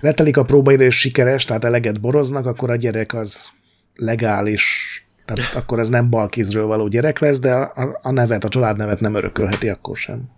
[0.00, 3.48] letelik a próbaidő és sikeres, tehát eleget boroznak, akkor a gyerek az
[3.94, 4.92] legális,
[5.34, 9.14] tehát akkor ez nem balkézről való gyerek lesz, de a, a nevet, a családnevet nem
[9.14, 10.28] örökölheti akkor sem.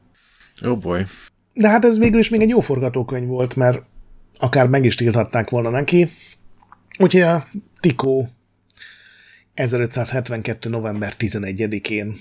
[0.66, 1.06] Ó, oh boy.
[1.54, 3.82] De hát ez végül is még egy jó forgatókönyv volt, mert
[4.38, 6.10] akár meg is tilthatták volna neki.
[6.98, 7.46] Úgyhogy a
[7.80, 8.28] Tikó
[9.54, 10.68] 1572.
[10.68, 12.16] november 11-én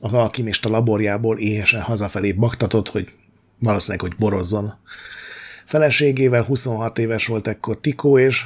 [0.00, 3.08] az alkimista laborjából éhesen hazafelé baktatott, hogy
[3.58, 4.74] valószínűleg, hogy borozzon.
[5.64, 8.44] Feleségével 26 éves volt ekkor Tikó, és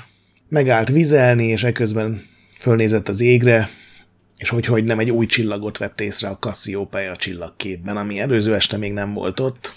[0.48, 2.22] megállt vizelni, és eközben
[2.58, 3.68] fölnézett az égre,
[4.36, 8.76] és hogy, hogy nem egy új csillagot vett észre a Cassiopeia csillagképben, ami előző este
[8.76, 9.72] még nem volt ott.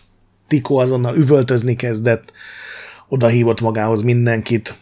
[0.47, 2.31] Tikó azonnal üvöltözni kezdett,
[3.07, 4.75] oda hívott magához mindenkit.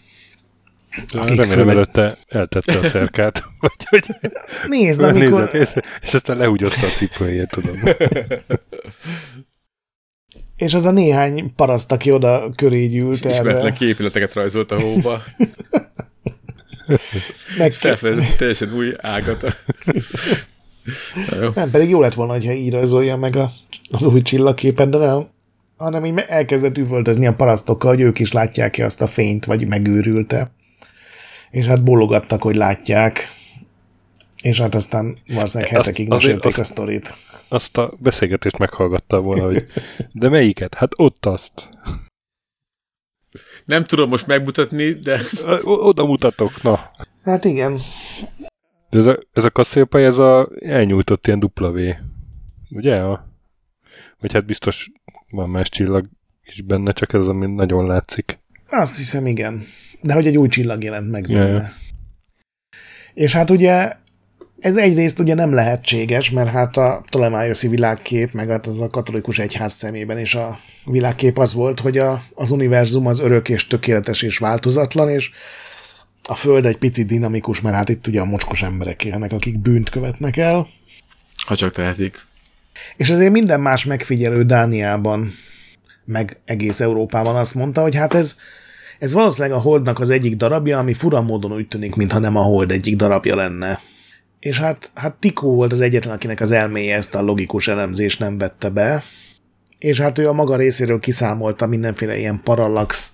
[1.11, 4.15] Akik remélem főleg- előtte eltette a cerkát, vagy hogy
[4.67, 5.49] Nézd, amikor...
[5.53, 7.79] nézett, és, és aztán lehúgyozta a cipőjét, tudom.
[10.55, 15.21] És az a néhány paraszt, aki oda köré gyűlt Ismeretlen erre, képületeket rajzolt a hóba.
[17.57, 19.41] meg, Felfedezett teljesen új ágat.
[21.29, 21.49] Na jó.
[21.55, 23.49] nem, pedig jó lett volna, ha így rajzolja meg a,
[23.89, 25.27] az új csillagképet, de nem.
[25.77, 30.51] Hanem így elkezdett üvöltözni a parasztokkal, hogy ők is látják-e azt a fényt, vagy megőrülte.
[31.49, 33.29] És hát bólogattak, hogy látják.
[34.41, 37.13] És hát aztán valószínűleg hetekig mesélték a sztorit.
[37.47, 39.65] Azt a beszélgetést meghallgatta volna, hogy
[40.11, 40.73] de melyiket?
[40.73, 41.69] Hát ott azt.
[43.69, 45.21] Nem tudom most megmutatni, de
[45.63, 46.91] Oda mutatok, na.
[47.23, 47.77] Hát igen,
[48.89, 51.77] De ez a, ez a Cassiopeia, ez a elnyújtott ilyen dupla V.
[52.69, 52.95] Ugye?
[52.95, 53.27] A,
[54.19, 54.91] vagy hát biztos
[55.29, 56.05] van más csillag
[56.45, 58.39] is benne, csak ez, ami nagyon látszik.
[58.69, 59.63] Azt hiszem, igen.
[60.01, 61.51] De hogy egy új csillag jelent meg Ja, benne.
[61.53, 61.71] ja.
[63.13, 63.93] És hát ugye
[64.59, 69.39] Ez egyrészt ugye nem lehetséges, mert hát a Ptolemaioszi világkép, meg hát az a katolikus
[69.39, 74.21] egyház szemében is a világkép az volt, hogy a, az univerzum az örök és tökéletes
[74.21, 75.29] és változatlan, és
[76.23, 79.89] a Föld egy picit dinamikus, mert hát itt ugye a mocskos emberek élnek, akik bűnt
[79.89, 80.67] követnek el.
[81.47, 82.27] Ha csak tehetik.
[82.97, 85.31] És azért minden más megfigyelő Dániában,
[86.05, 88.35] meg egész Európában azt mondta, hogy hát ez,
[88.99, 92.41] ez valószínűleg a Holdnak az egyik darabja, ami fura módon úgy tűnik, mintha nem a
[92.41, 93.79] Hold egyik darabja lenne.
[94.39, 98.37] És hát, hát Tikó volt az egyetlen, akinek az elméje ezt a logikus elemzést nem
[98.37, 99.03] vette be,
[99.77, 103.13] és hát ő a maga részéről kiszámolta mindenféle ilyen parallax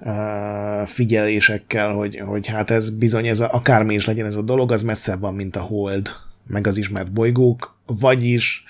[0.00, 4.72] uh, figyelésekkel, hogy, hogy hát ez bizony, ez a, akármi is legyen ez a dolog,
[4.72, 6.10] az messzebb van, mint a hold,
[6.46, 8.64] meg az ismert bolygók, vagyis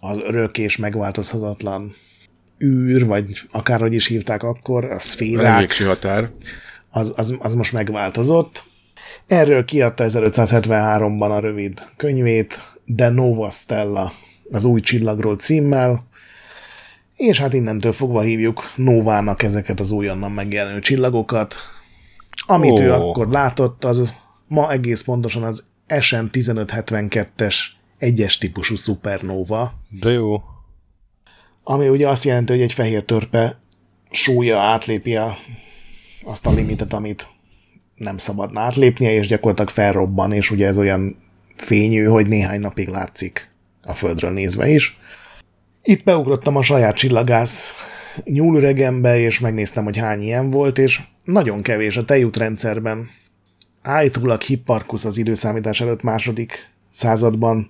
[0.00, 1.94] az örök és megváltozhatatlan
[2.64, 6.30] űr, vagy akárhogy is hívták akkor, a szférák, A határ.
[6.90, 8.64] az, az, az most megváltozott.
[9.26, 14.12] Erről kiadta 1573-ban a rövid könyvét, De Nova Stella,
[14.50, 16.06] az új csillagról címmel,
[17.16, 21.54] és hát innentől fogva hívjuk Novának ezeket az újonnan megjelenő csillagokat.
[22.46, 22.82] Amit Ó.
[22.82, 24.14] ő akkor látott, az
[24.48, 25.64] ma egész pontosan az
[26.00, 27.56] SN 1572-es
[27.98, 30.42] egyes típusú szupernóva, De jó.
[31.62, 33.58] ami ugye azt jelenti, hogy egy fehér törpe
[34.10, 35.36] súlya átlépi a,
[36.24, 37.28] azt a limitet, amit
[37.96, 41.16] nem szabadna átlépnie, és gyakorlatilag felrobban, és ugye ez olyan
[41.56, 43.48] fényű, hogy néhány napig látszik
[43.82, 44.98] a Földről nézve is.
[45.82, 47.72] Itt beugrottam a saját csillagász
[48.24, 53.10] nyúlüregembe, és megnéztem, hogy hány ilyen volt, és nagyon kevés a tejútrendszerben.
[53.82, 57.68] Állítólag Hipparchus az időszámítás előtt második században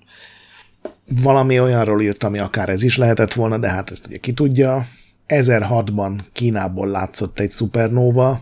[1.22, 4.86] valami olyanról írt, ami akár ez is lehetett volna, de hát ezt ugye ki tudja.
[5.28, 8.40] 1006-ban Kínából látszott egy szupernóva,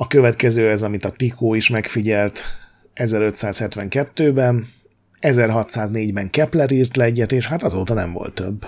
[0.00, 2.42] a következő ez, amit a Tikó is megfigyelt
[2.94, 4.68] 1572-ben,
[5.20, 8.66] 1604-ben Kepler írt le egyet, és hát azóta nem volt több.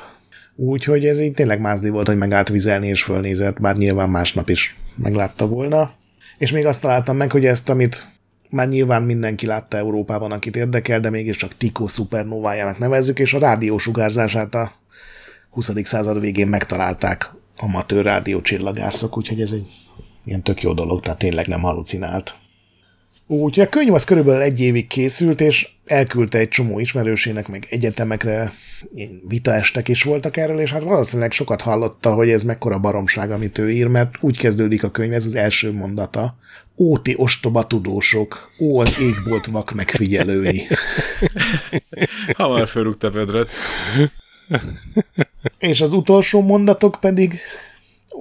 [0.56, 4.76] Úgyhogy ez így tényleg mázli volt, hogy megállt vizelni és fölnézett, bár nyilván másnap is
[4.94, 5.90] meglátta volna.
[6.38, 8.06] És még azt találtam meg, hogy ezt, amit
[8.50, 14.54] már nyilván mindenki látta Európában, akit érdekel, de mégiscsak Tikó szupernovájának nevezzük, és a rádiósugárzását
[14.54, 14.72] a
[15.50, 15.70] 20.
[15.82, 19.66] század végén megtalálták amatőr rádiócsillagászok, úgyhogy ez egy
[20.24, 22.34] ilyen tök jó dolog, tehát tényleg nem halucinált.
[23.26, 28.52] Úgyhogy a könyv az körülbelül egy évig készült, és elküldte egy csomó ismerősének, meg egyetemekre,
[28.94, 33.58] ilyen vitaestek is voltak erről, és hát valószínűleg sokat hallotta, hogy ez mekkora baromság, amit
[33.58, 36.36] ő ír, mert úgy kezdődik a könyv, ez az első mondata.
[36.76, 40.66] Ó, ti ostoba tudósok, ó, az égbolt vak megfigyelői.
[42.36, 43.50] Hamar felrúgta Pedret.
[45.58, 47.38] És az utolsó mondatok pedig,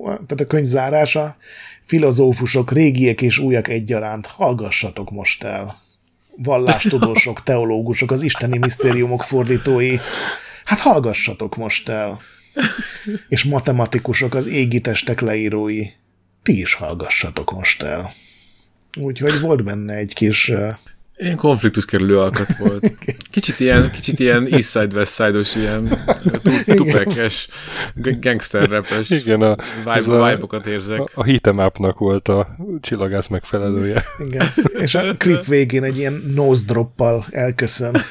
[0.04, 1.38] tehát a könyv zárása,
[1.90, 5.80] filozófusok, régiek és újak egyaránt, hallgassatok most el.
[6.36, 9.98] Vallástudósok, teológusok, az isteni misztériumok fordítói,
[10.66, 12.20] hát hallgassatok most el.
[13.28, 15.86] És matematikusok, az égi testek leírói,
[16.44, 18.12] ti is hallgassatok most el.
[18.98, 20.74] Úgyhogy volt benne egy kis uh,
[21.22, 22.92] Ilyen konfliktus kerülő alkat volt.
[23.32, 26.04] Kicsit ilyen, kicsit ilyen East Side, West Side-os, ilyen
[26.44, 27.48] tu- tupekes,
[27.96, 31.00] gangster rapes Igen, a, vibe, a- vibe-okat érzek.
[31.00, 34.04] A, a hitemapnak volt a csillagász megfelelője.
[34.28, 34.48] Igen.
[34.80, 37.96] És a klip végén egy ilyen nose droppal elköszön.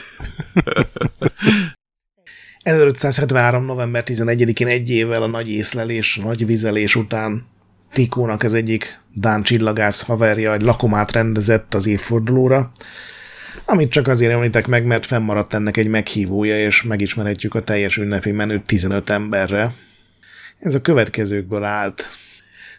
[2.62, 3.64] 1573.
[3.64, 7.47] november 11-én egy évvel a nagy észlelés, nagy vizelés után
[7.93, 12.70] Tikónak az egyik Dán csillagász haverja egy lakomát rendezett az évfordulóra,
[13.65, 18.31] amit csak azért említek meg, mert fennmaradt ennek egy meghívója, és megismerhetjük a teljes ünnepi
[18.31, 19.74] menüt 15 emberre.
[20.59, 22.06] Ez a következőkből állt.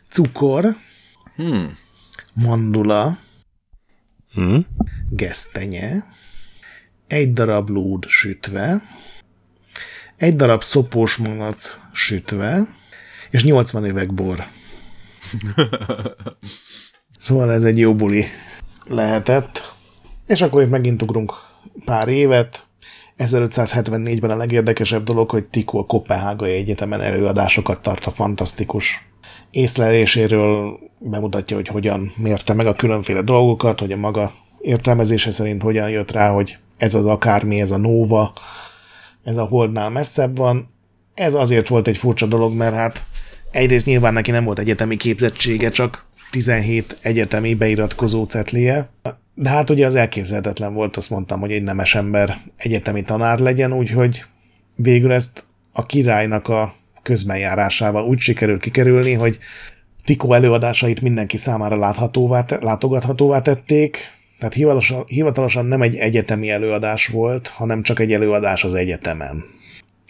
[0.10, 0.76] Cukor,
[1.36, 1.78] Hmm.
[2.34, 3.18] mandula,
[4.34, 4.60] Hm?
[5.10, 6.04] gesztenye,
[7.08, 8.82] egy darab lúd sütve,
[10.18, 12.68] egy darab szopós malac sütve,
[13.30, 14.48] és 80 üveg bor.
[17.20, 18.26] Szóval ez egy jó buli
[18.88, 19.74] lehetett.
[20.28, 21.34] És akkor itt megint ugrunk
[21.86, 22.68] pár évet.
[23.18, 29.08] 1574-ben a legérdekesebb dolog, hogy Tikó a Kopenhágai Egyetemen előadásokat tart a fantasztikus
[29.52, 34.32] észleléséről, bemutatja, hogy hogyan mérte meg a különféle dolgokat, hogy a maga
[34.62, 38.34] értelmezése szerint hogyan jött rá, hogy ez az akármi, ez a Nova,
[39.24, 40.66] ez a Holdnál messzebb van.
[41.14, 43.06] Ez azért volt egy furcsa dolog, mert hát
[43.52, 48.90] egyrészt nyilván neki nem volt egyetemi képzettsége, csak 17 egyetemi beiratkozó cetlie,
[49.34, 53.74] de hát ugye az elképzelhetetlen volt, azt mondtam, hogy egy nemes ember egyetemi tanár legyen,
[53.74, 54.24] úgyhogy
[54.76, 59.40] végül ezt a királynak a közbenjárásával úgy sikerült kikerülni, hogy
[60.04, 63.98] Tikó előadásait mindenki számára láthatóvá, látogathatóvá tették,
[64.40, 69.44] Tehát hivatalosan, hivatalosan nem egy egyetemi előadás volt, hanem csak egy előadás az egyetemen.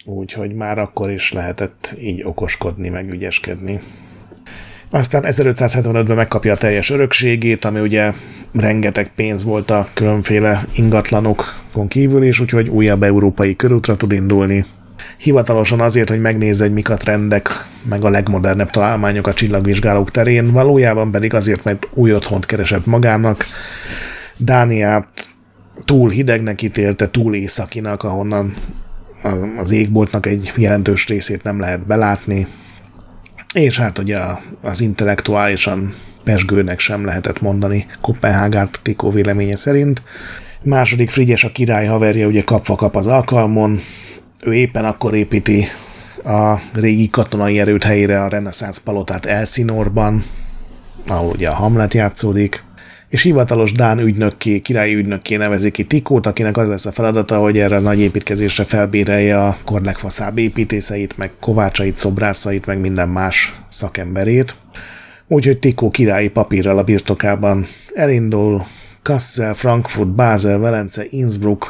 [0.04, 3.80] Úgyhogy már akkor is lehetett így okoskodni, meg ügyeskedni.
[4.90, 8.12] Aztán 1575-ben megkapja a teljes örökségét, ami ugye
[8.52, 14.64] rengeteg pénz volt a különféle ingatlanokon kívül is, úgyhogy újabb európai körútra tud indulni.
[15.18, 17.48] Hivatalosan azért, hogy megnézze, hogy mik a trendek,
[17.82, 23.44] meg a legmodernebb találmányok a csillagvizsgálók terén, valójában pedig azért, mert új otthont keresett magának.
[24.36, 25.28] Dániát
[25.84, 28.54] túl hidegnek ítélte, túl északinak, ahonnan
[29.56, 32.46] az égboltnak egy jelentős részét nem lehet belátni,
[33.54, 34.18] és hát ugye
[34.62, 35.94] az intellektuálisan
[36.24, 40.02] pesgőnek sem lehetett mondani Kopenhágát Tikó véleménye szerint.
[40.62, 43.80] Második Frigyes a király haverja ugye kapva kap az alkalmon,
[44.44, 45.66] ő éppen akkor építi
[46.24, 50.24] a régi katonai erőt helyére a reneszánsz palotát Elsinorban,
[51.06, 52.62] ahol ugye a Hamlet játszódik,
[53.10, 57.58] és hivatalos Dán ügynökké, királyi ügynökké nevezi ki Tikót, akinek az lesz a feladata, hogy
[57.58, 63.54] erre a nagy építkezésre felbérelje a kor legfaszább építészeit, meg kovácsait, szobrászait, meg minden más
[63.68, 64.54] szakemberét.
[65.26, 68.64] Úgyhogy Tikó királyi papírral a birtokában elindul
[69.02, 71.66] Kassel, Frankfurt, Basel, Velence, Innsbruck,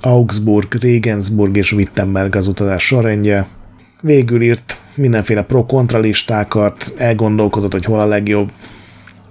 [0.00, 3.46] Augsburg, Regensburg és Wittenberg az utazás sorrendje.
[4.00, 8.50] Végül írt mindenféle pro-kontra listákat, elgondolkodott, hogy hol a legjobb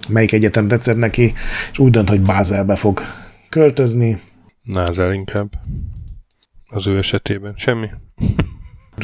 [0.08, 1.34] melyik egyetem tetszett neki,
[1.72, 3.02] és úgy dönt, hogy Bázelbe fog
[3.50, 4.18] költözni.
[4.64, 5.50] Názel inkább.
[6.68, 7.54] Az ő esetében.
[7.56, 7.90] Semmi.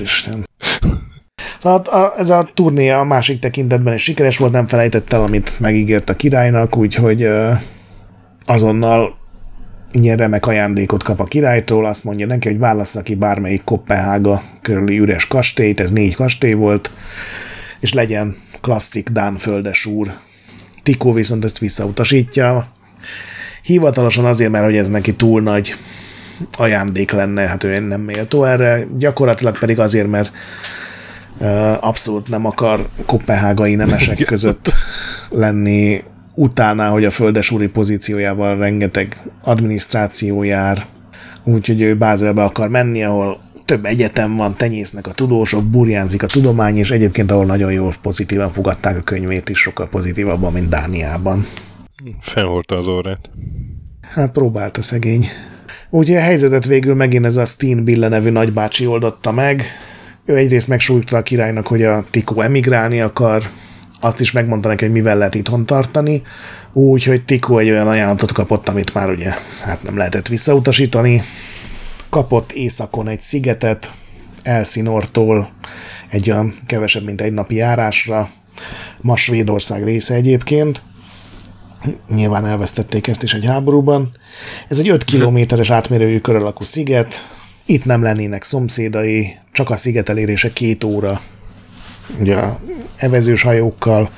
[0.01, 0.47] Isten.
[1.61, 6.09] Tehát ez a turné a másik tekintetben is sikeres volt, nem felejtett el, amit megígért
[6.09, 7.27] a királynak, úgyhogy
[8.45, 9.15] azonnal
[9.91, 14.99] ilyen remek ajándékot kap a királytól, azt mondja neki, hogy válassza ki bármelyik Kopenhága körüli
[14.99, 16.91] üres kastélyt, ez négy kastély volt,
[17.79, 20.13] és legyen klasszik Dán földesúr.
[20.83, 22.67] Tikó viszont ezt visszautasítja.
[23.61, 25.75] Hivatalosan azért, mert hogy ez neki túl nagy
[26.57, 30.31] ajándék lenne, hát ő nem méltó erre, gyakorlatilag pedig azért, mert
[31.79, 34.73] abszolút nem akar kopenhágai nemesek között
[35.29, 36.01] lenni,
[36.35, 40.85] utána, hogy a földesúri pozíciójával rengeteg adminisztráció jár,
[41.43, 46.77] úgyhogy ő Bázelbe akar menni, ahol több egyetem van, tenyésznek a tudósok, burjánzik a tudomány,
[46.77, 51.47] és egyébként ahol nagyon jól pozitívan fogadták a könyvét is, sokkal pozitívabban, mint Dániában.
[52.19, 53.29] Fennhordta az órát.
[54.01, 55.27] Hát próbálta szegény.
[55.89, 59.63] Úgyhogy a helyzetet végül megint ez a Steen Bille nevű nagybácsi oldotta meg.
[60.25, 63.43] Ő egyrészt megsújta a királynak, hogy a Tikó emigrálni akar,
[63.99, 66.21] azt is megmondta neki, hogy mivel lehet itthon tartani,
[66.73, 71.21] úgyhogy Tikó egy olyan ajánlatot kapott, amit már ugye hát nem lehetett visszautasítani,
[72.13, 73.91] kapott északon egy szigetet,
[74.43, 75.51] Elszinortól
[76.09, 78.29] egy olyan kevesebb, mint egy napi járásra,
[79.01, 80.81] ma Svédország része egyébként,
[82.15, 84.11] nyilván elvesztették ezt is egy háborúban.
[84.67, 87.27] Ez egy 5 kilométeres átmérőjű kör alakú sziget,
[87.65, 91.21] itt nem lennének szomszédai, csak a sziget elérése két óra
[92.19, 92.37] ugye
[92.95, 94.09] evezős hajókkal,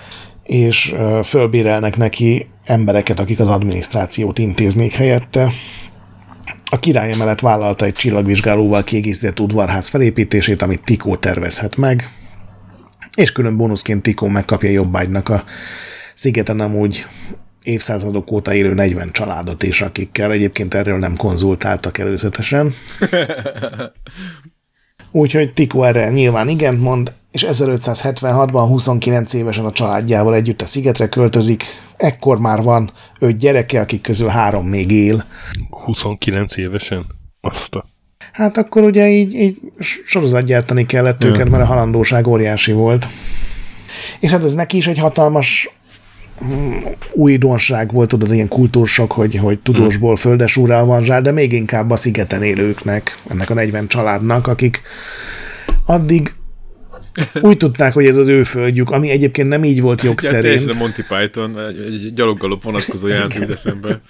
[0.44, 5.50] és fölbérelnek neki embereket, akik az adminisztrációt intéznék helyette.
[6.72, 12.10] A király emellett vállalta egy csillagvizsgálóval kiegészített udvarház felépítését, amit Tikó tervezhet meg,
[13.16, 15.44] és külön bónuszként Tikó megkapja jobbágynak a
[16.14, 17.06] szigeten amúgy
[17.64, 22.74] évszázadok óta élő 40 családot is, akikkel egyébként erről nem konzultáltak előzetesen.
[25.16, 31.10] Úgyhogy Tikó erre nyilván igent mond, és 1576-ban 29 évesen a családjával együtt a szigetre
[31.10, 31.64] költözik.
[31.98, 35.26] Ekkor már van öt gyereke, akik közül három még él.
[35.70, 37.06] 29 évesen?
[37.42, 37.86] Azt a...
[38.32, 39.58] Hát akkor ugye így, így
[40.06, 43.08] sorozatgyártani kellett őket, mert a halandóság óriási volt.
[44.20, 45.70] És hát ez neki is egy hatalmas
[47.12, 51.96] újdonság volt, tudod, ilyen kultúrsok, hogy, hogy tudósból földesúrral van zsár, de még inkább a
[51.96, 54.82] szigeten élőknek, ennek a 40 családnak, akik
[55.86, 56.34] addig
[57.42, 60.78] úgy tudták, hogy ez az ő földjük, ami egyébként nem így volt jog ja, a
[60.78, 64.02] Monty Python, egy, egy gyaloggalop vonatkozó jelent eszembe.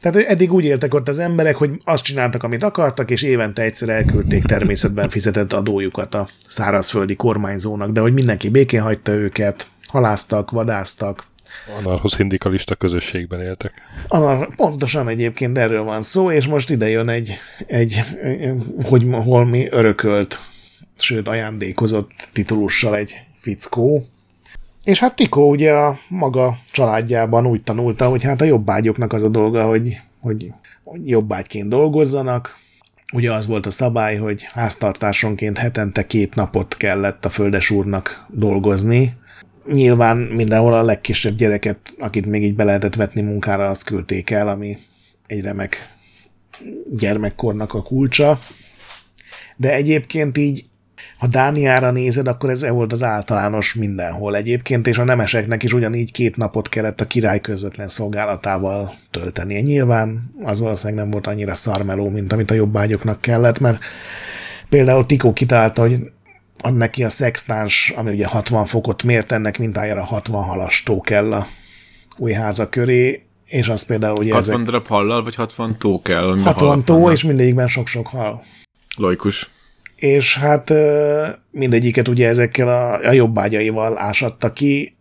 [0.00, 3.88] Tehát eddig úgy éltek ott az emberek, hogy azt csináltak, amit akartak, és évente egyszer
[3.88, 11.22] elküldték természetben fizetett adójukat a szárazföldi kormányzónak, de hogy mindenki békén hagyta őket, haláztak, vadáztak.
[11.78, 13.72] Anarcho-szindikalista közösségben éltek.
[14.08, 17.34] Anar, pontosan egyébként erről van szó, és most ide jön egy,
[17.66, 18.00] egy
[18.82, 20.40] hogy hol örökölt
[21.02, 24.06] sőt ajándékozott titulussal egy fickó.
[24.84, 29.28] És hát Tikó ugye a maga családjában úgy tanulta, hogy hát a jobbágyoknak az a
[29.28, 30.52] dolga, hogy, hogy
[31.04, 32.58] jobbágyként dolgozzanak.
[33.12, 39.12] Ugye az volt a szabály, hogy háztartásonként hetente két napot kellett a földesúrnak dolgozni,
[39.66, 44.48] nyilván mindenhol a legkisebb gyereket, akit még így be lehetett vetni munkára, azt küldték el,
[44.48, 44.78] ami
[45.26, 45.94] egy remek
[46.90, 48.38] gyermekkornak a kulcsa.
[49.56, 50.64] De egyébként így,
[51.18, 56.12] ha Dániára nézed, akkor ez volt az általános mindenhol egyébként, és a nemeseknek is ugyanígy
[56.12, 59.60] két napot kellett a király közvetlen szolgálatával töltenie.
[59.60, 63.78] Nyilván az valószínűleg nem volt annyira szarmeló, mint amit a jobbágyoknak kellett, mert
[64.68, 66.12] például Tikó kitalálta, hogy
[66.62, 71.46] ad neki a szextáns, ami ugye 60 fokot mért, ennek mintájára 60 halastó kell a
[72.16, 74.66] új háza köré, és az például ugye 60 ezek...
[74.66, 76.28] darab hallal, vagy 60 tó kell?
[76.28, 78.42] amiben 60 halak tó, és mindegyikben sok-sok hal.
[78.96, 79.50] Logikus.
[79.96, 80.72] És hát
[81.50, 84.94] mindegyiket ugye ezekkel a, a jobbágyaival ásatta ki,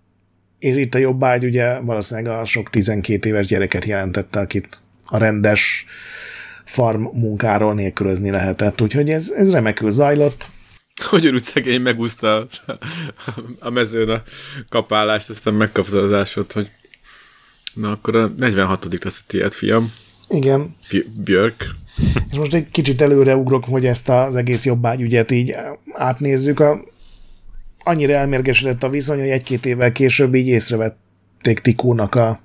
[0.60, 5.86] és itt a jobbágy ugye valószínűleg a sok 12 éves gyereket jelentette, akit a rendes
[6.64, 8.82] farm munkáról nélkülözni lehetett.
[8.82, 10.50] Úgyhogy ez, ez remekül zajlott.
[11.10, 12.48] Hogy örült szegény megúszta
[13.60, 14.22] a mezőn a
[14.70, 16.70] kapálást, aztán megkapta az ásot, hogy
[17.74, 19.04] na akkor a 46.
[19.04, 19.94] lesz a tiéd, fiam.
[20.30, 20.76] Igen,
[21.24, 21.76] Björk.
[22.32, 25.56] És most egy kicsit előre ugrok, hogy ezt az egész jobbágyügyet így
[25.94, 26.60] átnézzük.
[26.60, 26.86] A,
[27.84, 32.42] annyira elmérgesedett a viszony, hogy egy-két évvel később így észrevették Tikónak a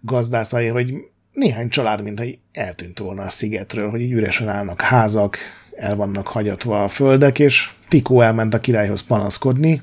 [0.00, 0.94] gazdászai, hogy
[1.32, 5.36] néhány család, mintha eltűnt volna a szigetről, hogy így üresen állnak házak,
[5.76, 9.82] el vannak hagyatva a földek, és Tikó elment a királyhoz panaszkodni.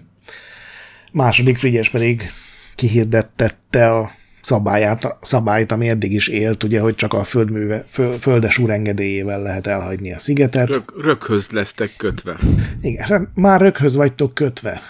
[1.11, 2.32] Második Frigyes pedig
[2.76, 4.11] kihirdettette a
[4.41, 8.70] szabályát, a szabályt, ami eddig is élt, ugye, hogy csak a földműve, föl, földes úr
[8.70, 10.70] engedélyével lehet elhagyni a szigetet.
[10.70, 12.38] Rök, rökhöz lesztek kötve.
[12.82, 14.82] Igen, hát már röghöz vagytok kötve.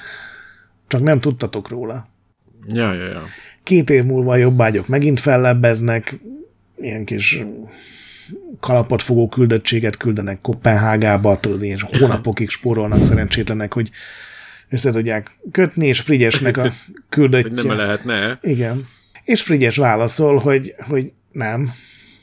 [0.88, 2.08] Csak nem tudtatok róla.
[2.68, 3.24] Ja, ja, ja.
[3.64, 6.20] Két év múlva a jobbágyok megint fellebbeznek,
[6.78, 7.44] ilyen kis
[8.60, 13.90] kalapot fogó küldöttséget küldenek Kopenhágába, tudod, és hónapokig spórolnak szerencsétlenek, hogy
[14.70, 16.74] össze tudják kötni, és Frigyesnek a Hogy
[17.10, 17.64] küldöttje...
[17.64, 18.88] nem lehetne Igen.
[19.24, 21.74] És Frigyes válaszol, hogy, hogy nem,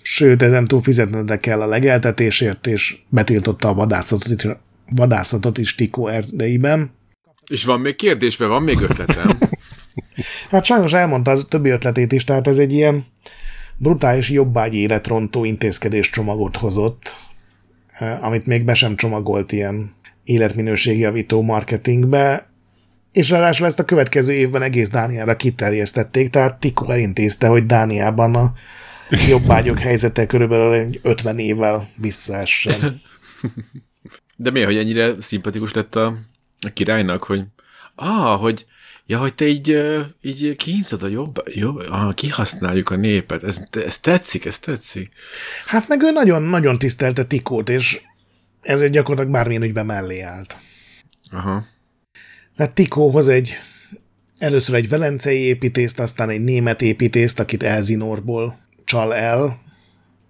[0.02, 4.56] sőt, ezentúl fizetned kell a legeltetésért, és betiltotta a vadászatot, is-
[4.94, 6.90] vadászatot is Tikó erdeiben.
[7.46, 9.38] És van még kérdésben, van még ötletem.
[10.50, 13.04] Hát sajnos elmondta az többi ötletét is, tehát ez egy ilyen
[13.76, 17.16] brutális jobbágy életrontó intézkedés csomagot hozott,
[17.98, 19.94] eh, amit még be sem csomagolt ilyen
[20.24, 22.50] életminőségjavító marketingbe,
[23.12, 28.52] és ráadásul ezt a következő évben egész Dániára kiterjesztették, tehát Tikó elintézte, hogy Dániában a
[29.28, 33.00] jobbágyok helyzete körülbelül egy 50 évvel visszaessen.
[34.36, 36.06] De miért, hogy ennyire szimpatikus lett a,
[36.60, 37.44] a királynak, hogy
[37.94, 38.66] ah, hogy
[39.06, 39.78] ja, hogy te így,
[40.20, 43.42] így kínzod a jobb, jobb ah, kihasználjuk a népet.
[43.42, 45.12] Ez, ez tetszik, ez tetszik.
[45.66, 48.00] Hát meg ő nagyon-nagyon tisztelte Tikót, és
[48.62, 50.56] ezért gyakorlatilag bármilyen ügyben mellé állt.
[51.30, 51.66] Aha.
[52.56, 53.60] Tehát Tikó hoz egy
[54.38, 59.58] először egy velencei építészt, aztán egy német építészt, akit Elzinorból csal el,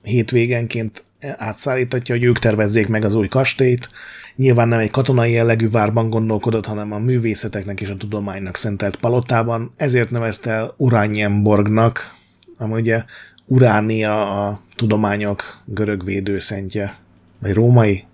[0.02, 1.04] hétvégenként
[1.36, 3.90] átszállítatja, hogy ők tervezzék meg az új kastélyt.
[4.36, 9.72] Nyilván nem egy katonai jellegű várban gondolkodott, hanem a művészeteknek és a tudománynak szentelt palotában,
[9.76, 12.14] ezért nevezte el Uranienborgnak,
[12.58, 13.04] ami ugye
[13.46, 16.96] Uránia a tudományok görög védőszentje,
[17.40, 18.04] vagy római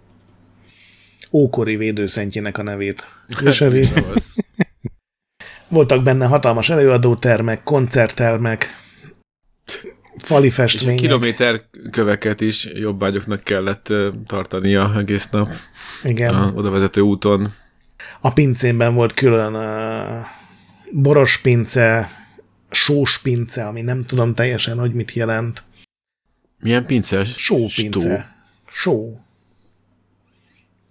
[1.32, 3.06] ókori védőszentjének a nevét
[3.42, 3.88] viseli.
[4.14, 4.34] Az.
[5.68, 8.66] Voltak benne hatalmas előadótermek, koncerttermek,
[10.22, 11.00] fali És a festmények.
[11.00, 13.92] kilométer köveket is jobbágyoknak kellett
[14.26, 15.48] tartania egész nap
[16.04, 16.34] Igen.
[16.34, 17.54] a oda vezető úton.
[18.20, 20.26] A pincénben volt külön uh,
[20.92, 22.10] boros pince,
[22.70, 25.62] sós pince, ami nem tudom teljesen, hogy mit jelent.
[26.60, 27.34] Milyen pinces?
[27.36, 28.34] Só pince.
[28.68, 29.20] Só.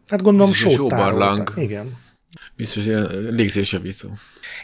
[0.07, 1.19] Hát gondolom Ez egy sót sóbarlang.
[1.19, 1.53] tároltak.
[1.57, 1.97] Igen.
[2.55, 4.17] Biztos ilyen légzésjavító.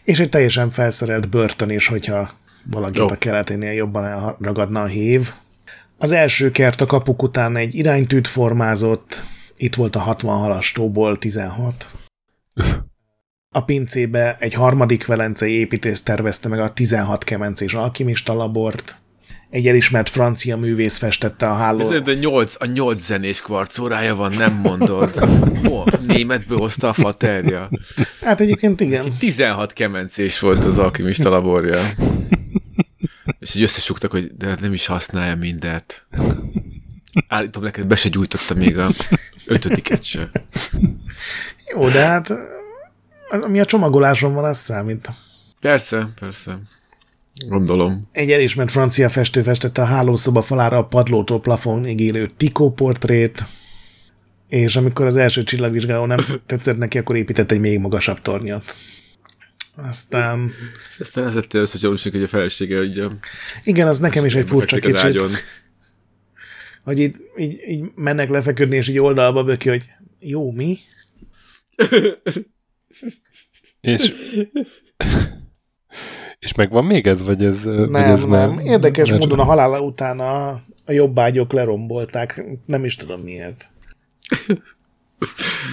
[0.04, 2.30] És egy teljesen felszerelt börtön is, hogyha
[2.72, 3.08] valakit Jó.
[3.08, 5.32] a keleténél jobban elragadna a hív.
[5.98, 9.24] Az első kert a kapuk után egy iránytűt formázott,
[9.58, 11.88] itt volt a 60 halastóból 16.
[13.50, 18.98] A pincébe egy harmadik velencei építész tervezte meg a 16 kemencés alkimista labort.
[19.50, 21.92] Egy elismert francia művész festette a háló...
[21.92, 25.30] Ez a nyolc, a nyolc zenés kvarcórája van, nem mondod.
[25.70, 27.70] Ó, németből hozta a faterja.
[28.22, 29.06] Hát egyébként igen.
[29.20, 31.80] 16 kemencés volt az alkimista laborja.
[33.48, 36.06] És így összesugtak, hogy de nem is használja mindet.
[37.28, 38.90] Állítom neked, be se gyújtotta még a
[39.46, 40.30] ötödiket se.
[41.74, 42.34] Jó, de hát
[43.30, 45.10] ami a csomagoláson van, az számít.
[45.62, 46.60] Persze, persze.
[47.48, 48.08] Gondolom.
[48.12, 53.46] Egy elismert francia festő festette a hálószoba falára a padlótól plafonig élő Tikó portrét,
[54.48, 58.78] és amikor az első csillagvizsgáló nem tetszett neki, akkor épített egy még magasabb tornyot.
[59.78, 60.52] Aztán...
[60.90, 63.08] És aztán ez lett először gyanúsnak, hogy a felesége ugye...
[63.64, 65.22] Igen, az nekem is egy furcsa kicsit.
[66.84, 69.86] Hogy így, így, így mennek lefeküdni, és így oldalba böki, hogy
[70.20, 70.78] jó, mi?
[73.82, 74.14] És,
[76.40, 77.64] és megvan még ez, vagy ez...
[77.64, 78.66] vagy Nem, ez már- nem.
[78.66, 80.50] Érdekes már- módon a halála után a,
[80.86, 82.44] a jobb ágyok lerombolták.
[82.66, 83.70] Nem is tudom miért.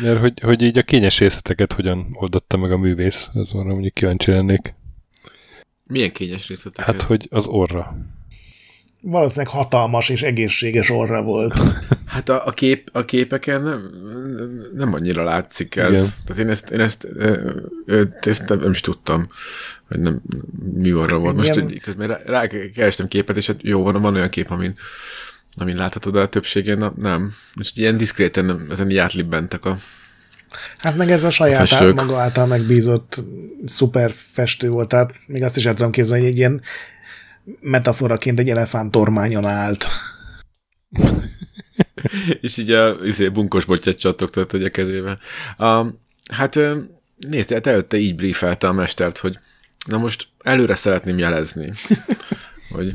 [0.03, 3.95] Mert hogy, hogy így a kényes részleteket hogyan oldotta meg a művész, az arra mondjuk
[3.95, 4.75] kíváncsi lennék.
[5.87, 7.97] Milyen kényes részletek Hát, hogy az orra.
[9.01, 11.59] Valószínűleg hatalmas és egészséges orra volt.
[12.07, 13.91] Hát a, a, kép, a képeken nem,
[14.75, 15.93] nem annyira látszik ez.
[15.93, 16.07] Igen.
[16.27, 17.51] Tehát én ezt, én ezt, ö,
[17.87, 19.29] ö, ezt nem is tudtam,
[19.89, 20.23] hogy nem
[20.75, 21.37] mi arra volt.
[21.37, 21.63] Most Igen.
[21.63, 24.75] hogy közben rá, rá kerestem képet, és hát jó, van, van olyan kép, amin,
[25.57, 27.33] amin láthatod, a többségen na- nem.
[27.61, 29.79] És ilyen diszkréten nem, ezen így átlibbentek a...
[30.79, 31.95] Hát meg ez a saját ál, Festők.
[31.95, 33.25] maga által megbízott
[33.67, 36.61] szuper festő volt, tehát még azt is el tudom képzelni, hogy egy ilyen
[37.61, 39.87] metaforaként egy elefántormányon állt.
[42.41, 45.19] és így a izé, bunkos botját csattogtat hogy a kezébe.
[45.57, 45.87] A,
[46.33, 46.59] hát
[47.29, 49.39] nézd, hát előtte így briefelte a mestert, hogy
[49.87, 51.73] na most előre szeretném jelezni,
[52.75, 52.95] hogy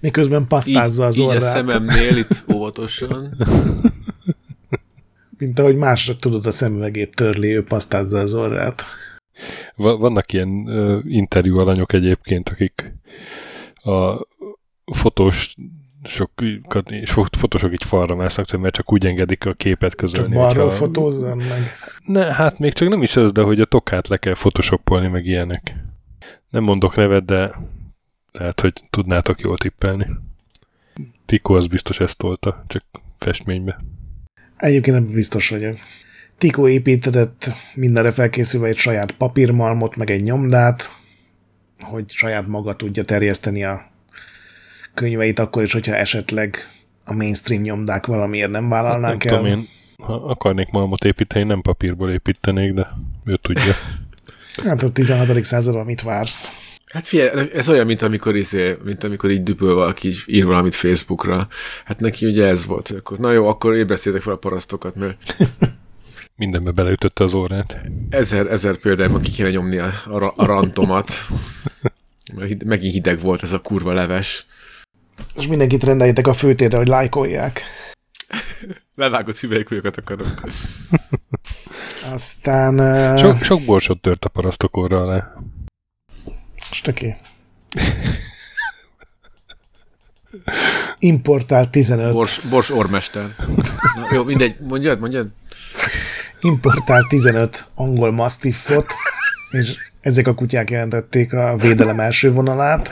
[0.00, 3.36] Miközben pasztázza az így, így a orrát, szememnél itt óvatosan.
[5.38, 8.82] mint ahogy másra tudod a szemüvegét törli, ő pasztázza az orrát.
[9.74, 12.94] Va- Vannak ilyen uh, interjú alanyok egyébként, akik
[13.74, 14.26] a
[14.92, 15.54] fotós
[16.04, 20.34] sokat, és fo- fotósok így falra másznak, mert csak úgy engedik a képet Csak közölni.
[20.34, 21.72] balról hogyha- fotózzam meg.
[22.06, 25.26] Ne, hát még csak nem is ez, de hogy a tokát le kell photoshopolni, meg
[25.26, 25.74] ilyenek.
[26.50, 27.54] Nem mondok nevet, de
[28.38, 30.06] lehet, hogy tudnátok jól tippelni.
[31.26, 32.84] Tiko az biztos ezt tolta, csak
[33.18, 33.84] festménybe.
[34.56, 35.76] Egyébként ebben biztos vagyok.
[36.38, 40.92] Tikó építetett mindenre felkészülve egy saját papírmalmot, meg egy nyomdát,
[41.80, 43.90] hogy saját maga tudja terjeszteni a
[44.94, 46.56] könyveit akkor is, hogyha esetleg
[47.04, 49.36] a mainstream nyomdák valamiért nem Nem vállalnák el.
[49.36, 49.68] tudom én,
[50.02, 52.88] ha akarnék malmot építeni, nem papírból építenék, de
[53.24, 53.74] ő tudja.
[54.64, 55.44] Hát a 16.
[55.44, 56.52] században mit vársz?
[56.86, 61.48] Hát figyelj, ez olyan, mint amikor, izé, mint amikor így düböl valaki, ír valamit Facebookra.
[61.84, 65.16] Hát neki ugye ez volt, akkor, na jó, akkor ébresztétek fel a parasztokat, mert
[66.36, 67.80] Mindenbe beleütötte az órát.
[68.10, 71.10] ezer, ezer példában ki kéne nyomni a, a, a rantomat.
[72.34, 74.46] Mert hid- megint hideg volt ez a kurva leves.
[75.36, 77.60] És mindenkit rendeljétek a főtérre, hogy lájkolják.
[78.94, 80.28] Levágott hüvelykújokat akarok.
[82.12, 82.78] Aztán...
[82.78, 85.32] Uh, Sok, sok borsot tört a parasztok orra alá.
[86.70, 87.14] Stöki.
[90.98, 93.34] Importált 15, Bors, bors ormester.
[93.96, 95.28] Na, jó, mindegy, mondjad, mondjad.
[96.40, 98.86] importált 15 angol mastiffot,
[99.50, 102.90] és ezek a kutyák jelentették a védelem első vonalát.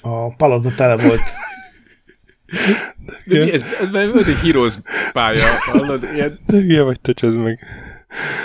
[0.00, 1.22] A palota tele volt
[3.24, 4.74] De mi, ez, ez már volt egy Heroes
[5.12, 6.08] pálya, hallod?
[6.14, 7.58] Ilyen, De hülye vagy, te csözd meg.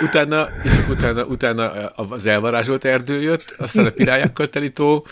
[0.02, 5.06] utána, és utána, utána az elvarázsolt erdő jött, aztán a pirályákkal telító,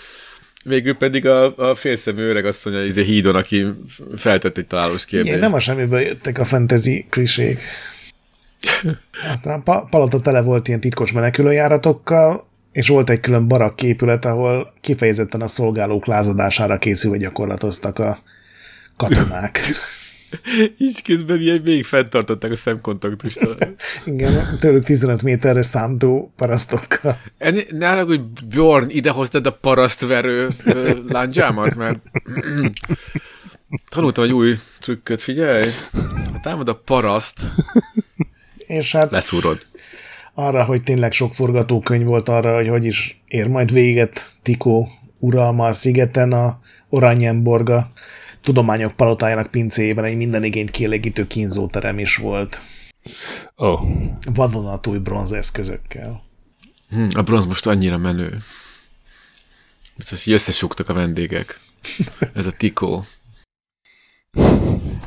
[0.64, 3.66] végül pedig a, a félszemű öreg asszony a izé hídon, aki
[4.16, 5.28] feltett egy találós kérdést.
[5.28, 7.60] Igen, nem a semmiből jöttek a fantasy klisék.
[9.32, 14.72] Aztán a pa- palota tele volt ilyen titkos menekülőjáratokkal, és volt egy külön barakképület, ahol
[14.80, 18.18] kifejezetten a szolgálók lázadására készülve gyakorlatoztak a
[18.98, 19.60] katonák.
[20.78, 23.40] Így közben ilyen még fenntartották a szemkontaktust.
[24.04, 27.20] Igen, tőlük 15 méterre szántó parasztokkal.
[27.38, 30.48] Ennél, nálam, hogy Bjorn, idehoztad a parasztverő
[31.08, 32.00] lándzsámat, mert
[33.90, 35.70] tanultam egy új trükköt, figyelj.
[36.32, 37.40] Ha támad a paraszt,
[38.56, 39.66] És hát leszúrod.
[40.34, 44.88] arra, hogy tényleg sok forgatókönyv volt arra, hogy hogy is ér majd véget Tikó
[45.18, 47.92] uralma a szigeten, a Oranyemborga
[48.48, 52.62] tudományok palotájának pincéjében egy minden igényt kielégítő kínzóterem is volt.
[53.58, 53.88] Ó, oh,
[54.34, 56.22] Vadonatúj bronzeszközökkel.
[56.88, 58.38] Hm, a bronz most annyira menő.
[59.96, 61.60] Biztos, hogy összesugtak a vendégek.
[62.34, 63.06] Ez a tikó.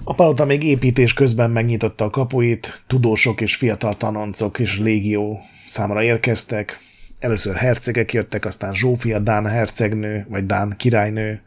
[0.03, 6.03] A palota még építés közben megnyitotta a kapuit, tudósok és fiatal tanoncok és légió számra
[6.03, 6.79] érkeztek.
[7.19, 11.41] Először hercegek jöttek, aztán Zsófia, Dán hercegnő, vagy Dán királynő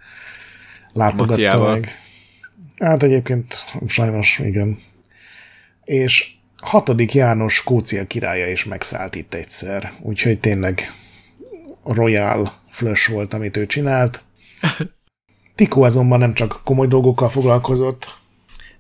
[0.94, 1.72] látogatta Maciával.
[1.72, 1.88] meg.
[2.78, 4.78] Hát egyébként sajnos, igen.
[5.84, 10.92] És hatodik János Skócia királya is megszállt itt egyszer, úgyhogy tényleg
[11.84, 14.22] royal flush volt, amit ő csinált.
[15.54, 18.14] Tikó azonban nem csak komoly dolgokkal foglalkozott,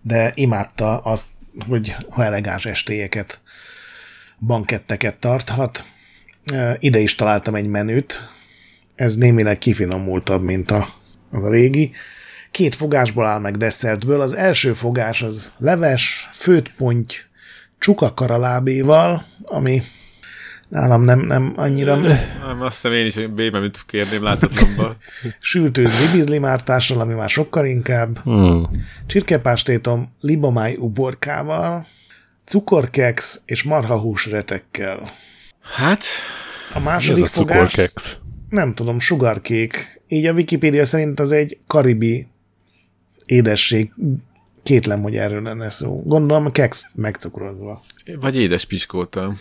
[0.02, 1.26] de imádta azt,
[1.68, 3.40] hogy ha elegáns estélyeket
[4.38, 5.84] banketteket tarthat.
[6.78, 8.28] Ide is találtam egy menüt,
[8.94, 10.88] ez némileg kifinomultabb, mint a,
[11.34, 11.92] az a régi.
[12.50, 14.20] Két fogásból áll meg desszertből.
[14.20, 17.14] Az első fogás az leves, főtponty,
[17.78, 19.82] csukakaralábéval, ami
[20.68, 21.96] nálam nem, nem annyira...
[21.96, 23.14] Nem, azt hiszem én is
[23.50, 24.96] mit kérném láthatatlanba.
[25.40, 28.18] Sültőz ribizlimártással, ami már sokkal inkább.
[28.18, 28.68] Hmm.
[29.06, 31.86] Csirkepástétom libamáj uborkával,
[32.44, 35.10] cukorkeks és marhahús retekkel.
[35.60, 36.04] Hát,
[36.74, 38.18] A Mi második az a fogás, cukorkeks?
[38.54, 40.00] Nem tudom, sugarkék.
[40.08, 42.26] Így a Wikipédia szerint az egy karibi
[43.26, 43.92] édesség.
[44.62, 46.02] Kétlem, hogy erről lenne szó.
[46.04, 47.82] Gondolom a keks megcukrozva.
[48.20, 49.34] vagy édes piskóta.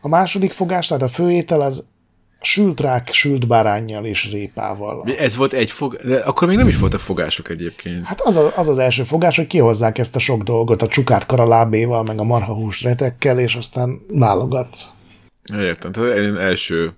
[0.00, 1.84] A második fogás, tehát a főétel az
[2.40, 5.04] sült rák, sült bárányjal és répával.
[5.18, 5.96] Ez volt egy fog...
[5.96, 8.02] De akkor még nem is voltak fogások egyébként.
[8.02, 11.26] Hát az, a, az az első fogás, hogy kihozzák ezt a sok dolgot, a csukát
[11.26, 14.86] karalábéval, meg a marhahús retekkel, és aztán válogatsz.
[15.56, 16.94] Értem, tehát egy első,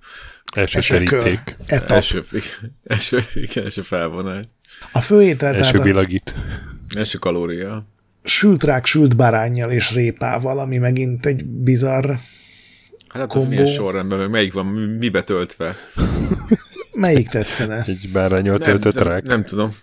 [0.51, 1.55] Első teríték.
[1.87, 2.23] Első,
[2.83, 4.45] első, igen, első felvonás,
[4.91, 7.85] A főétel, Első tehát a első kalória.
[8.23, 12.09] sült rák, sült bárányjal és répával, ami megint egy bizarr.
[13.07, 13.49] Hát attól Kombó.
[13.49, 15.75] milyen sorrendben, meg melyik van, mi- mibe töltve.
[16.97, 17.83] Melyik tetszene?
[17.87, 19.23] Egy bárányol Nem, töltött nem, rák.
[19.23, 19.75] nem tudom.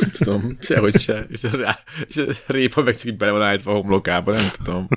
[0.00, 1.26] Nem tudom, sehogy se.
[1.28, 1.78] És a, rá,
[2.08, 4.88] és a répa meg csak így bele van állítva a homlokába, nem tudom.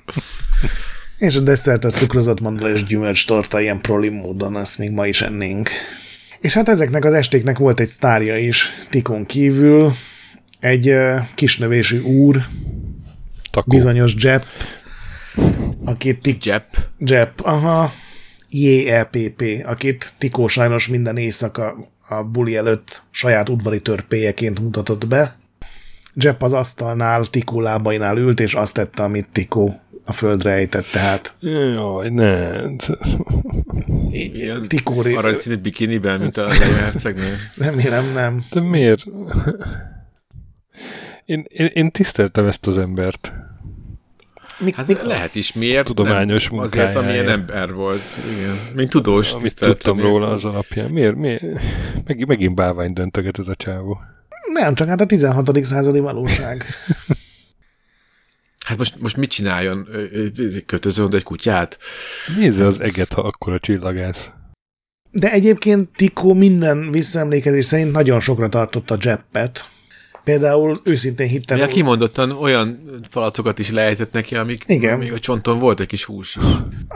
[1.18, 5.08] És a desszert a cukrozott mandala és gyümölcs torta ilyen proli módon, ezt még ma
[5.08, 5.70] is ennénk.
[6.40, 9.94] És hát ezeknek az estéknek volt egy sztárja is, Tikon kívül,
[10.60, 12.46] egy uh, kisnövésű úr,
[13.52, 13.72] Takó.
[13.72, 14.42] bizonyos Jepp,
[15.86, 16.74] akit Tik Jepp.
[16.98, 17.94] Jepp, aha,
[18.50, 25.38] JEPP, akit Tikó sajnos minden éjszaka a buli előtt saját udvari törpélyeként mutatott be.
[26.14, 29.80] Jepp az asztalnál, Tikó lábainál ült, és azt tette, amit Tikó
[30.10, 32.62] a földre ejtett, tehát Jaj, ne.
[34.12, 37.36] Ilyen Tikó ré- aranyszínű bikiniben, mint a Leia hercegnő.
[37.58, 38.46] remélem nem.
[38.52, 39.04] De miért?
[41.26, 43.32] Én, én, én tiszteltem ezt az embert.
[44.60, 45.86] Mi, Hát mi, lehet is, miért?
[45.86, 48.02] Tudományos nem, Azért, amilyen ember volt.
[48.38, 48.60] Igen.
[48.76, 49.34] Mint tudós.
[49.34, 50.90] Amit tudtam róla az alapján.
[50.92, 51.16] Miért?
[51.16, 51.44] miért?
[52.06, 54.00] Meg, megint bálvány döntöget ez a csávó.
[54.54, 55.64] nem, csak hát a 16.
[55.64, 56.64] századi valóság.
[58.68, 59.88] Hát most, most mit csináljon?
[60.66, 61.78] Kötözön egy kutyát?
[62.38, 64.30] Nézze az eget, ha akkor a csillagász.
[65.12, 69.66] De egyébként Tikó minden visszaemlékezés szerint nagyon sokra tartotta Jeppet.
[70.24, 72.80] Például őszintén hittem, Ja, kimondottan olyan
[73.10, 74.98] falatokat is lejtett neki, amik Igen.
[74.98, 76.38] még a csonton volt egy kis hús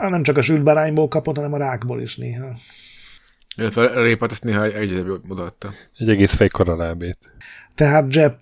[0.08, 2.54] nem csak a sült bárányból kapott, hanem a rákból is néha.
[3.56, 5.72] Illetve a répát ezt néha egyedül odaadta.
[5.98, 7.18] Egy egész fej karalábét.
[7.74, 8.38] Tehát Jepp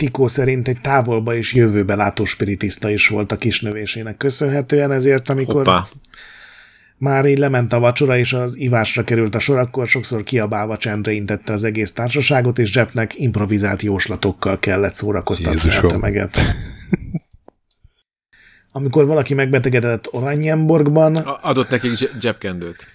[0.00, 5.54] Tikó szerint egy távolba és jövőbe látó spiritista is volt a kisnövésének köszönhetően, ezért amikor
[5.54, 5.88] Hoppá.
[6.96, 11.12] már így lement a vacsora, és az ivásra került a sor, akkor sokszor kiabálva csendre
[11.12, 16.38] intette az egész társaságot, és Jeppnek improvizált jóslatokkal kellett szórakoztatni a tömeget.
[18.72, 22.86] Amikor valaki megbetegedett Oranienborgban, Adott neki egy zsebkendőt.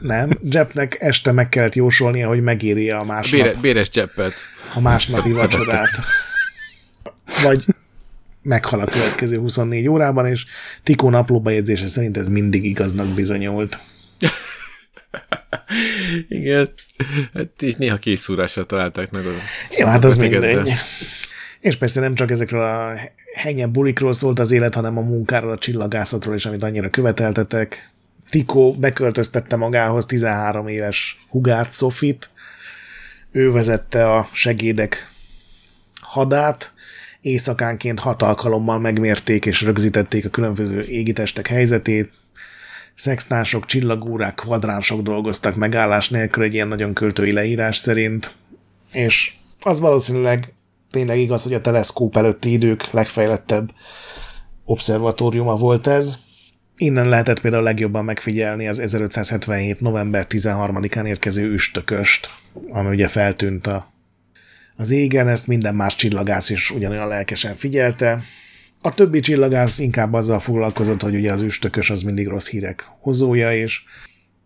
[0.00, 4.34] Nem, Jeppnek este meg kellett jósolnia, hogy megéri a másnap, Bére, béres zseppet.
[4.74, 5.90] a másnapi vacsorát.
[7.42, 7.64] Vagy
[8.42, 10.44] meghal a következő 24 órában, és
[10.82, 13.78] Tikó naplóbejegyzése szerint ez mindig igaznak bizonyult.
[16.28, 16.72] Igen.
[17.34, 19.26] Hát és néha készúrással találták meg.
[19.26, 19.30] A...
[19.78, 20.72] Jó, hát az mindegy.
[21.60, 22.92] És persze nem csak ezekről a
[23.34, 27.90] henye bulikról szólt az élet, hanem a munkáról, a csillagászatról is, amit annyira követeltetek.
[28.34, 32.30] Tikó beköltöztette magához 13 éves hugát, Sofit.
[33.32, 35.10] Ő vezette a segédek
[36.00, 36.72] hadát.
[37.20, 42.12] Éjszakánként hat alkalommal megmérték és rögzítették a különböző égitestek helyzetét.
[42.94, 48.32] Szextások, csillagórák, kvadránsok dolgoztak megállás nélkül egy ilyen nagyon költői leírás szerint.
[48.92, 50.54] És az valószínűleg
[50.90, 53.70] tényleg igaz, hogy a teleszkóp előtti idők legfejlettebb
[54.64, 56.18] obszervatóriuma volt ez.
[56.76, 59.80] Innen lehetett például legjobban megfigyelni az 1577.
[59.80, 62.30] november 13-án érkező üstököst,
[62.70, 63.92] ami ugye feltűnt a,
[64.76, 68.22] az égen, ezt minden más csillagász is ugyanolyan lelkesen figyelte.
[68.80, 73.54] A többi csillagász inkább azzal foglalkozott, hogy ugye az üstökös az mindig rossz hírek hozója,
[73.54, 73.82] és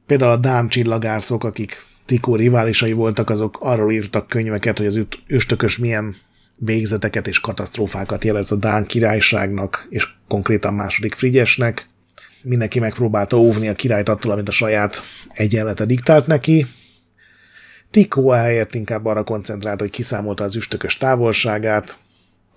[0.06, 5.78] például a Dán csillagászok, akik Tikó riválisai voltak, azok arról írtak könyveket, hogy az üstökös
[5.78, 6.14] milyen
[6.58, 11.88] végzeteket és katasztrófákat jelez a Dán királyságnak, és konkrétan második Frigyesnek.
[12.42, 15.02] Mindenki megpróbálta óvni a királyt attól, amit a saját
[15.32, 16.66] egyenlete diktált neki.
[17.90, 21.98] Tikó helyett inkább arra koncentrált, hogy kiszámolta az üstökös távolságát,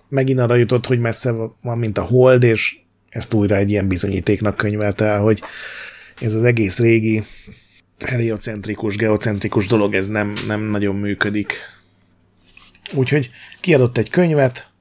[0.08, 1.32] megint arra jutott, hogy messze
[1.62, 2.76] van, mint a hold, és
[3.08, 5.42] ezt újra egy ilyen bizonyítéknak könyvelte el, hogy
[6.20, 7.24] ez az egész régi
[8.04, 11.52] heliocentrikus, geocentrikus dolog, ez nem, nem nagyon működik.
[12.94, 13.30] Úgyhogy
[13.60, 14.71] kiadott egy könyvet,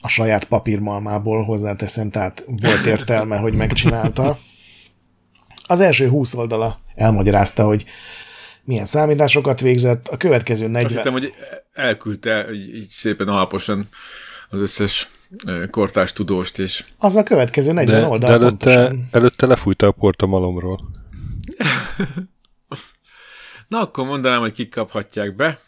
[0.00, 4.38] a saját papírmalmából hozzáteszem, tehát volt értelme, hogy megcsinálta.
[5.66, 7.84] Az első 20 oldala elmagyarázta, hogy
[8.64, 10.84] milyen számításokat végzett, a következő 40...
[10.84, 11.32] Azt hittem, hogy
[11.72, 13.88] elküldte így, így szépen alaposan
[14.48, 15.10] az összes
[15.70, 16.84] kortárs tudóst, és...
[16.98, 19.08] Az a következő 40 De, oldal de előtte, pontosan.
[19.10, 20.78] előtte lefújta a port a malomról.
[23.68, 25.60] Na, akkor mondanám, hogy kik kaphatják be.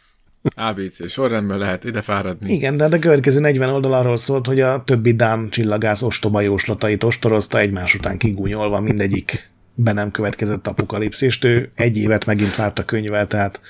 [0.55, 2.53] ABC sorrendben lehet ide fáradni.
[2.53, 7.03] Igen, de a következő 40 oldal arról szólt, hogy a többi Dán csillagász ostoba jóslatait
[7.03, 11.45] ostorozta egymás után kigúnyolva mindegyik be nem következett apokalipszist.
[11.45, 13.61] Ő egy évet megint várt a könyvvel, tehát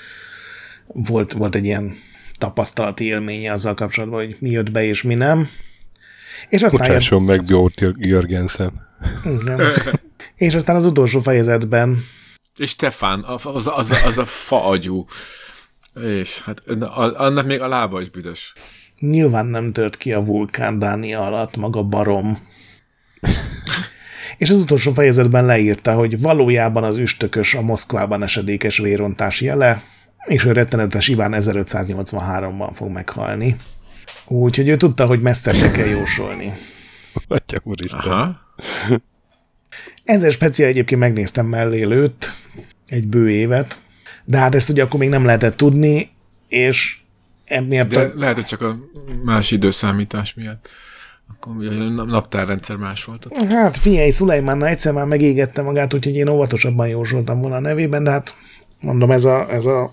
[0.86, 1.94] volt, volt egy ilyen
[2.38, 5.48] tapasztalati élménye azzal kapcsolatban, hogy mi jött be és mi nem.
[6.48, 8.72] És aztán, Bocsásson meg Bjort Jörgensen.
[9.40, 9.60] igen.
[10.34, 12.04] és aztán az utolsó fejezetben
[12.56, 15.06] És Stefán, az, az, az, az a faagyú.
[15.94, 16.62] És hát
[17.16, 18.52] annak még a lába is büdös.
[18.98, 22.38] nyilván nem tört ki a vulkán Dánia alatt maga barom.
[24.38, 29.82] És az utolsó fejezetben leírta, hogy valójában az üstökös a Moszkvában esedékes vérontás jele,
[30.26, 33.56] és ő rettenetes Iván 1583-ban fog meghalni.
[34.26, 36.52] Úgyhogy ő tudta, hogy messzebbre kell jósolni.
[37.28, 38.00] Atya úristen.
[38.00, 38.40] Aha.
[40.04, 42.32] Ezzel speciál egyébként megnéztem mellélőtt
[42.86, 43.78] egy bő évet,
[44.24, 46.10] de hát ezt ugye akkor még nem lehetett tudni,
[46.48, 46.98] és
[47.44, 48.78] emiatt De a lehet, hogy csak a
[49.24, 50.68] más időszámítás miatt.
[51.28, 53.42] Akkor ugye a nap- naptárrendszer más volt ott.
[53.42, 58.10] Hát figyelj, Szulajmánnal egyszer már megégette magát, úgyhogy én óvatosabban jósoltam volna a nevében, de
[58.10, 58.36] hát
[58.80, 59.92] mondom, ez a, ez a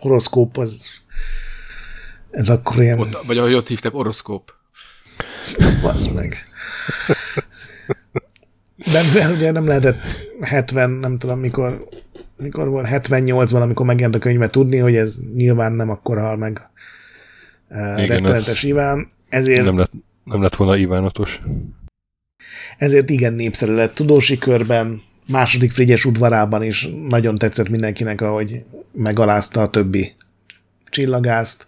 [0.00, 0.90] horoszkóp, az,
[2.30, 3.22] ez akkor ilyen, ott.
[3.26, 4.54] Vagy ahogy ott hívták, oroszkóp.
[5.82, 6.42] az meg.
[8.92, 10.00] De mivel ugye nem lehetett
[10.40, 11.88] 70, nem tudom mikor,
[12.44, 16.60] mikor volt, 78-ban, amikor megjelent a könyve tudni, hogy ez nyilván nem akkor hal meg
[17.70, 19.92] uh, rettenetes Iván, ezért Nem lett,
[20.24, 21.38] nem lett volna Ivánatos.
[22.78, 29.62] ezért igen népszerű lett tudósi körben, második Frigyes udvarában is nagyon tetszett mindenkinek, ahogy megalázta
[29.62, 30.12] a többi
[30.90, 31.66] csillagászt.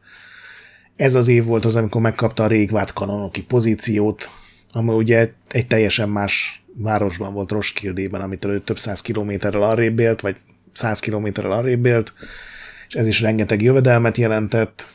[0.96, 4.30] Ez az év volt az, amikor megkapta a régvárt kanonoki pozíciót,
[4.72, 10.20] ami ugye egy teljesen más városban volt Roskildében, amitől ő több száz kilométerrel arrébb élt,
[10.20, 10.36] vagy
[10.76, 12.12] száz kilométerrel arrébb élt,
[12.88, 14.86] és ez is rengeteg jövedelmet jelentett.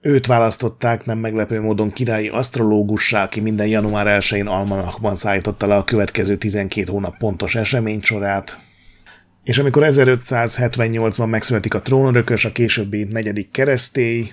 [0.00, 5.84] Őt választották nem meglepő módon királyi asztrológussá, aki minden január 1-én almanakban szállította le a
[5.84, 8.58] következő 12 hónap pontos eseménysorát.
[9.44, 14.32] És amikor 1578-ban megszületik a trónörökös, a későbbi negyedik keresztély,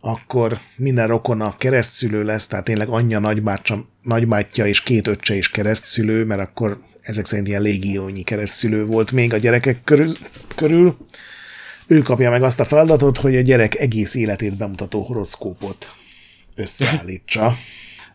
[0.00, 6.24] akkor minden rokona keresztszülő lesz, tehát tényleg anyja, nagybácsa, nagybátyja és két öccse is keresztszülő,
[6.24, 10.12] mert akkor ezek szerint ilyen légiónyi keresztszülő volt még a gyerekek körül,
[10.54, 10.96] körül.
[11.86, 15.90] Ő kapja meg azt a feladatot, hogy a gyerek egész életét bemutató horoszkópot
[16.54, 17.54] összeállítsa.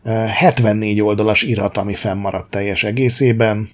[0.02, 3.68] Eh, 74 oldalas irat, ami fennmaradt teljes egészében.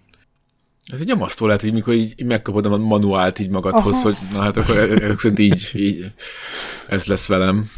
[0.93, 4.03] Ez egy nyomasztó lehet, hogy mikor így, megkapod a manuált így magadhoz, Aha.
[4.03, 6.13] hogy na hát akkor ezek szerint így, így
[6.89, 7.71] ez lesz velem.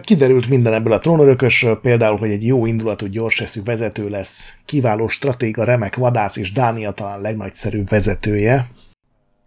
[0.00, 5.64] Kiderült minden ebből a trónörökösről, például, hogy egy jó indulatú, gyorseszű vezető lesz, kiváló stratéga,
[5.64, 8.66] remek vadász és Dánia talán legnagyszerűbb vezetője.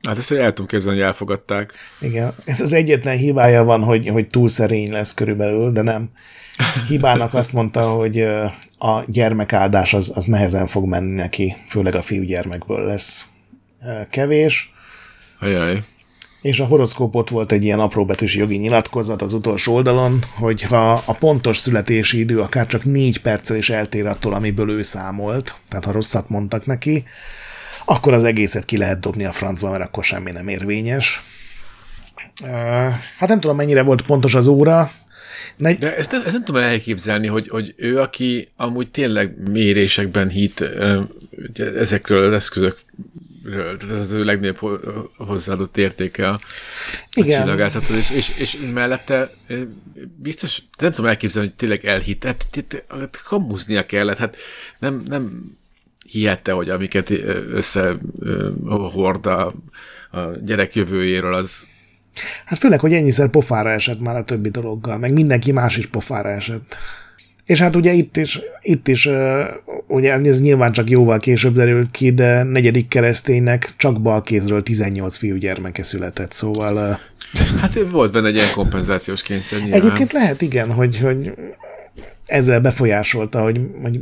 [0.07, 1.73] Hát ezt el tudom képzelni, hogy elfogadták.
[1.99, 6.09] Igen, ez az egyetlen hibája van, hogy, hogy túl szerény lesz körülbelül, de nem.
[6.87, 8.19] Hibának azt mondta, hogy
[8.77, 13.25] a gyermekáldás az, az nehezen fog menni neki, főleg a fiúgyermekből lesz
[14.09, 14.73] kevés.
[15.39, 15.83] Ajaj.
[16.43, 21.13] És a horoszkópot volt egy ilyen apróbetűs jogi nyilatkozat az utolsó oldalon, hogy ha a
[21.13, 25.91] pontos születési idő akár csak négy perccel is eltér attól, amiből ő számolt, tehát ha
[25.91, 27.03] rosszat mondtak neki,
[27.85, 31.21] akkor az egészet ki lehet dobni a francba, mert akkor semmi nem érvényes.
[33.17, 34.91] Hát nem tudom, mennyire volt pontos az óra.
[35.55, 35.73] Ne...
[35.73, 40.69] De ezt nem, ezt nem tudom elképzelni, hogy, hogy ő, aki amúgy tényleg mérésekben hit
[41.77, 42.75] ezekről az eszközök
[43.51, 44.81] tehát ez az ő legnagyobb
[45.17, 46.37] hozzáadott értéke a,
[47.13, 47.41] Igen.
[47.41, 49.31] a csillagászathoz, és, és, és mellette
[50.15, 54.37] biztos, nem tudom elképzelni, hogy tényleg elhitt, hát, hát kamuznia kellett, hát
[54.79, 55.55] nem, nem
[56.09, 57.09] hihette, hogy amiket
[57.49, 59.53] összehord a,
[60.11, 61.65] a gyerek jövőjéről, az
[62.45, 66.29] Hát főleg, hogy ennyiszer pofára esett már a többi dologgal, meg mindenki más is pofára
[66.29, 66.77] esett.
[67.45, 69.09] És hát ugye itt is, itt is
[69.87, 75.83] ugye ez nyilván csak jóval később derült ki, de negyedik kereszténynek csak balkézről 18 fiúgyermeke
[75.83, 76.99] született, szóval...
[77.59, 79.81] Hát volt benne egy ilyen kompenzációs kényszer nyilván.
[79.81, 81.33] Egyébként lehet, igen, hogy, hogy
[82.25, 83.99] ezzel befolyásolta, hogy, hogy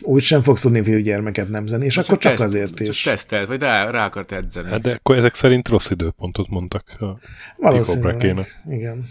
[0.00, 3.02] úgy sem fogsz tudni fiúgyermeket nemzeni, és akkor csak teszt- azért csak is.
[3.02, 4.70] tesztelt, vagy rá, rá akart edzeni.
[4.70, 7.18] Hát de akkor ezek szerint rossz időpontot mondtak a
[7.56, 8.46] Valószínűleg.
[8.68, 9.06] Igen.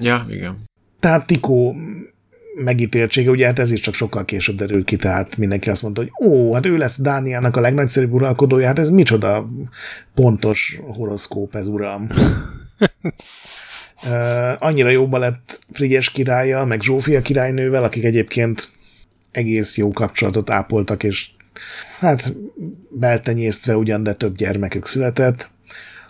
[0.00, 0.62] Ja, igen.
[1.00, 1.76] Tehát Tikó
[2.54, 6.28] megítéltsége, ugye hát ez is csak sokkal később derült ki, tehát mindenki azt mondta, hogy
[6.28, 9.46] ó, hát ő lesz Dániának a legnagyszerűbb uralkodója, hát ez micsoda
[10.14, 12.08] pontos horoszkóp ez, uram.
[14.06, 18.70] Uh, annyira jobban lett Frigyes királya, meg Zsófia királynővel, akik egyébként
[19.30, 21.30] egész jó kapcsolatot ápoltak, és
[21.98, 22.34] hát
[22.90, 25.50] beltenyésztve ugyan, de több gyermekük született,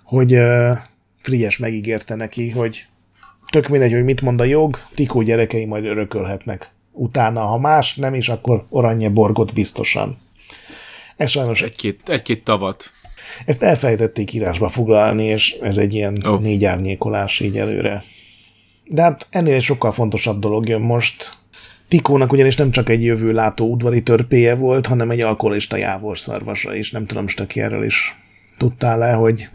[0.02, 0.78] hogy uh,
[1.22, 2.86] Frigyes megígérte neki, hogy
[3.54, 6.70] tök mindegy, hogy mit mond a jog, Tikó gyerekei majd örökölhetnek.
[6.92, 10.18] Utána, ha más nem is, akkor Oranje Borgot biztosan.
[11.16, 12.92] Ez sajnos, Egy-két, egy-két tavat.
[13.46, 16.40] ezt elfelejtették írásba foglalni, és ez egy ilyen oh.
[16.40, 18.02] négy árnyékolás így előre.
[18.84, 21.32] De hát ennél egy sokkal fontosabb dolog jön most.
[21.88, 26.90] Tikónak ugyanis nem csak egy jövő látó udvari törpéje volt, hanem egy alkoholista jávorszarvasa is.
[26.90, 28.14] Nem tudom, Stöki erről is
[28.56, 29.48] tudtál le, hogy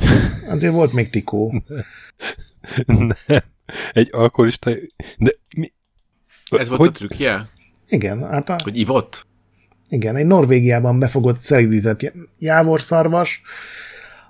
[0.49, 1.53] azért volt még Tikó.
[2.85, 3.11] Nem.
[3.91, 4.71] Egy alkoholista...
[5.17, 5.71] De mi?
[6.57, 7.47] Ez volt hogy, a trükkje?
[7.89, 9.27] Igen, hát a, Hogy ivott?
[9.89, 13.41] Igen, egy Norvégiában befogott szelidített jávorszarvas,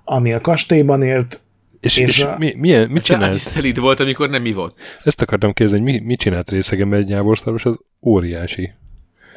[0.04, 1.40] ami a kastélyban élt,
[1.80, 3.36] És, és és a- mi, milyen, mit az csinált?
[3.36, 4.78] is szelíd volt, amikor nem ivott.
[5.04, 8.72] Ezt akartam kérdezni, hogy mi, mit csinált részegen egy jávorszarvas, az óriási.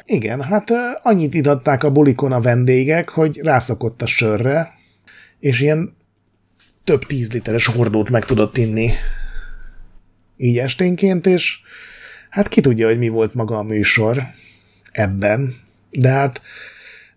[0.05, 0.71] igen, hát
[1.01, 4.73] annyit itatták a bulikon a vendégek, hogy rászokott a sörre,
[5.39, 5.95] és ilyen
[6.83, 8.89] több tíz literes hordót meg tudott inni
[10.43, 11.59] így esténként, és
[12.29, 14.23] hát ki tudja, hogy mi volt maga a műsor
[14.91, 15.55] ebben,
[15.89, 16.41] de hát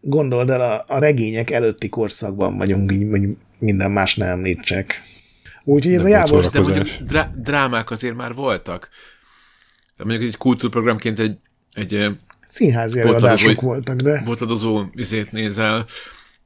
[0.01, 5.01] gondold el, a, a regények előtti korszakban vagyunk, így hogy minden más nem említsek.
[5.65, 8.89] Úgyhogy ez Nem a Jávor De mondjuk drá- drámák azért már voltak.
[9.97, 11.37] De mondjuk egy kultúrprogramként egy,
[11.73, 12.07] egy
[12.47, 15.85] színházi előadások voltak, de botladozó izét nézel,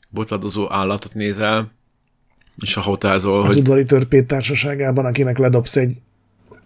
[0.09, 1.73] botladozó állatot nézel,
[2.63, 5.97] és a hotázol, az hogy udvari törpét társaságában, akinek ledobsz egy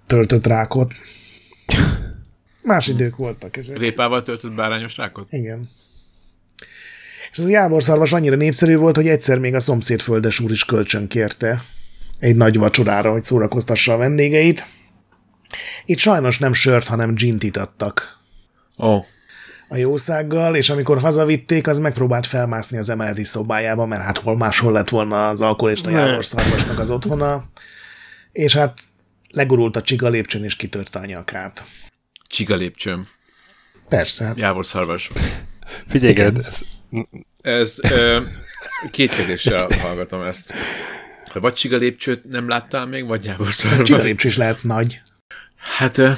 [0.06, 0.92] töltött rákot.
[2.62, 3.78] Más idők voltak ezek.
[3.78, 5.26] répával töltött bárányos rákot.
[5.30, 5.68] Igen.
[7.30, 11.08] És az jávorszarvas annyira népszerű volt, hogy egyszer még a szomszéd földes úr is kölcsön
[11.08, 11.62] kérte
[12.18, 14.66] egy nagy vacsorára, hogy szórakoztassa a vendégeit.
[15.84, 18.18] Itt sajnos nem sört, hanem gint itattak
[18.76, 19.04] oh,
[19.68, 24.72] a jószággal, és amikor hazavitték, az megpróbált felmászni az emeleti szobájába, mert hát hol máshol
[24.72, 27.44] lett volna az alkoholista jávorszarvasnak az otthona,
[28.32, 28.78] és hát
[29.34, 31.64] legurult a csiga lépcsőn, és kitörte a nyakát.
[32.26, 33.06] csiga lépcsőm,
[33.88, 35.10] Persze, hát jávorszarvas.
[35.88, 36.32] Figyelj, Igen.
[36.34, 36.60] Gerd, ez,
[37.40, 38.20] Ez ö,
[38.90, 40.52] kétkedéssel hallgatom ezt.
[41.32, 43.88] Vagy csiga lépcsőt nem láttál még, vagy csiga jávorszarvas?
[43.90, 45.02] lépcső is lehet nagy.
[45.56, 46.10] Hát ö,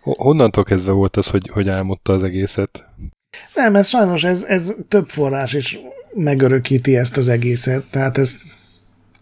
[0.00, 2.84] ho- honnantól kezdve volt az, hogy, hogy álmodta az egészet?
[3.54, 5.78] Nem, ez sajnos ez, ez több forrás is
[6.14, 8.40] megörökíti ezt az egészet, tehát ez,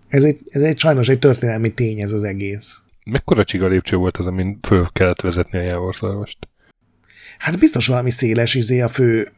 [0.08, 2.78] ez, egy, ez egy sajnos egy történelmi tény ez az egész.
[3.10, 6.38] Mekkora csiga lépcső volt az, amin föl kellett vezetni a jávorszarvast?
[7.38, 9.32] Hát biztos valami széles izé a fő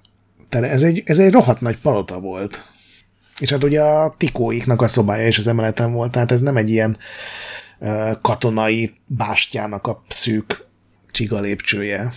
[0.48, 0.70] tere.
[0.70, 2.62] Ez egy, ez egy rohadt nagy palota volt.
[3.38, 6.68] És hát ugye a tikóiknak a szobája is az emeleten volt, tehát ez nem egy
[6.68, 6.96] ilyen
[7.78, 10.64] uh, katonai bástyának a szűk
[11.10, 12.12] csiga lépcsője.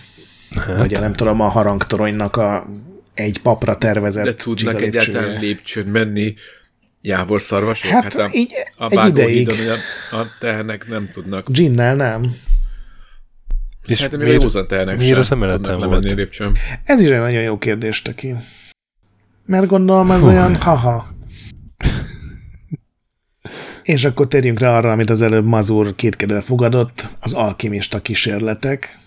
[0.50, 0.78] Hát.
[0.78, 2.66] Vagy a, nem tudom, a harangtoronynak a
[3.14, 6.34] egy papra tervezett de tudnak egyáltalán lépcsőn menni
[7.06, 7.90] jávorszarvasok?
[7.90, 9.46] Hát, a, így a egy ideig.
[9.46, 9.56] vágóhídon
[10.10, 11.50] a, a tehernek nem tudnak.
[11.50, 12.36] Ginnel nem.
[13.86, 15.80] És Hát még a józan tehernek miért sem az tudnak volt?
[15.80, 16.56] lemenni lépcsőn.
[16.84, 18.34] Ez is egy nagyon jó kérdés, Töki.
[19.46, 21.14] Mert gondolom az olyan haha.
[23.82, 28.98] És akkor térjünk rá arra, amit az előbb Mazur kétkedőre fogadott, az alkimista kísérletek.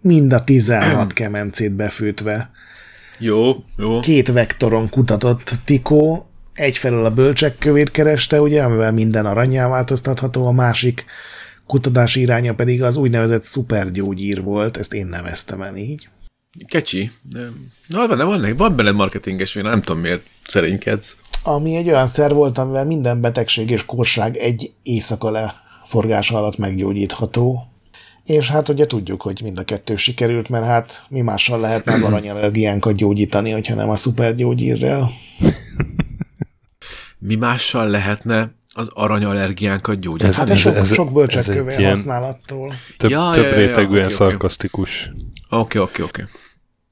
[0.00, 2.50] Mind a 16 kemencét befűtve.
[3.18, 4.00] Jó, jó.
[4.00, 6.25] Két vektoron kutatott Tikó,
[6.56, 11.04] egyfelől a bölcsek kövét kereste, ugye, amivel minden aranyá változtatható, a másik
[11.66, 16.08] kutatási iránya pedig az úgynevezett szupergyógyír volt, ezt én neveztem el így.
[16.66, 17.10] Kecsi.
[17.22, 17.50] De-
[17.88, 21.16] Na, van, van, van benne marketinges véna, nem tudom miért szerénykedsz.
[21.42, 27.70] ami egy olyan szer volt, amivel minden betegség és korság egy éjszaka leforgása alatt meggyógyítható.
[28.24, 32.02] És hát ugye tudjuk, hogy mind a kettő sikerült, mert hát mi mással lehetne az
[32.02, 35.10] aranyallergiánkat gyógyítani, hogyha nem a szupergyógyírrel.
[37.26, 40.34] Mi mással lehetne az aranyallergiánkat gyógyítani?
[40.34, 42.74] Hát Ez- sok, ez- sok ez bölcsekkövé egy ilyen- használattól.
[42.96, 44.14] Több, Ja, több ja, ja, rétegűen oké.
[44.14, 45.10] szarkasztikus.
[45.48, 46.24] Oké, oké, oké.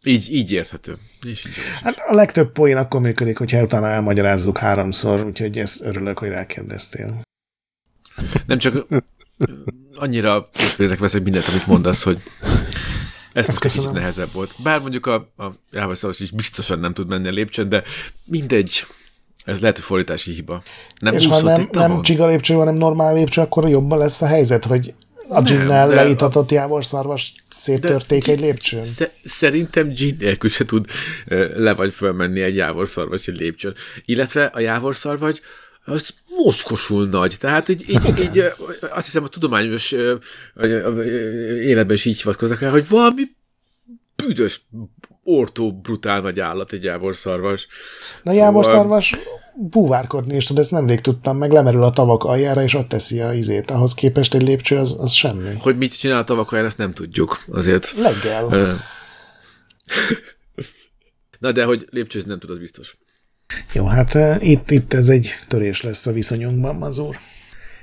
[0.05, 0.97] Így, így érthető.
[1.27, 1.53] És így.
[1.83, 7.21] Hát a legtöbb poén akkor működik, hogyha utána elmagyarázzuk háromszor, úgyhogy ezt örülök, hogy rákérdeztél.
[8.47, 8.87] Nem csak
[9.95, 12.23] annyira készpénzek veszek mindent, amit mondasz, hogy
[13.33, 14.55] Ez Ezt kicsit nehezebb volt.
[14.63, 17.83] Bár mondjuk a, a jávorszaros is biztosan nem tud menni a lépcsőn, de
[18.25, 18.87] mindegy.
[19.45, 20.63] Ez lehet, hogy fordítási hiba.
[21.01, 24.65] Nem És ha nem, nem csiga lépcső, hanem normál lépcső, akkor jobban lesz a helyzet,
[24.65, 24.95] hogy
[25.29, 28.85] a ginnel leítatott jávorszarvas széttörték De- egy lépcsőn.
[28.85, 30.87] Sze- Szerintem gin nélkül se tud
[31.55, 33.75] le vagy fölmenni egy jávorszarvas egy lépcsőn.
[34.05, 35.41] Illetve a jávorszarvagy
[35.85, 36.15] az
[36.45, 37.37] mocskosul nagy.
[37.41, 38.45] Tehát így, így, így
[38.81, 39.95] azt hiszem a tudományos
[41.63, 43.23] életben is így hivatkoznak rá, hogy valami
[44.17, 44.61] büdös,
[45.25, 47.67] ortó, brutál nagy állat egy jávorszarvas.
[48.23, 49.19] Na jávorszarvas
[49.57, 53.33] búvárkodni is tud, ezt nemrég tudtam, meg lemerül a tavak aljára, és ott teszi a
[53.33, 53.71] izét.
[53.71, 55.55] Ahhoz képest egy lépcső az, az semmi.
[55.59, 57.45] Hogy mit csinál a tavakkal, ezt nem tudjuk.
[57.53, 57.95] Azért.
[57.99, 58.49] Leggel.
[61.39, 62.97] Na de hogy lépcsőzni nem tud, az biztos.
[63.73, 67.19] Jó, hát itt, itt ez egy törés lesz a viszonyunkban, Mazur.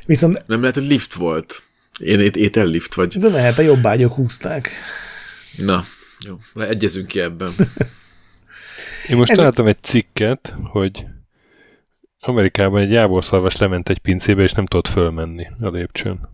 [0.06, 1.64] Viszont, Nem lehet, hogy lift volt.
[2.00, 3.18] Én ét, étellift vagy.
[3.18, 4.70] de lehet, a jobb ágyok húzták.
[5.58, 5.86] Na,
[6.28, 7.52] jó, leegyezünk ki ebben.
[9.10, 11.06] Én most Ez- találtam egy cikket, hogy
[12.20, 16.30] Amerikában egy jávorszarvas lement egy pincébe, és nem tudott fölmenni a lépcsőn.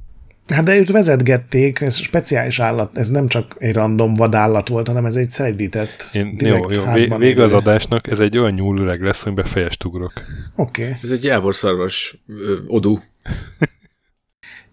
[0.47, 5.05] Hát de őt vezetgették, ez speciális állat, ez nem csak egy random vadállat volt, hanem
[5.05, 9.25] ez egy szelidített, Én, jó, jó, házban vége az adásnak, ez egy olyan nyúlüreg lesz,
[9.25, 10.13] amiben fejest ugrok.
[10.55, 10.81] Oké.
[10.83, 10.95] Okay.
[11.03, 12.99] Ez egy jávorszarvas ö, odú.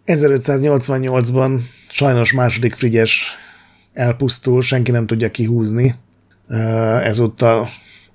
[0.07, 3.37] 1588-ban sajnos második Frigyes
[3.95, 5.95] elpusztul, senki nem tudja kihúzni.
[7.03, 7.69] Ezúttal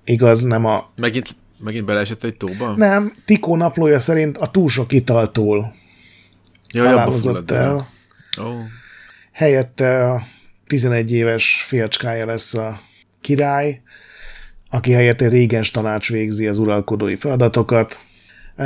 [0.04, 0.90] igaz, nem a...
[0.96, 2.76] Megint, megint beleesett egy tóba?
[2.76, 5.74] Nem, Tikó naplója szerint a túl sok italtól
[6.70, 7.88] abba halálozott el.
[8.42, 8.44] Ó,
[9.32, 10.24] Helyette a
[10.68, 12.80] 11 éves fiacskája lesz a
[13.22, 13.82] király,
[14.70, 18.00] aki helyett egy régens tanács végzi az uralkodói feladatokat.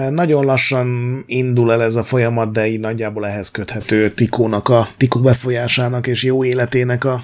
[0.09, 5.19] Nagyon lassan indul el ez a folyamat, de így nagyjából ehhez köthető Tikónak a Tikó
[5.19, 7.23] befolyásának és jó életének a,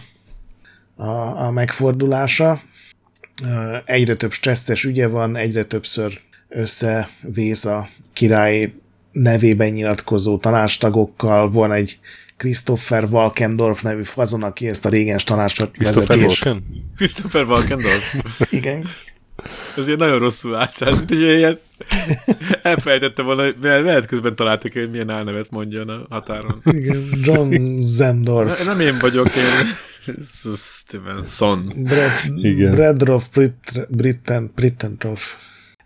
[0.95, 1.07] a,
[1.45, 2.61] a megfordulása.
[3.85, 6.19] Egyre több stresszes ügye van, egyre többször
[6.49, 8.73] összevész a király
[9.11, 11.49] nevében nyilatkozó tanácstagokkal.
[11.49, 11.99] Van egy
[12.37, 16.25] Christopher Walkendorf nevű fazon, aki ezt a régens tanácsot Christopher vezeti.
[16.25, 16.63] Walken?
[16.95, 18.15] Christopher Walkendorf.
[18.49, 18.87] Igen.
[19.77, 21.59] Ez ilyen nagyon rosszul átszállt, mint hogy ilyen
[22.61, 26.61] elfelejtette volna, hogy mert lehet közben találtak, hogy milyen álnevet mondjon a határon.
[26.63, 27.03] Igen.
[27.23, 28.65] John Zendorf.
[28.65, 29.77] Nem én vagyok, én
[30.55, 31.73] Stevenson.
[33.31, 35.35] Brit, Britten, Brittendorf.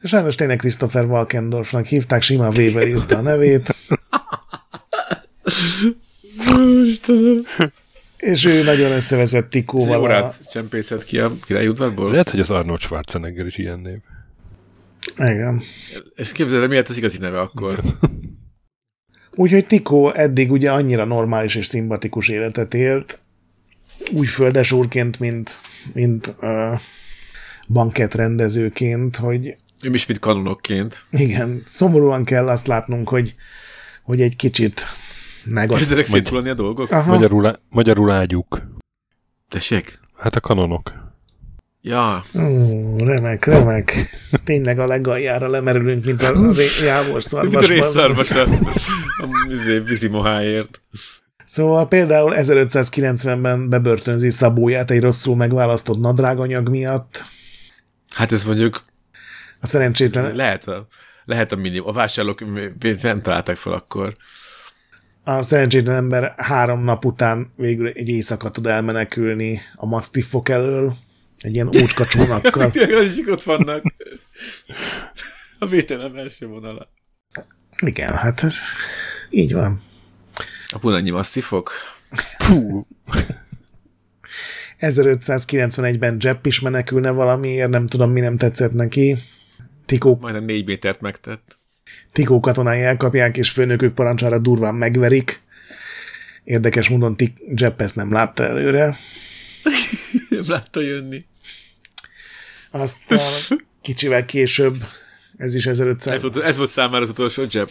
[0.03, 3.75] Sajnos tényleg Christopher Walkendorfnak hívták, Sima V-vel írta a nevét,
[6.85, 7.45] Istenem.
[8.23, 9.97] És ő nagyon összevezett És egy Tikóval.
[9.97, 12.11] A, órát csempészett ki a királyi udvarból?
[12.11, 13.97] Lehet, hogy az Arnold Schwarzenegger is ilyen név.
[15.17, 15.61] igen.
[16.15, 17.79] És képzeld, el, miért az igazi neve akkor?
[19.35, 23.19] Úgyhogy Tikó eddig ugye annyira normális és szimpatikus életet élt,
[24.11, 25.61] úgy földes úrként, mint,
[25.93, 26.79] mint uh,
[27.67, 31.05] banketrendezőként, hogy Ő is, mint kanonokként.
[31.11, 33.35] igen, szomorúan kell azt látnunk, hogy,
[34.03, 34.85] hogy egy kicsit
[35.45, 35.77] negatív.
[35.77, 36.91] Kezdenek szétulani a dolgok?
[36.91, 37.11] Aha.
[37.13, 38.61] Magyarul, magyarul ágyuk.
[39.49, 39.99] Tessék?
[40.17, 40.91] Hát a kanonok.
[41.81, 43.93] Ja, Ó, remek, remek.
[44.43, 47.67] Tényleg a legaljára lemerülünk, mint a ré- jávor mint a szarvas.
[47.67, 48.41] részszarvas a,
[49.17, 49.27] a
[49.85, 50.81] vízi moháért.
[51.45, 57.23] Szóval például 1590-ben bebörtönzi Szabóját egy rosszul megválasztott nadráganyag miatt.
[58.09, 58.83] Hát ez mondjuk
[59.61, 60.87] A szerencsétlen, lehet a,
[61.25, 61.87] lehet a minimum.
[61.89, 62.43] A vásárlók
[63.01, 64.11] nem találták fel akkor.
[65.23, 70.95] A szerencsétlen ember három nap után végül egy éjszaka tud elmenekülni a masztiffok elől,
[71.39, 72.69] egy ilyen ócska csónakkal.
[72.69, 73.83] Tényleg is ott vannak.
[75.59, 76.89] A vételem első vonala.
[77.79, 78.57] Igen, hát ez
[79.29, 79.79] így van.
[80.69, 81.71] A punannyi masszifok?
[82.37, 82.87] Fú,
[84.79, 89.17] 1591-ben Jepp is menekülne valamiért, nem tudom, mi nem tetszett neki.
[89.85, 91.57] Tikó, Majdnem négy métert megtett.
[92.13, 95.41] Tikó katonái elkapják, és főnökük parancsára durván megverik.
[96.43, 98.97] Érdekes módon Tik Jepp ezt nem látta előre.
[100.29, 101.25] Nem látta jönni.
[102.71, 103.19] Aztán
[103.81, 104.75] kicsivel később,
[105.37, 107.69] ez is 1500, Ez volt, ez volt számára az utolsó jab.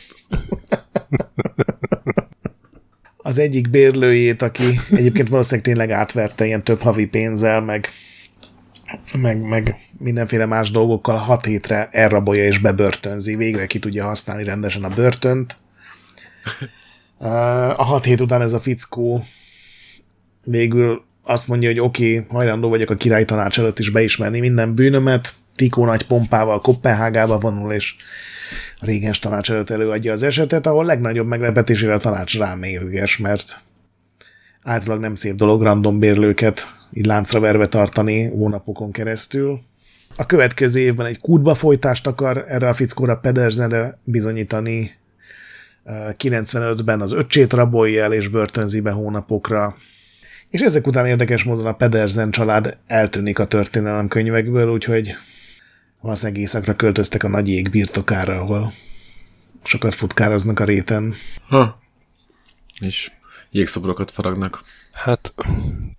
[3.17, 7.89] az egyik bérlőjét, aki egyébként valószínűleg tényleg átverte ilyen több havi pénzzel, meg,
[9.15, 13.37] meg, meg mindenféle más dolgokkal hat hétre elrabolja és bebörtönzi.
[13.37, 15.57] Végre ki tudja használni rendesen a börtönt.
[17.77, 19.25] A hat hét után ez a fickó
[20.45, 24.75] végül azt mondja, hogy oké, okay, hajlandó vagyok a király tanács előtt is beismerni minden
[24.75, 27.95] bűnömet, Tikó nagy pompával Kopenhágába vonul, és
[28.81, 33.61] a régens tanács előtt előadja az esetet, ahol legnagyobb meglepetésére a tanács rámérges, mert
[34.63, 39.61] általában nem szép dolog random bérlőket így láncra verve tartani hónapokon keresztül.
[40.17, 44.91] A következő évben egy kútba folytást akar erre a fickóra Pedersenre bizonyítani.
[45.87, 49.77] 95-ben az öccsét rabolja el és börtönzi be hónapokra.
[50.49, 55.15] És ezek után érdekes módon a Pedersen család eltűnik a történelem könyvekből, úgyhogy
[56.01, 58.73] valószínűleg éjszakra költöztek a nagy ég birtokára, ahol
[59.65, 61.15] sokat futkároznak a réten.
[61.49, 61.81] Ha.
[62.81, 63.11] És
[63.51, 64.63] jégszobrokat faragnak.
[64.93, 65.35] Hát,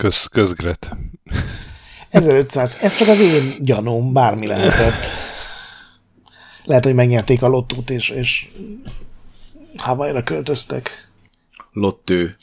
[0.03, 0.95] köz, közgret.
[2.09, 5.05] 1500, ez csak az én gyanúm, bármi lehetett.
[6.63, 8.49] Lehet, hogy megnyerték a lottót, és, és
[9.77, 11.11] Havajra költöztek.
[11.71, 12.35] Lottő.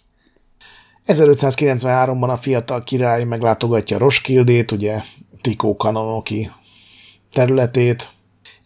[1.06, 5.02] 1593-ban a fiatal király meglátogatja Roskildét, ugye
[5.40, 6.50] Tikó kanonoki
[7.32, 8.10] területét.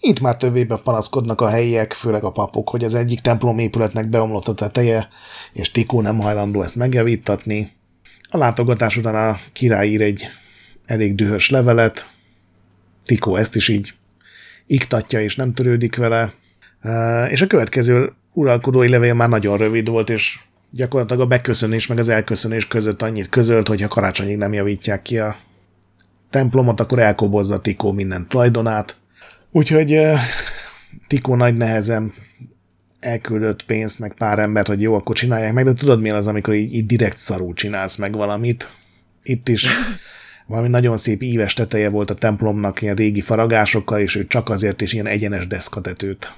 [0.00, 4.48] Itt már többébe panaszkodnak a helyiek, főleg a papok, hogy az egyik templom épületnek beomlott
[4.48, 5.08] a teteje,
[5.52, 7.82] és Tikó nem hajlandó ezt megjavítatni.
[8.34, 10.28] A látogatás után a király ír egy
[10.86, 12.06] elég dühös levelet,
[13.04, 13.94] Tikó ezt is így
[14.66, 16.32] iktatja, és nem törődik vele,
[17.30, 20.38] és a következő uralkodói levél már nagyon rövid volt, és
[20.70, 25.18] gyakorlatilag a beköszönés meg az elköszönés között annyit közölt, hogy ha karácsonyig nem javítják ki
[25.18, 25.36] a
[26.30, 28.96] templomot, akkor elkobozza Tikó minden tulajdonát.
[29.50, 30.00] Úgyhogy
[31.06, 32.12] Tikó nagy nehezen
[33.04, 36.54] elküldött pénzt, meg pár embert, hogy jó, akkor csinálják meg, de tudod milyen az, amikor
[36.54, 38.68] így, így direkt szarul csinálsz meg valamit.
[39.22, 39.66] Itt is
[40.46, 44.80] valami nagyon szép íves teteje volt a templomnak, ilyen régi faragásokkal, és ő csak azért
[44.80, 46.32] is ilyen egyenes deszkatetőt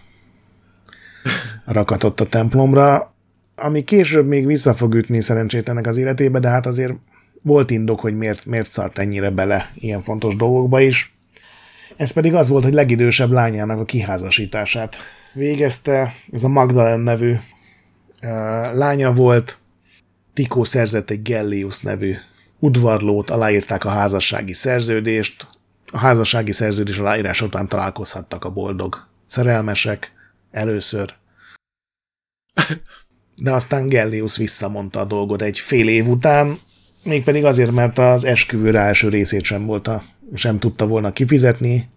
[1.64, 3.14] rakatott a templomra,
[3.56, 6.92] ami később még vissza fog ütni szerencsétlenek az életébe, de hát azért
[7.42, 11.14] volt indok, hogy miért, miért szart ennyire bele ilyen fontos dolgokba is.
[11.96, 14.96] Ez pedig az volt, hogy legidősebb lányának a kiházasítását
[15.36, 16.14] végezte.
[16.32, 17.34] Ez a Magdalen nevű
[18.72, 19.58] lánya volt.
[20.32, 22.14] Tikó szerzett egy Gellius nevű
[22.58, 25.46] udvarlót, aláírták a házassági szerződést.
[25.92, 30.12] A házassági szerződés aláírás után találkozhattak a boldog szerelmesek
[30.50, 31.14] először.
[33.42, 36.58] De aztán Gellius visszamondta a dolgot egy fél év után,
[37.04, 40.02] mégpedig azért, mert az esküvő első részét sem volt a,
[40.34, 41.88] sem tudta volna kifizetni.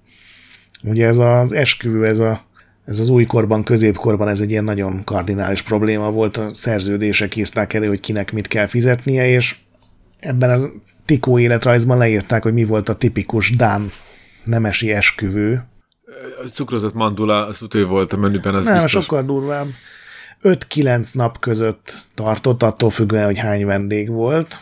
[0.83, 2.48] Ugye ez az esküvő, ez, a,
[2.89, 7.87] ez az újkorban, középkorban ez egy ilyen nagyon kardinális probléma volt, a szerződések írták elő,
[7.87, 9.55] hogy kinek mit kell fizetnie, és
[10.19, 10.69] ebben az
[11.05, 13.91] Tikó életrajzban leírták, hogy mi volt a tipikus Dán
[14.43, 15.63] nemesi esküvő.
[16.45, 18.91] A cukrozott mandula, az ő volt a menüben, az Nem, biztos.
[18.91, 19.67] sokkal durvább.
[20.43, 24.59] 5-9 nap között tartott, attól függően, hogy hány vendég volt.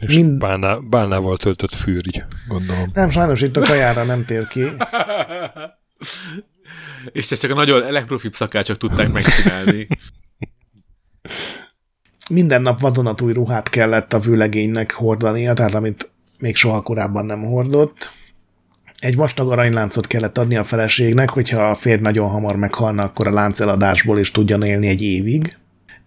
[0.00, 0.38] És Mind...
[0.38, 2.90] bálná, bálnával töltött fűrj, gondolom.
[2.92, 4.62] Nem, sajnos itt a kajára nem tér ki.
[7.12, 9.86] És ezt csak a nagyon legprofibb szakácsok tudták megcsinálni.
[12.30, 18.10] Minden nap vadonatúj ruhát kellett a vőlegénynek hordania, tehát amit még soha korábban nem hordott.
[18.98, 23.32] Egy vastag aranyláncot kellett adni a feleségnek, hogyha a férj nagyon hamar meghalna, akkor a
[23.32, 25.56] lánceladásból is tudjon élni egy évig.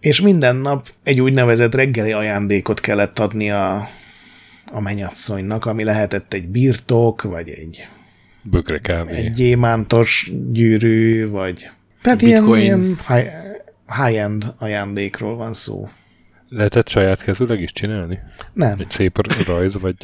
[0.00, 3.88] És minden nap egy úgynevezett reggeli ajándékot kellett adni a,
[4.72, 7.88] a menyasszonynak, ami lehetett egy birtok, vagy egy,
[8.42, 9.16] Bökre kávé.
[9.16, 11.70] egy gyémántos gyűrű, vagy...
[12.02, 12.62] Tehát ilyen, Bitcoin.
[12.62, 13.28] ilyen high,
[14.04, 15.88] high-end ajándékról van szó.
[16.48, 18.18] Lehetett saját kezűleg is csinálni?
[18.52, 19.94] Nem, Egy szép rajz, vagy...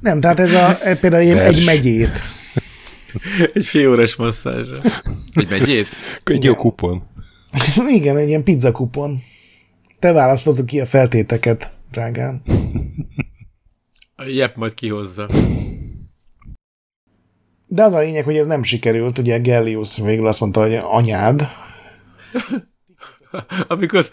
[0.00, 1.56] nem, tehát ez a, például ilyen Vers.
[1.56, 2.22] egy megyét.
[3.54, 4.78] Egy fél órás masszázsra.
[5.34, 5.86] Egy megyét?
[6.24, 7.02] Egy jó kupon.
[7.88, 9.22] Igen, egy ilyen pizzakupon.
[9.98, 12.42] Te választottad ki a feltéteket, drágám.
[14.16, 15.28] A Jep majd kihozza.
[17.66, 21.48] De az a lényeg, hogy ez nem sikerült, ugye Gellius végül azt mondta, hogy anyád,
[23.68, 24.04] Amikor,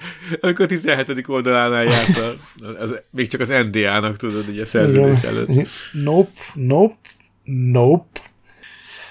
[0.42, 1.28] amikor a 17.
[1.28, 2.36] oldalánál járt, a,
[2.80, 5.50] az, még csak az NDA-nak tudod, ugye a szerződés előtt.
[5.92, 6.96] Nope, nope,
[7.44, 8.20] nope.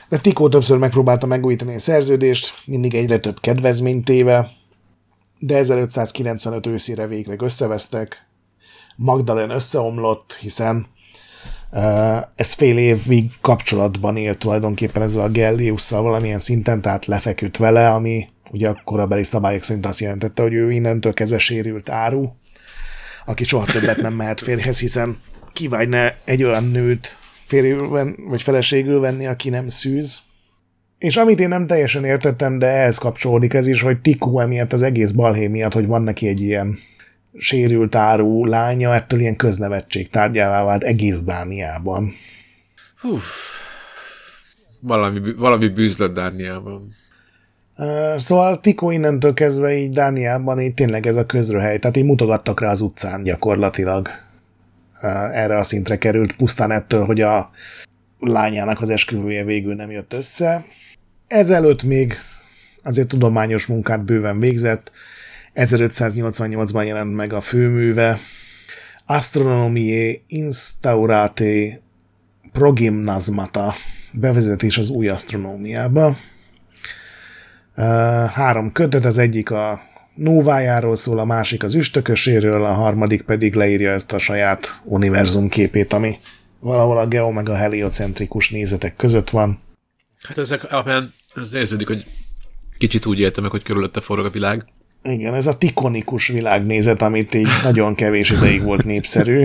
[0.09, 4.51] De Tikó többször megpróbálta megújítani a szerződést, mindig egyre több kedvezményt téve,
[5.39, 8.27] de 1595 őszére végre összevesztek.
[8.97, 10.86] Magdalen összeomlott, hiszen
[12.35, 18.28] ez fél évig kapcsolatban élt tulajdonképpen ezzel a Gelliusszal valamilyen szinten, tehát lefeküdt vele, ami
[18.51, 22.28] ugye a korabeli szabályok szerint azt jelentette, hogy ő innentől kezdve sérült áru,
[23.27, 25.19] aki soha többet nem mehet férjhez, hiszen
[25.53, 27.16] kivágyne egy olyan nőt
[27.47, 27.89] férjül
[28.28, 30.19] vagy feleségül venni, aki nem szűz.
[30.99, 34.82] És amit én nem teljesen értettem, de ehhez kapcsolódik ez is, hogy Tikó emiatt az
[34.82, 36.78] egész balhé miatt, hogy van neki egy ilyen
[37.38, 42.12] sérült áru lánya, ettől ilyen köznevetség tárgyává vált egész Dániában.
[43.02, 43.60] Uff.
[44.80, 46.94] Valami, valami bűzlött Dániában.
[48.16, 52.70] Szóval Tikó innentől kezdve így Dániában így tényleg ez a közröhely, tehát így mutogattak rá
[52.70, 54.09] az utcán gyakorlatilag.
[55.32, 57.50] Erre a szintre került pusztán ettől, hogy a
[58.18, 60.64] lányának az esküvője végül nem jött össze.
[61.26, 62.14] Ezelőtt még
[62.82, 64.92] azért tudományos munkát bőven végzett,
[65.54, 68.18] 1588-ban jelent meg a főműve,
[69.06, 71.80] Astronomiae Instaurate
[72.52, 73.74] Progymnasmata,
[74.12, 76.16] bevezetés az új asztronómiába.
[78.32, 79.82] Három kötet, az egyik a
[80.14, 85.92] nóvájáról szól, a másik az üstököséről, a harmadik pedig leírja ezt a saját univerzum képét,
[85.92, 86.16] ami
[86.60, 89.60] valahol a geo meg a heliocentrikus nézetek között van.
[90.22, 92.06] Hát ezek alapján ez érződik, hogy
[92.78, 94.64] kicsit úgy éltem meg, hogy körülötte forog a világ.
[95.04, 99.44] Igen, ez a tikonikus világnézet, amit így nagyon kevés ideig volt népszerű.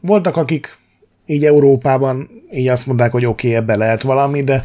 [0.00, 0.78] Voltak, akik
[1.26, 4.64] így Európában így azt mondták, hogy oké, okay, ebbe lehet valami, de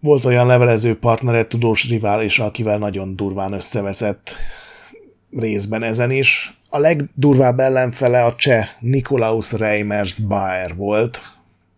[0.00, 4.36] volt olyan levelező partnere, tudós rivális, akivel nagyon durván összeveszett
[5.38, 6.58] részben ezen is.
[6.68, 11.22] A legdurvább ellenfele a cseh Nikolaus Reimers Bayer volt,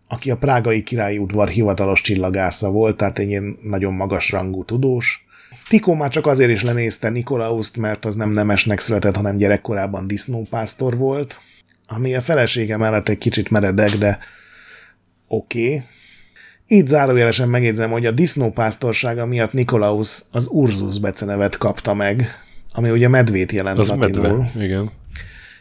[0.07, 5.25] aki a prágai királyi udvar hivatalos csillagásza volt, tehát egy ilyen nagyon magas rangú tudós.
[5.71, 10.97] Tikó már csak azért is lenézte Nikolauszt, mert az nem nemesnek született, hanem gyerekkorában disznópásztor
[10.97, 11.39] volt,
[11.87, 14.19] ami a felesége mellett egy kicsit meredek, de
[15.27, 15.65] oké.
[15.65, 15.81] Okay.
[16.67, 22.25] Így zárójelesen megjegyzem, hogy a disznópásztorsága miatt Nikolaus az Urzus becenevet kapta meg,
[22.73, 24.37] ami ugye medvét jelent az latinul.
[24.37, 24.91] Medve, igen.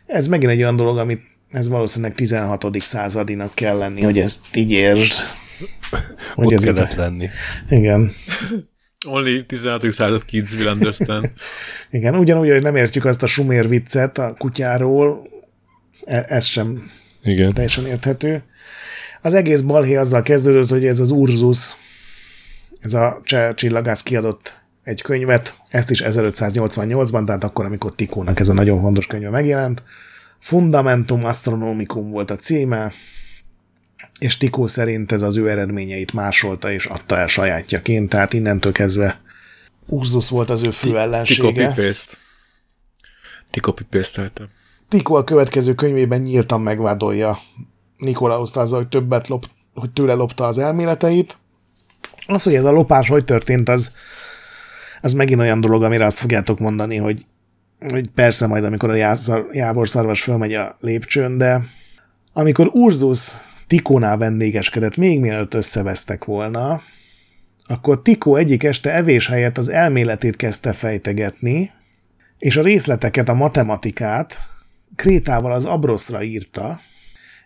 [0.07, 2.67] Ez megint egy olyan dolog, amit ez valószínűleg 16.
[2.81, 5.21] századinak kell lenni, hogy ezt így értsd.
[6.35, 7.29] Hogy Ott ez kellett lenni.
[7.69, 8.13] Igen.
[9.07, 9.93] Only 16.
[9.93, 11.31] század kids will understand.
[11.91, 15.29] Igen, ugyanúgy, hogy nem értjük azt a sumér viccet a kutyáról,
[16.05, 16.91] e- ez sem
[17.23, 17.53] Igen.
[17.53, 18.43] teljesen érthető.
[19.23, 21.77] Az egész balhé azzal kezdődött, hogy ez az Urzus,
[22.81, 28.49] ez a cseh csillagász kiadott egy könyvet, ezt is 1588-ban, tehát akkor, amikor Tikónak ez
[28.49, 29.83] a nagyon fontos könyve megjelent.
[30.39, 32.93] Fundamentum Astronomicum volt a címe,
[34.21, 39.21] és Tikó szerint ez az ő eredményeit másolta és adta el sajátjaként, tehát innentől kezdve
[39.87, 41.53] Urzus volt az ő fő ellensége.
[41.53, 42.19] Tikó pipészt.
[43.51, 44.33] Tikó pipészt
[44.89, 47.39] Tikó a következő könyvében nyíltan megvádolja
[47.97, 51.39] Nikolauszt azzal, hogy többet lop, hogy tőle lopta az elméleteit.
[52.27, 53.93] Az, hogy ez a lopás hogy történt, az,
[55.01, 57.27] az megint olyan dolog, amire azt fogjátok mondani, hogy,
[57.91, 59.17] hogy persze majd, amikor a
[59.53, 61.65] jávor szarvas fölmegy a lépcsőn, de
[62.33, 63.37] amikor Urzus
[63.71, 66.83] Tikónál vendégeskedett, még mielőtt összevesztek volna,
[67.67, 71.71] akkor Tikó egyik este evés helyett az elméletét kezdte fejtegetni,
[72.39, 74.39] és a részleteket, a matematikát
[74.97, 76.81] krétával az abroszra írta,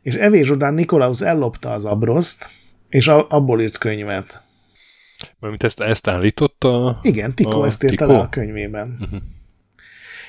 [0.03, 2.51] és evés után Nikolaus ellopta az abroszt,
[2.89, 4.43] és abból írt könyvet.
[5.39, 6.99] Mert ezt, ezt állította?
[7.03, 8.97] Igen, Tikó a, ezt írta le a könyvében.
[9.01, 9.21] Uh-huh.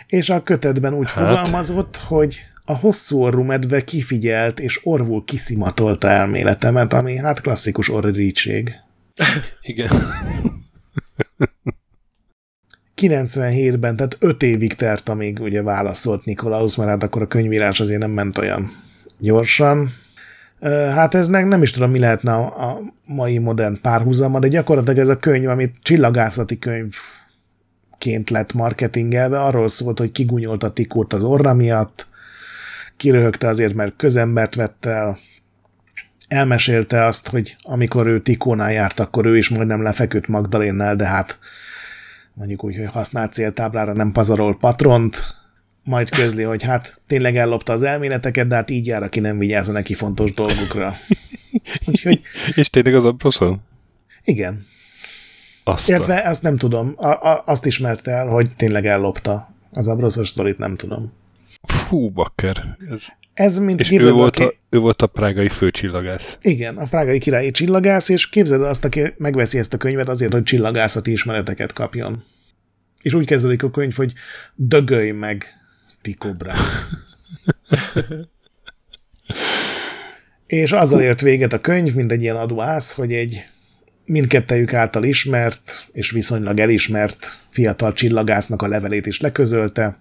[0.07, 1.27] És a kötetben úgy hát.
[1.27, 8.71] fogalmazott, hogy a hosszú orrú medve kifigyelt és orvul kiszimatolta elméletemet, ami hát klasszikus orrítség.
[9.61, 9.89] Igen.
[13.01, 17.99] 97-ben, tehát 5 évig tert, amíg ugye válaszolt Nikolaus, mert hát akkor a könyvírás azért
[17.99, 18.71] nem ment olyan
[19.19, 19.93] gyorsan.
[20.69, 25.07] Hát ez nem is tudom, mi lehetne a, a mai modern párhuzama, de gyakorlatilag ez
[25.07, 32.07] a könyv, amit csillagászati könyvként lett marketingelve, arról szólt, hogy kigunyolta Tikót az orra miatt,
[32.97, 35.17] kiröhögte azért, mert közembert vett el,
[36.27, 41.39] elmesélte azt, hogy amikor ő Tikónál járt, akkor ő is majdnem lefeküdt Magdalénnel, de hát
[42.33, 45.23] mondjuk úgy, hogy használt céltáblára nem pazarol patront,
[45.83, 49.69] majd közli, hogy hát tényleg ellopta az elméleteket, de hát így jár, aki nem vigyáz
[49.69, 50.95] a neki fontos dolgokra.
[51.87, 52.21] Úgyhogy...
[52.55, 53.61] És tényleg az abroszon?
[54.23, 54.65] Igen.
[55.63, 56.93] Azt Értve, ezt nem tudom.
[56.95, 59.49] A, a, azt ismerte el, hogy tényleg ellopta.
[59.71, 61.13] Az abroszos sztorit nem tudom.
[61.67, 62.77] Fú, bakker.
[62.91, 63.03] Ez...
[63.33, 66.37] Ez mint és ő volt, a, ő volt a prágai főcsillagász.
[66.41, 70.43] Igen, a prágai királyi csillagász, és képzeld azt, aki megveszi ezt a könyvet azért, hogy
[70.43, 72.23] csillagászati ismereteket kapjon.
[73.01, 74.13] És úgy kezdődik a könyv, hogy
[74.55, 75.45] dögölj meg,
[76.01, 76.31] Tycho
[80.47, 83.45] és azzal ért véget a könyv, mint egy ilyen adóász, hogy egy
[84.05, 89.97] mindkettejük által ismert és viszonylag elismert fiatal csillagásznak a levelét is leközölte.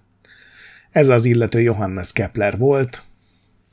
[0.95, 3.03] Ez az illető Johannes Kepler volt,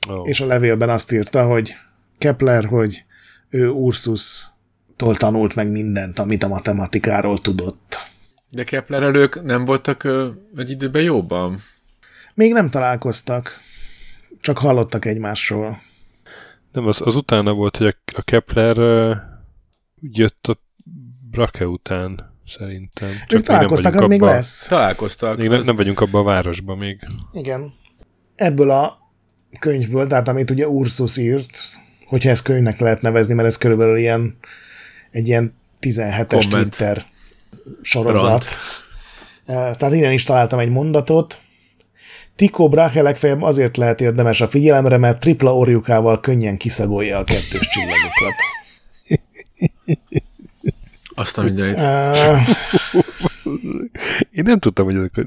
[0.09, 0.27] oh.
[0.27, 1.75] és a levélben azt írta, hogy
[2.17, 3.03] Kepler, hogy
[3.49, 8.01] ő Ursus-tól tanult meg mindent, amit a matematikáról tudott.
[8.49, 11.61] De Kepler elők nem voltak ö, egy időben jobban?
[12.33, 13.57] Még nem találkoztak,
[14.41, 15.81] csak hallottak egymásról.
[16.71, 19.15] Nem, az, az utána volt, hogy a, a Kepler uh,
[20.01, 20.59] jött a
[21.29, 23.09] Brake után szerintem.
[23.09, 24.67] Ők még nem találkoztak, az még abba- lesz.
[24.67, 25.37] Találkoztak.
[25.37, 26.99] Még nem, az- nem vagyunk abban a városban még.
[27.33, 27.73] Igen.
[28.35, 28.97] Ebből a
[29.59, 31.57] könyvből, tehát amit ugye Ursus írt,
[32.05, 34.37] hogyha ezt könyvnek lehet nevezni, mert ez körülbelül ilyen
[35.11, 36.49] egy ilyen 17-es Komment.
[36.77, 37.05] Twitter
[37.81, 38.29] sorozat.
[38.29, 38.45] Rant.
[39.45, 41.37] Eh, Tehát innen is találtam egy mondatot.
[42.35, 47.67] Tycho Brahe legfeljebb azért lehet érdemes a figyelemre, mert tripla orjukával könnyen kiszagolja a kettős
[47.69, 48.33] csillagokat.
[51.15, 51.77] Azt a mindenit.
[54.31, 55.21] Én nem tudtam, hogy ezek a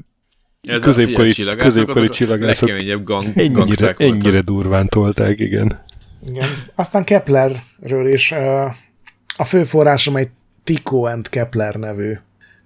[0.61, 5.79] Ez középkori- csillagászok, középkori csillagászok Legkeményebb gang, ennyire, ennyire durván tolták, igen.
[6.29, 6.47] Igen.
[6.75, 8.31] Aztán Keplerről is
[9.37, 10.29] a fő forrásom egy
[10.63, 12.13] Tycho and Kepler nevű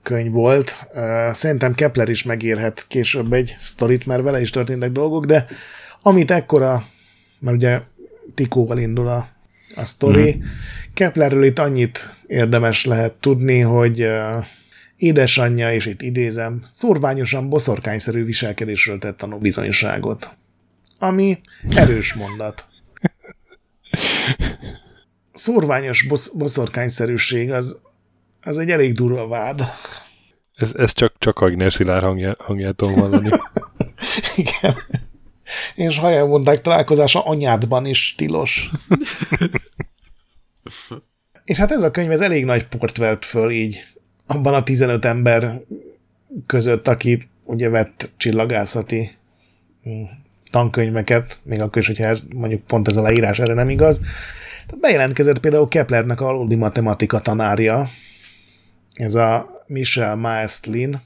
[0.03, 0.87] könyv volt.
[0.93, 5.45] Ö, Szerintem Kepler is megírhet később egy sztorit, mert vele is történtek dolgok, de
[6.01, 6.85] amit ekkora,
[7.39, 7.81] mert ugye
[8.35, 9.27] Tikóval indul a,
[9.75, 10.41] a sztori, mm.
[10.93, 14.07] Keplerről itt annyit érdemes lehet tudni, hogy
[14.95, 20.29] édesanyja, és itt idézem, szorványosan boszorkányszerű viselkedésről tett tanúbizonyságot.
[20.99, 21.39] Ami
[21.69, 22.65] erős mondat
[25.33, 27.79] szorványos bosz, boszorkányszerűség az,
[28.41, 29.73] az egy elég durva vád.
[30.53, 33.29] Ez, ez csak, csak Agner Szilár hangja, hangját tudom hallani.
[34.35, 34.75] Igen.
[35.75, 38.69] És ha elmondták, találkozása anyádban is tilos.
[41.43, 43.83] És hát ez a könyv, ez elég nagy port vert föl így
[44.25, 45.61] abban a 15 ember
[46.45, 49.11] között, aki ugye vett csillagászati
[49.89, 50.03] mm,
[50.51, 54.01] tankönyveket, még akkor is, hogyha mondjuk pont ez a leírás erre nem igaz.
[54.79, 57.87] Bejelentkezett például Keplernek a valódi matematika tanárja,
[58.93, 61.01] ez a Michel Maestlin.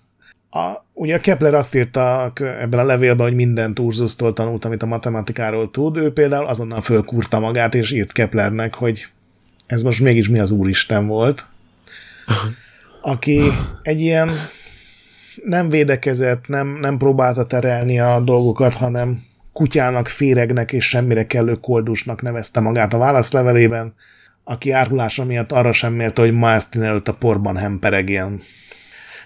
[0.49, 4.85] A, ugye a Kepler azt írta ebben a levélben, hogy mindent Urzusztól tanult, amit a
[4.85, 5.97] matematikáról tud.
[5.97, 9.07] Ő például azonnal fölkúrta magát, és írt Keplernek, hogy
[9.65, 11.45] ez most mégis mi az Úristen volt,
[13.01, 13.41] aki
[13.81, 14.31] egy ilyen
[15.43, 19.23] nem védekezett, nem, nem próbálta terelni a dolgokat, hanem
[19.53, 23.93] kutyának, féregnek és semmire kellő koldusnak nevezte magát a válaszlevelében,
[24.43, 28.41] aki árulása miatt arra sem mérte, hogy Maestin előtt a porban hemperegjen.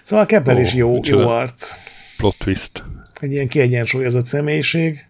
[0.02, 1.22] Szóval Kepler Ó, is jó, micsoda.
[1.22, 1.74] jó arc.
[2.16, 2.84] Plot twist.
[3.20, 5.09] Egy ilyen kiegyensúlyozott személyiség.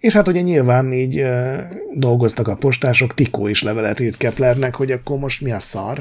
[0.00, 1.58] És hát ugye nyilván így uh,
[1.94, 5.98] dolgoztak a postások, Tikó is levelet írt Keplernek, hogy akkor most mi a szar.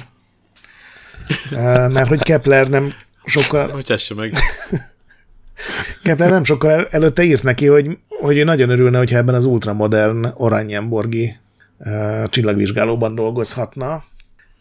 [1.51, 2.93] Uh, mert hogy Kepler nem
[3.25, 4.33] sokkal, Bocsássa meg.
[6.03, 9.45] Kepler nem sokkal el- előtte írt neki, hogy, hogy ő nagyon örülne, hogyha ebben az
[9.45, 11.35] ultramodern Oranienborgi
[11.77, 14.03] uh, csillagvizsgálóban dolgozhatna,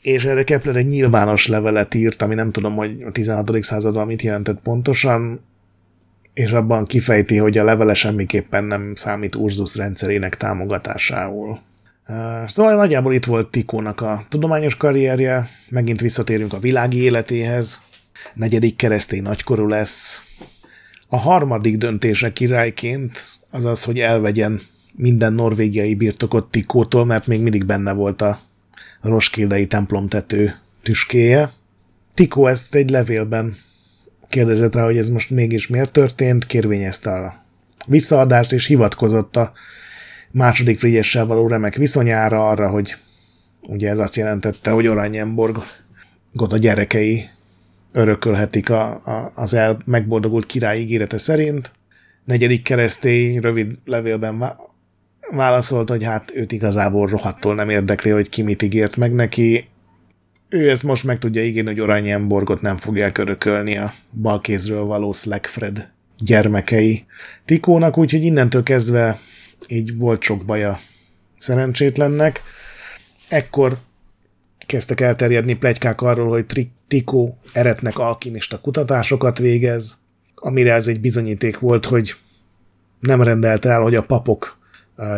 [0.03, 3.63] és erre Kepler egy nyilvános levelet írt, ami nem tudom, hogy a 16.
[3.63, 5.41] században mit jelentett pontosan,
[6.39, 11.59] és abban kifejti, hogy a levele semmiképpen nem számít Urzus rendszerének támogatásául.
[12.47, 17.81] Szóval nagyjából itt volt Tikónak a tudományos karrierje, megint visszatérünk a világi életéhez,
[18.35, 20.23] negyedik keresztény nagykorú lesz,
[21.09, 24.61] a harmadik döntése királyként az az, hogy elvegyen
[24.93, 28.41] minden norvégiai birtokot Tikótól, mert még mindig benne volt a
[29.01, 31.51] roskildei templomtető tüskéje.
[32.15, 33.57] Tikó ezt egy levélben
[34.29, 37.45] kérdezett rá, hogy ez most mégis miért történt, kérvényezte a
[37.87, 39.53] visszaadást, és hivatkozott a
[40.31, 42.97] második Frigyessel való remek viszonyára arra, hogy
[43.63, 47.25] ugye ez azt jelentette, hogy Oranienborgot a gyerekei
[47.93, 51.73] örökölhetik a, a, az el megboldogult király ígérete szerint.
[52.25, 54.59] Negyedik keresztély rövid levélben vá-
[55.31, 59.69] válaszolt, hogy hát őt igazából rohadtól nem érdekli, hogy ki mit ígért meg neki.
[60.49, 65.91] Ő ezt most meg tudja ígérni, hogy Oranienborgot nem fogják örökölni a balkézről való Slackfred
[66.19, 67.05] gyermekei
[67.45, 69.19] Tikónak, úgyhogy innentől kezdve
[69.67, 70.81] így volt sok baja
[71.39, 72.43] szerencsétlennek.
[73.29, 73.79] Ekkor
[74.67, 79.99] kezdtek elterjedni plegykák arról, hogy Tikó eretnek alkimista kutatásokat végez,
[80.35, 82.15] amire ez egy bizonyíték volt, hogy
[83.01, 84.59] nem rendelt el, hogy a papok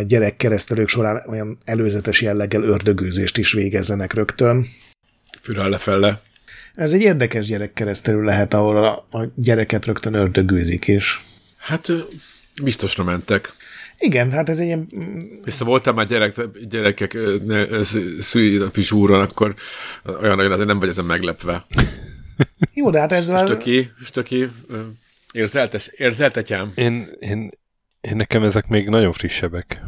[0.07, 4.67] gyerekkeresztelők során olyan előzetes jelleggel ördögőzést is végezzenek rögtön.
[5.41, 6.23] Fürel lefele.
[6.75, 11.19] Ez egy érdekes gyerekkeresztelő lehet, ahol a, a gyereket rögtön ördögőzik, és
[11.57, 11.93] Hát
[12.63, 13.53] biztosra mentek.
[13.99, 14.89] igen, hát ez egy ilyen
[15.45, 16.35] Vissza voltam már gyerek,
[16.69, 17.19] gyerekek
[18.19, 19.55] szülinapi zsúron, akkor
[20.05, 21.67] olyan nagyon azért nem vagy ezen meglepve.
[22.75, 23.47] jó, de hát ezzel...
[23.47, 24.83] Stöki, stöki, ö,
[25.33, 26.73] érzeltes, érzeltetyám.
[26.75, 27.51] Én, én,
[28.01, 29.81] én nekem ezek még nagyon frissebbek.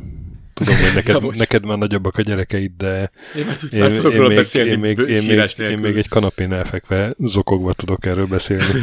[0.64, 4.28] Tudom, hogy neked, neked már nagyobbak a gyerekeid, de Én már, én, már tudok róla
[4.28, 8.64] még, beszélni, én, még, én, még, én még egy kanapén elfekve, zokogva tudok erről beszélni.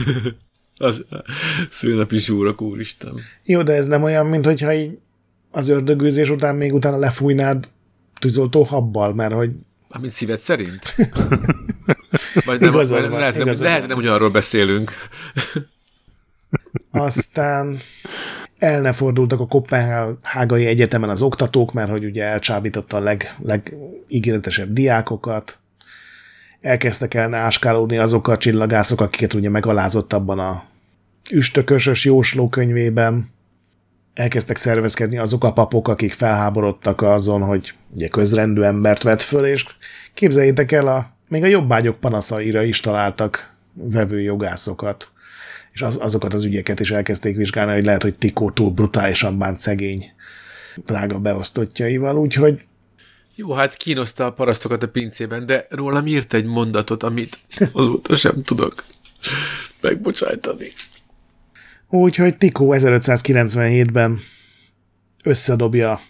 [0.81, 1.05] Az
[1.69, 3.13] szülinapi zsúrok, úristen.
[3.43, 4.99] Jó, de ez nem olyan, mint hogyha így
[5.51, 7.69] az ördögőzés után még utána lefújnád
[8.19, 9.51] tűzoltó habbal, mert hogy
[9.89, 10.95] Amit szíved szerint?
[12.45, 14.91] Vagy nem, Igazad vagy van, lehet, nem, lehet, nem ugyanarról beszélünk.
[16.91, 17.79] Aztán
[18.59, 24.73] el ne fordultak a Kopenhágai Egyetemen az oktatók, mert hogy ugye elcsábította a leg, legígéretesebb
[24.73, 25.57] diákokat.
[26.61, 30.63] Elkezdtek el áskálódni azok a csillagászok, akiket ugye megalázott abban a
[31.31, 33.29] üstökösös jósló könyvében.
[34.13, 39.65] Elkezdtek szervezkedni azok a papok, akik felháborodtak azon, hogy ugye közrendű embert vett föl, és
[40.13, 45.09] képzeljétek el, a, még a jobbágyok panaszaira is találtak vevő jogászokat
[45.71, 49.57] és az, azokat az ügyeket is elkezdték vizsgálni, hogy lehet, hogy Tikó túl brutálisan bánt
[49.57, 50.11] szegény
[50.85, 52.61] drága beosztottjaival, úgyhogy
[53.35, 57.39] Jó, hát kínoszta a parasztokat a pincében, de rólam írt egy mondatot, amit
[57.71, 58.83] azóta sem tudok
[59.81, 60.67] megbocsájtani.
[61.89, 64.19] Úgyhogy Tikó 1597-ben
[65.23, 66.01] összedobja.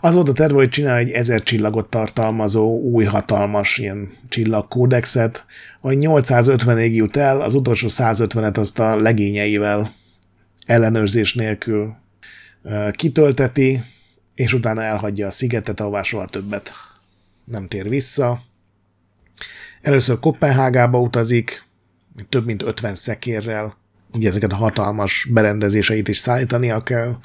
[0.00, 5.44] Az volt a terve, hogy csinál egy ezer csillagot tartalmazó új hatalmas ilyen csillagkódexet,
[5.80, 9.92] hogy 850-ig jut el, az utolsó 150-et azt a legényeivel
[10.66, 11.94] ellenőrzés nélkül
[12.90, 13.82] kitölteti,
[14.34, 16.72] és utána elhagyja a szigetet, ahová soha többet
[17.44, 18.42] nem tér vissza.
[19.82, 21.64] Először Kopenhágába utazik,
[22.28, 23.76] több mint 50 szekérrel,
[24.12, 27.16] ugye ezeket a hatalmas berendezéseit is szállítania kell.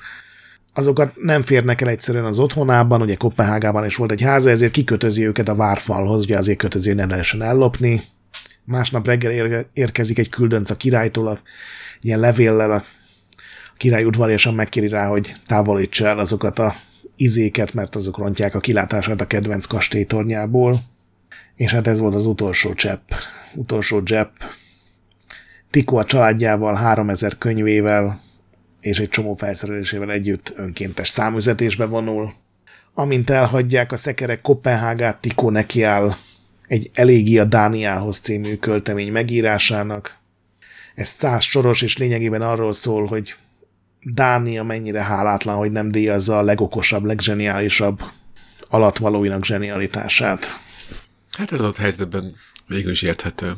[0.73, 5.27] Azokat nem férnek el egyszerűen az otthonában, ugye Kopenhágában is volt egy háza, ezért kikötözi
[5.27, 8.01] őket a várfalhoz, ugye azért kötözi, hogy ne lehessen ellopni.
[8.63, 11.39] Másnap reggel ér- érkezik egy küldönc a királytól, a,
[12.01, 12.83] ilyen levéllel a,
[13.77, 16.75] király udvariasan megkéri rá, hogy távolítsa el azokat a
[17.15, 20.79] izéket, mert azok rontják a kilátását a kedvenc kastélytornyából.
[21.55, 23.11] És hát ez volt az utolsó csepp,
[23.55, 24.33] utolsó csepp.
[25.69, 28.19] Tikó a családjával, 3000 könyvével
[28.81, 32.33] és egy csomó felszerelésével együtt önkéntes számüzetésbe vonul.
[32.93, 36.15] Amint elhagyják a szekerek Kopenhágát, Tikó nekiáll
[36.67, 40.17] egy Elégia Dániához című költemény megírásának.
[40.95, 43.35] Ez száz soros, és lényegében arról szól, hogy
[44.03, 48.03] Dánia mennyire hálátlan, hogy nem díjazza a legokosabb, leggeniálisabb
[48.69, 50.59] alatvalóinak zsenialitását.
[51.31, 52.35] Hát ez ott helyzetben
[52.67, 53.57] végül is érthető.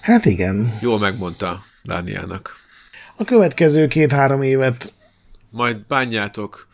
[0.00, 0.78] Hát igen.
[0.80, 2.59] Jól megmondta Dániának.
[3.20, 4.92] A következő két-három évet
[5.50, 6.68] Majd bánjátok.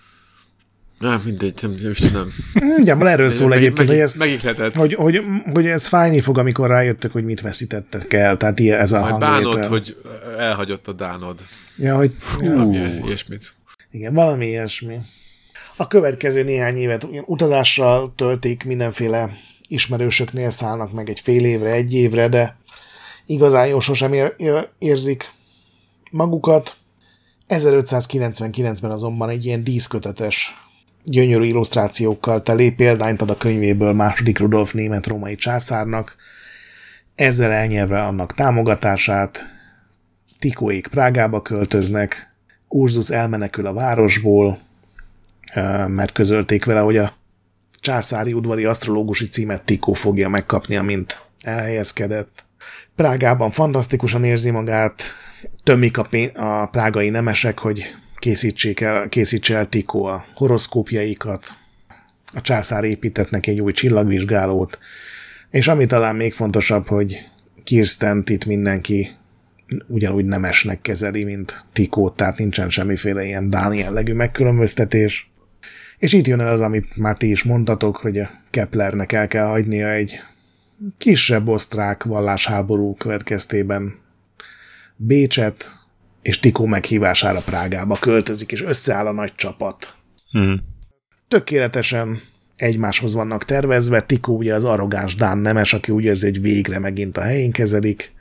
[0.99, 2.29] Nem, mindegy, nem, nem is tudom.
[2.77, 4.75] Nagyjából erről szól Meg- egyébként, meg- hogy, ez, Megihletett.
[4.75, 5.21] hogy, hogy,
[5.53, 8.37] hogy ez fájni fog, amikor rájöttek, hogy mit veszítettek el.
[8.37, 9.51] Tehát ilyen ez a Majd hangvétel.
[9.51, 9.97] bánod, hogy
[10.39, 11.41] elhagyott a Dánod.
[11.77, 13.55] Ja, hogy Valami ilyesmit.
[13.91, 14.99] igen, valami ilyesmi.
[15.77, 19.31] A következő néhány évet utazással töltik, mindenféle
[19.69, 22.57] ismerősöknél szállnak meg egy fél évre, egy évre, de
[23.27, 24.35] igazán jó sosem ér,
[24.79, 25.35] érzik
[26.11, 26.77] magukat.
[27.49, 30.55] 1599-ben azonban egy ilyen díszkötetes,
[31.05, 36.17] gyönyörű illusztrációkkal teli példányt ad a könyvéből második Rudolf német-római császárnak,
[37.15, 39.45] ezzel elnyelve annak támogatását,
[40.39, 42.35] Tikóék Prágába költöznek,
[42.69, 44.59] Urzus elmenekül a városból,
[45.87, 47.13] mert közölték vele, hogy a
[47.81, 52.46] császári udvari asztrológusi címet Tikó fogja megkapni, amint elhelyezkedett.
[52.97, 55.03] Prágában fantasztikusan érzi magát,
[55.63, 61.55] tömik a, pén- a prágai nemesek, hogy készítsék el, készítse el Tikó a horoszkópjaikat.
[62.33, 64.79] A császár épített neki egy új csillagvizsgálót,
[65.51, 67.29] és ami talán még fontosabb, hogy
[67.65, 69.09] Kirstent itt mindenki
[69.87, 75.31] ugyanúgy nemesnek kezeli, mint Tikót, tehát nincsen semmiféle ilyen Dán jellegű megkülönböztetés.
[75.99, 79.47] És itt jön el az, amit már ti is mondtatok, hogy a Keplernek el kell
[79.47, 80.21] hagynia egy
[80.99, 83.95] kisebb osztrák vallásháború következtében
[84.97, 85.71] Bécset,
[86.23, 89.95] és Tikó meghívására Prágába költözik, és összeáll a nagy csapat.
[90.39, 90.55] Mm.
[91.29, 92.21] Tökéletesen
[92.57, 97.17] egymáshoz vannak tervezve, Tikó ugye az arrogáns Dán nemes, aki úgy érzi, hogy végre megint
[97.17, 98.15] a helyén kezelik,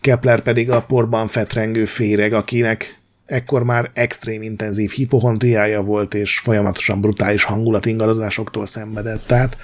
[0.00, 7.00] Kepler pedig a porban fetrengő féreg, akinek ekkor már extrém intenzív hipohondriája volt, és folyamatosan
[7.00, 9.26] brutális hangulatingadozásoktól szenvedett.
[9.26, 9.56] Tehát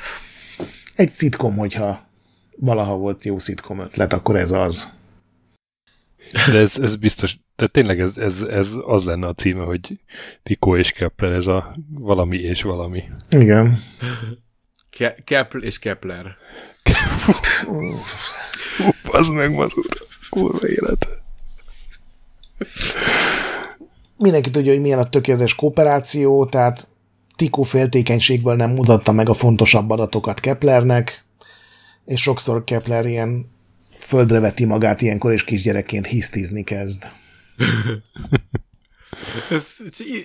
[0.98, 2.06] egy szitkom, hogyha
[2.56, 4.88] valaha volt jó szitkom ötlet, akkor ez az.
[6.50, 10.00] De ez, ez biztos, de tényleg ez, ez, ez az lenne a címe, hogy
[10.42, 13.02] Tikó és Kepler, ez a valami és valami.
[13.30, 13.78] Igen.
[14.90, 16.36] Ke- Kepler és Kepler.
[19.10, 19.86] Az meg mazur.
[20.30, 21.06] Kurva élet.
[24.16, 26.88] Mindenki tudja, hogy milyen a tökéletes kooperáció, tehát
[27.38, 31.24] Tikó féltékenységből nem mutatta meg a fontosabb adatokat Keplernek,
[32.04, 33.50] és sokszor Kepler ilyen
[33.98, 37.04] földre veti magát ilyenkor, és kisgyerekként hisztizni kezd.
[39.50, 39.66] Ez,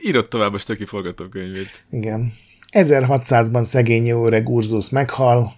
[0.01, 1.83] írott tovább a kiforgatókönyvét.
[1.89, 2.33] Igen.
[2.71, 5.53] 1600-ban szegény öreg Urzus meghal,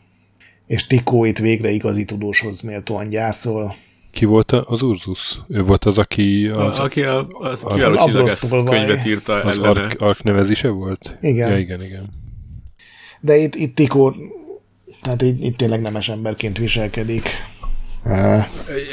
[0.67, 3.75] és Tikó itt végre igazi tudóshoz méltóan gyászol.
[4.15, 5.39] Ki volt az Urzus?
[5.47, 8.79] Ő volt az, aki A, az, aki a, az az kiváló csillagász Abrostolvaj.
[8.79, 9.81] könyvet írta az ellene.
[9.81, 11.17] ark, ark nevezése volt?
[11.21, 11.49] Igen.
[11.49, 12.05] Ja, igen, igen.
[13.19, 14.15] De itt, itt Tikó,
[15.01, 17.29] tehát itt, itt tényleg nemes emberként viselkedik.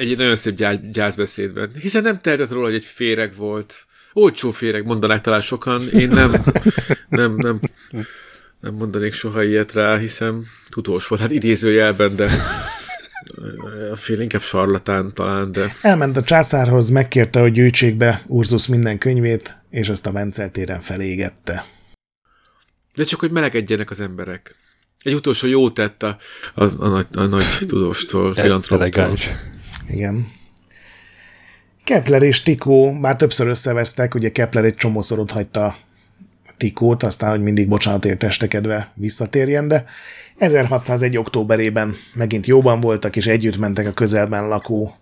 [0.01, 1.71] Egy, egy nagyon szép gyá, gyászbeszédben.
[1.81, 3.87] Hiszen nem tehetett róla, hogy egy féreg volt.
[4.13, 5.83] Olcsó féreg, mondanák talán sokan.
[5.89, 6.33] Én nem,
[7.09, 7.61] nem, nem,
[8.61, 11.21] nem mondanék soha ilyet rá, hiszen tudós volt.
[11.21, 12.31] Hát idézőjelben, de a
[13.95, 19.57] fél inkább sarlatán talán, de elment a császárhoz, megkérte, hogy gyűjtsék be Urzus minden könyvét,
[19.71, 21.65] és azt a Vencel téren felégette.
[22.95, 24.57] de csak, hogy melegedjenek az emberek.
[25.03, 26.17] Egy utolsó jó tett a,
[26.55, 29.17] a, a, nagy, a nagy tudóstól, filantróptól.
[29.89, 30.27] Igen.
[31.85, 35.77] Kepler és Tikó már többször összevesztek, ugye Kepler egy csomószor hagyta
[36.63, 39.85] Tikót, aztán, hogy mindig bocsánatért estekedve visszatérjen, de
[40.39, 41.17] 1601.
[41.17, 44.97] októberében megint jóban voltak, és együtt mentek a közelben lakó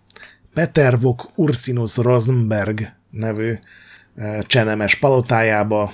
[0.55, 2.81] Petervok Ursinus Rosenberg
[3.11, 3.53] nevű
[4.15, 5.93] eh, csenemes palotájába,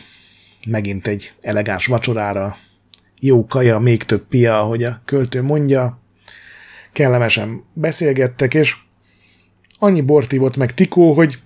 [0.69, 2.57] megint egy elegáns vacsorára,
[3.21, 6.01] jó kaja, még több pia, ahogy a költő mondja,
[6.93, 8.77] kellemesen beszélgettek, és
[9.79, 11.39] annyi bort ivott meg Tikó, hogy,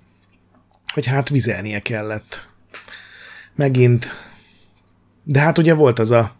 [0.93, 2.50] hogy hát vizelnie kellett.
[3.61, 4.07] Megint.
[5.23, 6.37] De hát ugye volt az a,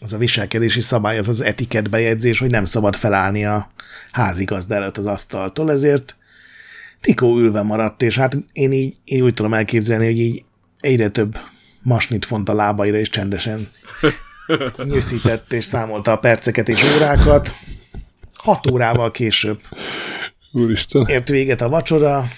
[0.00, 3.70] az a viselkedési szabály, az az etikett bejegyzés, hogy nem szabad felállni a
[4.12, 6.16] házigazda előtt az asztaltól, ezért
[7.00, 10.44] Tikó ülve maradt, és hát én így én úgy tudom elképzelni, hogy így
[10.80, 11.38] egyre több
[11.82, 13.68] masnit font a lábaira, és csendesen
[14.90, 17.54] nyűszített, és számolta a perceket és órákat.
[18.34, 19.60] Hat órával később
[20.52, 21.06] Úristen.
[21.06, 22.28] ért véget a vacsora,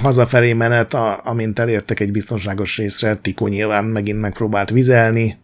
[0.00, 5.38] hazafelé menet, a, amint elértek egy biztonságos részre, Tikó nyilván megint megpróbált vizelni.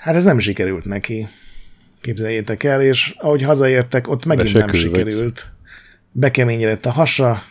[0.00, 1.28] Hát ez nem sikerült neki.
[2.00, 4.98] Képzeljétek el, és ahogy hazaértek, ott megint nem Besekül vagy.
[4.98, 5.52] sikerült.
[6.12, 7.42] Bekeményedett a hasa,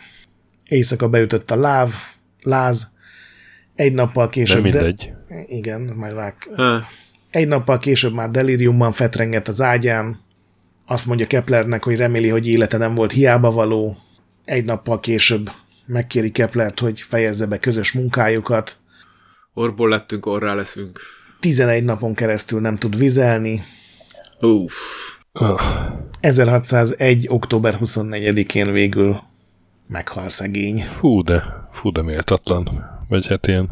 [0.68, 1.92] éjszaka beütött a láv,
[2.42, 2.88] láz,
[3.74, 4.62] egy nappal később...
[4.62, 5.12] mindegy.
[5.28, 6.86] De, igen, majd Ha,
[7.30, 10.20] egy nappal később már delíriumban fetrengett az ágyán,
[10.86, 13.96] azt mondja Keplernek, hogy reméli, hogy élete nem volt hiába való.
[14.44, 15.50] Egy nappal később
[15.86, 18.76] megkéri Keplert, hogy fejezze be közös munkájukat.
[19.54, 21.00] orból lettünk, orrá leszünk.
[21.40, 23.62] 11 napon keresztül nem tud vizelni.
[24.40, 24.74] Uff.
[25.32, 25.60] Ah,
[26.20, 27.26] 1601.
[27.28, 29.20] október 24-én végül
[29.88, 30.82] meghal szegény.
[30.82, 32.68] fú, de, fú, de méltatlan.
[33.08, 33.68] Vagy hát ilyen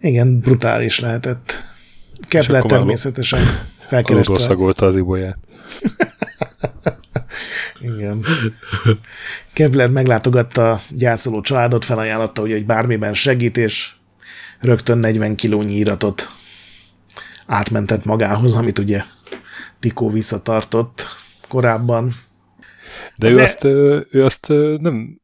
[0.00, 1.64] Igen, brutális lehetett.
[2.28, 4.34] Kepler természetesen aludról felkereste.
[4.34, 5.38] szagolta az ibolyát.
[7.80, 8.24] Igen.
[9.52, 13.90] Kepler meglátogatta a gyászoló családot, felajánlotta, hogy, hogy bármiben segít, és
[14.60, 16.30] rögtön 40 kilónyi iratot
[17.46, 19.02] átmentett magához, amit ugye
[19.80, 21.06] Tikó visszatartott
[21.48, 22.14] korábban.
[23.16, 23.64] De Az ő e- azt,
[24.10, 24.46] ő azt
[24.78, 25.20] nem,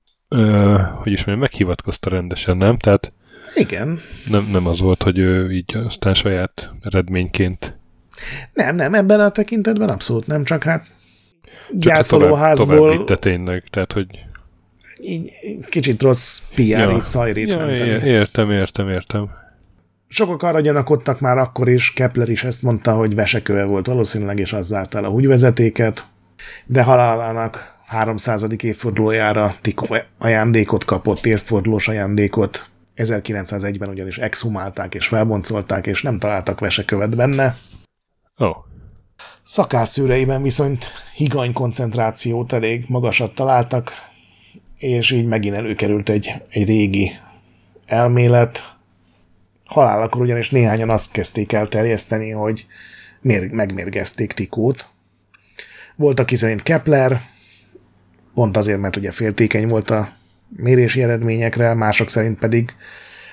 [0.92, 2.78] hogy is mondjam, meghivatkozta rendesen, nem?
[2.78, 3.12] Tehát
[3.54, 4.00] Igen.
[4.28, 7.78] nem, nem az volt, hogy ő így aztán saját eredményként
[8.52, 10.86] Nem, nem, ebben a tekintetben abszolút nem, csak hát
[11.78, 14.06] csak hát tovább, tovább gyászolóházból vitte tényleg, tehát hogy
[15.68, 17.00] kicsit rossz PR-i ja.
[17.00, 18.06] szajrét ja, menteni.
[18.08, 19.30] értem, értem, értem.
[20.08, 24.52] Sokak arra gyanakodtak már akkor is, Kepler is ezt mondta, hogy veseköve volt valószínűleg, és
[24.52, 26.06] az zárt el a húgyvezetéket,
[26.66, 28.46] de halálának 300.
[28.62, 32.66] évfordulójára Tikó ajándékot kapott, évfordulós ajándékot.
[32.96, 37.56] 1901-ben ugyanis exhumálták és felboncolták, és nem találtak vesekövet benne.
[38.40, 38.56] Ó, oh,
[39.44, 43.93] Szakászszűreiben viszont higany koncentrációt elég magasat találtak,
[44.77, 47.10] és így megint előkerült egy, egy régi
[47.86, 48.77] elmélet.
[49.64, 52.66] Halálakor ugyanis néhányan azt kezdték el terjeszteni, hogy
[53.20, 54.89] mér, megmérgezték Tikót.
[55.97, 57.20] Volt, aki szerint Kepler,
[58.35, 60.12] pont azért, mert ugye féltékeny volt a
[60.48, 62.74] mérési eredményekre, mások szerint pedig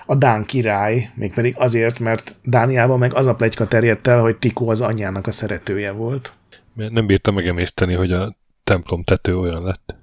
[0.09, 4.69] a Dán király, mégpedig azért, mert Dániában meg az a plegyka terjedt el, hogy Tikó
[4.69, 6.33] az anyjának a szeretője volt.
[6.73, 9.95] mert nem bírta megemészteni, hogy a templom tető olyan lett.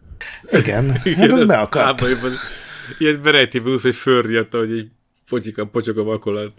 [0.51, 2.03] Igen, hát az be akart.
[2.03, 2.31] Álmaiban
[2.99, 4.89] ilyen berejtében úsz, hogy fölriadt, hogy így
[5.29, 6.53] potyik a potyog a vakolat.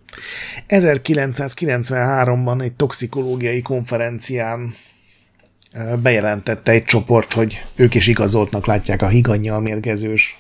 [0.68, 4.74] 1993-ban egy toxikológiai konferencián
[6.02, 10.40] bejelentette egy csoport, hogy ők is igazoltnak látják a higannyal mérgezős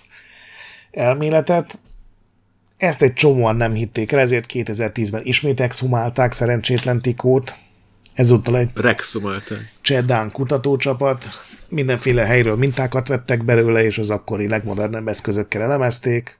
[0.92, 1.80] elméletet.
[2.78, 7.56] Ezt egy csomóan nem hitték el, ezért 2010-ben ismét exhumálták szerencsétlen Tikót.
[8.14, 9.74] Ezúttal egy Rexumálták.
[9.82, 11.28] Csedán kutatócsapat,
[11.70, 16.40] mindenféle helyről mintákat vettek belőle, és az akkori legmodernebb eszközökkel elemezték.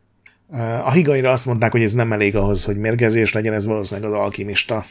[0.84, 4.20] A higaira azt mondták, hogy ez nem elég ahhoz, hogy mérgezés legyen, ez valószínűleg az
[4.20, 4.86] alkimista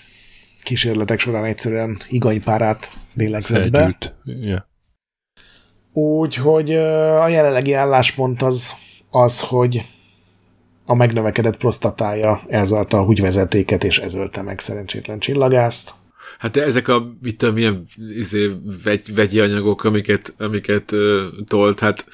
[0.62, 3.98] kísérletek során egyszerűen higanypárát lélegzett be.
[4.24, 4.62] Yeah.
[5.93, 8.73] Úgyhogy a jelenlegi álláspont az,
[9.10, 9.85] az, hogy
[10.86, 15.90] a megnövekedett prostatája elzarta a húgyvezetéket, és ez ölte meg szerencsétlen csillagászt.
[16.38, 17.84] Hát de ezek a, mit tudom, milyen
[18.16, 18.50] izé,
[18.84, 22.06] vegy, vegyi anyagok, amiket, amiket ö, tolt, hát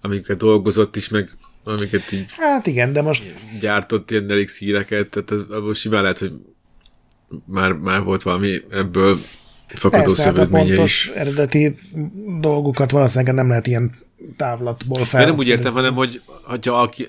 [0.00, 1.30] amiket dolgozott is, meg
[1.64, 6.32] amiket így Hát igen, de most gyártott ilyen elixíreket, tehát az- abból simán lehet, hogy
[7.46, 9.18] már, már volt valami ebből
[9.68, 10.74] fakadó persze, hát a szövődménye is.
[10.74, 11.76] pontos eredeti
[12.40, 13.94] dolgokat valószínűleg nem lehet ilyen
[14.36, 15.24] távlatból De fel.
[15.24, 17.08] nem úgy értem, hanem, hogy hogyha aki,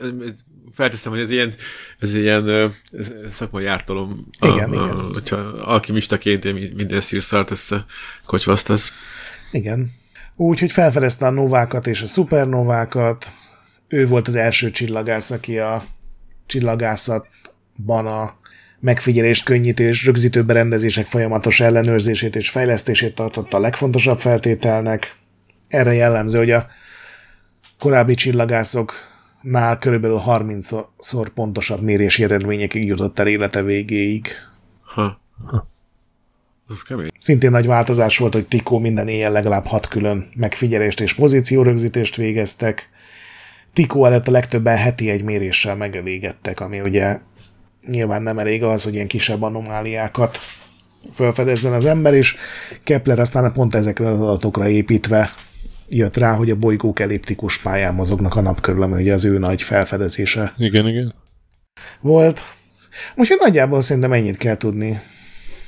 [0.76, 1.54] felteszem, hogy ez ilyen,
[2.00, 5.14] ez ilyen ez szakmai ártalom, a, Igen, a, igen.
[5.14, 7.84] hogyha alkimistaként ilyen minden szírszart össze
[8.26, 8.92] kocsvasztasz.
[9.52, 9.92] Igen.
[10.36, 13.32] Úgyhogy felfedezte a novákat és a szupernovákat.
[13.88, 15.86] Ő volt az első csillagász, aki a
[16.46, 18.38] csillagászatban a
[18.80, 25.16] megfigyelést, könnyítés, rögzítő berendezések folyamatos ellenőrzését és fejlesztését tartotta a legfontosabb feltételnek.
[25.68, 26.68] Erre jellemző, hogy a
[27.80, 28.14] korábbi
[29.46, 34.28] csillagászoknál körülbelül 30-szor pontosabb mérési eredményekig jutott el élete végéig.
[34.82, 35.20] Ha.
[36.70, 37.10] Ez kemény.
[37.20, 42.90] Szintén nagy változás volt, hogy Tikó minden éjjel legalább hat külön megfigyelést és pozíciórögzítést végeztek.
[43.74, 47.20] Tikó előtt a legtöbben heti egy méréssel megelégedtek, ami ugye
[47.88, 50.40] nyilván nem elég az, hogy ilyen kisebb anomáliákat
[51.14, 52.36] felfedezzen az ember, és
[52.84, 55.30] Kepler aztán pont ezekre az adatokra építve
[55.90, 59.38] jött rá, hogy a bolygók elliptikus pályán mozognak a nap körül, ami ugye az ő
[59.38, 61.14] nagy felfedezése Igen, igen.
[62.02, 62.42] volt.
[63.16, 65.02] Úgyhogy nagyjából szerintem ennyit kell tudni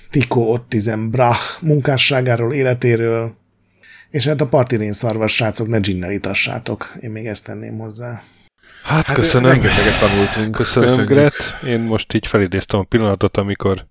[0.10, 3.36] Tico Ottisen Brach munkásságáról, életéről,
[4.10, 6.94] és hát a partirén szarvas srácok, ne ginnel itassátok.
[7.02, 8.24] Én még ezt tenném hozzá.
[8.84, 9.50] Hát, Hát köszönöm.
[9.52, 10.56] rengeteget tanultunk.
[10.56, 11.12] Köszönöm, Köszönjük.
[11.12, 11.36] Gret.
[11.66, 13.86] Én most így felidéztem a pillanatot, amikor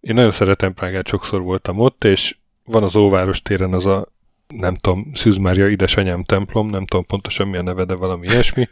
[0.00, 4.08] én nagyon szeretem Prágát, sokszor voltam ott, és van az Óváros téren az a,
[4.48, 8.68] nem tudom, Szűz Mária édesanyám templom, nem tudom pontosan mi a neve, de valami ilyesmi,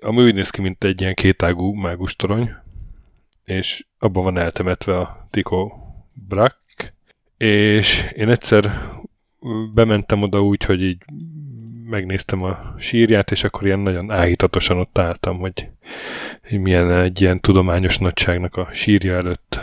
[0.00, 2.50] ami úgy néz ki, mint egy ilyen kétágú mágustorony,
[3.44, 5.70] és abban van eltemetve a Tycho
[6.12, 6.94] Brack,
[7.36, 8.90] és én egyszer
[9.74, 11.02] bementem oda úgy, hogy így
[11.84, 15.68] megnéztem a sírját, és akkor ilyen nagyon áhítatosan ott álltam, hogy,
[16.48, 19.60] hogy milyen egy ilyen tudományos nagyságnak a sírja előtt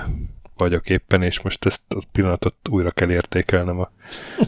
[0.58, 3.92] vagyok éppen, és most ezt a pillanatot újra kell értékelnem a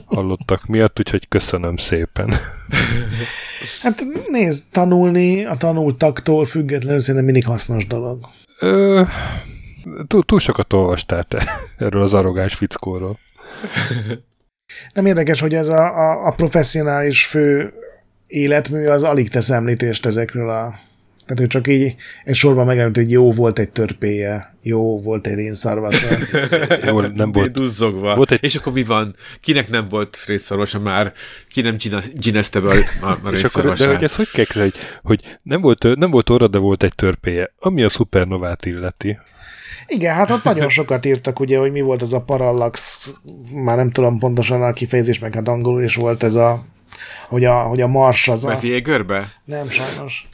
[0.05, 2.33] hallottak miatt, úgyhogy köszönöm szépen.
[3.81, 8.25] Hát nézd, tanulni a tanultaktól függetlenül szerintem mindig hasznos dolog.
[8.59, 9.01] Ö,
[10.07, 13.17] túl, túl sokat olvastál te erről az arrogáns fickóról.
[14.93, 17.73] Nem érdekes, hogy ez a, a, a professzionális fő
[18.27, 20.73] életmű az alig tesz említést ezekről a...
[21.27, 25.33] Tehát ő csak így egy sorban megemlít, hogy jó volt egy törpéje, jó volt egy
[25.35, 26.07] rénszarvasa.
[26.85, 27.51] Jó, nem volt.
[27.51, 28.15] Duzzogva.
[28.15, 29.15] Volt egy- És akkor mi van?
[29.41, 31.13] Kinek nem volt részszarvasa már?
[31.49, 31.77] Ki nem
[32.13, 34.73] ginezte be a, a, a És akkor, de hogy ez hogy kell hogy,
[35.03, 39.17] hogy nem, volt, nem volt orra, de volt egy törpéje, ami a szupernovát illeti.
[39.87, 43.11] Igen, hát ott nagyon sokat írtak, ugye, hogy mi volt az a parallax,
[43.53, 46.63] már nem tudom pontosan a kifejezés, meg hát angolul is volt ez a,
[47.27, 48.51] hogy a, hogy a Mars az a...
[48.51, 49.31] Ez Jégerbe?
[49.45, 50.29] Nem, sajnos.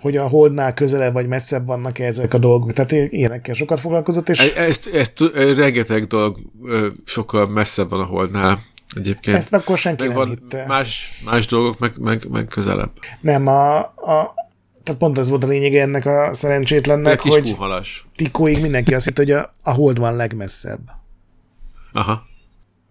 [0.00, 2.72] Hogy a Holdnál közelebb vagy messzebb vannak ezek a dolgok.
[2.72, 6.38] Tehát ilyenekkel sokat foglalkozott, és E- Ezt, ezt, tu- rengeteg dolog
[7.04, 8.62] sokkal messzebb van a Holdnál
[8.96, 9.36] egyébként.
[9.36, 10.64] ezt akkor senki meg nem van hitte.
[10.66, 12.90] más, más dolgok, meg, meg, meg közelebb.
[13.20, 14.34] Nem, a, a,
[14.82, 18.06] tehát pont ez volt a lényege ennek a szerencsétlennek, hogy kuhalas.
[18.14, 20.80] Tikóig mindenki azt hitt, hogy a, a Hold van legmesszebb.
[21.92, 22.25] Aha.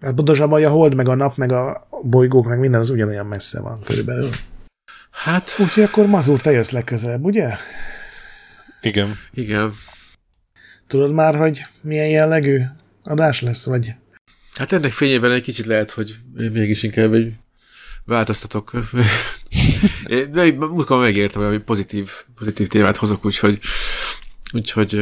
[0.05, 3.25] Tehát pontosabban, hogy a Hold, meg a Nap, meg a bolygók, meg minden az ugyanolyan
[3.25, 4.29] messze van körülbelül.
[5.11, 7.53] Hát, Úgyhogy akkor Mazur, te jössz legközelebb, ugye?
[8.81, 9.17] Igen.
[9.31, 9.73] igen.
[10.87, 12.61] Tudod már, hogy milyen jellegű
[13.03, 13.93] adás lesz, vagy
[14.53, 17.33] Hát ennek fényében egy kicsit lehet, hogy mégis inkább egy
[18.03, 18.71] változtatok.
[20.31, 23.59] De múltkor megértem, hogy pozitív, pozitív témát hozok, úgyhogy,
[24.53, 24.99] úgyhogy,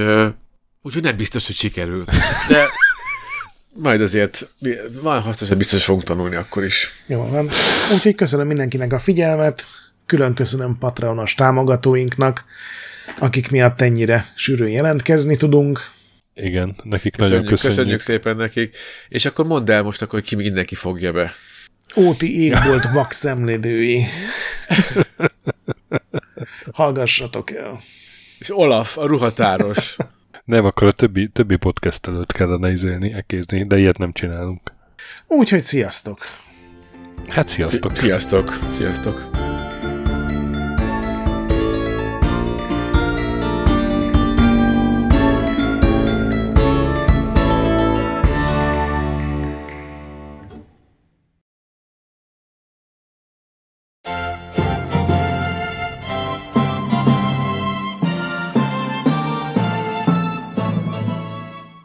[0.81, 2.03] úgyhogy nem biztos, hogy sikerül.
[2.47, 2.67] De
[3.73, 4.47] majd azért,
[5.01, 6.91] van hasznosan biztos fogunk tanulni akkor is.
[7.07, 7.49] Jó van.
[7.93, 9.67] Úgyhogy köszönöm mindenkinek a figyelmet,
[10.05, 12.45] külön köszönöm Patreonos támogatóinknak,
[13.19, 15.79] akik miatt ennyire sűrűn jelentkezni tudunk.
[16.35, 17.75] Igen, nekik Köszönjük, nagyon köszönjük.
[17.77, 18.01] köszönjük.
[18.01, 18.77] szépen nekik.
[19.09, 21.33] És akkor mondd el most akkor, hogy ki mindenki fogja be.
[21.95, 24.03] Óti égbolt vak szemlélői.
[26.73, 27.79] Hallgassatok el.
[28.39, 29.95] És Olaf, a ruhatáros.
[30.45, 34.71] Nem, akkor a többi, többi podcast előtt kellene izélni, ekézni, de ilyet nem csinálunk.
[35.27, 36.17] Úgyhogy sziasztok!
[37.27, 37.95] Hát sziasztok!
[37.95, 38.59] Sziasztok!
[38.75, 39.52] Sziasztok!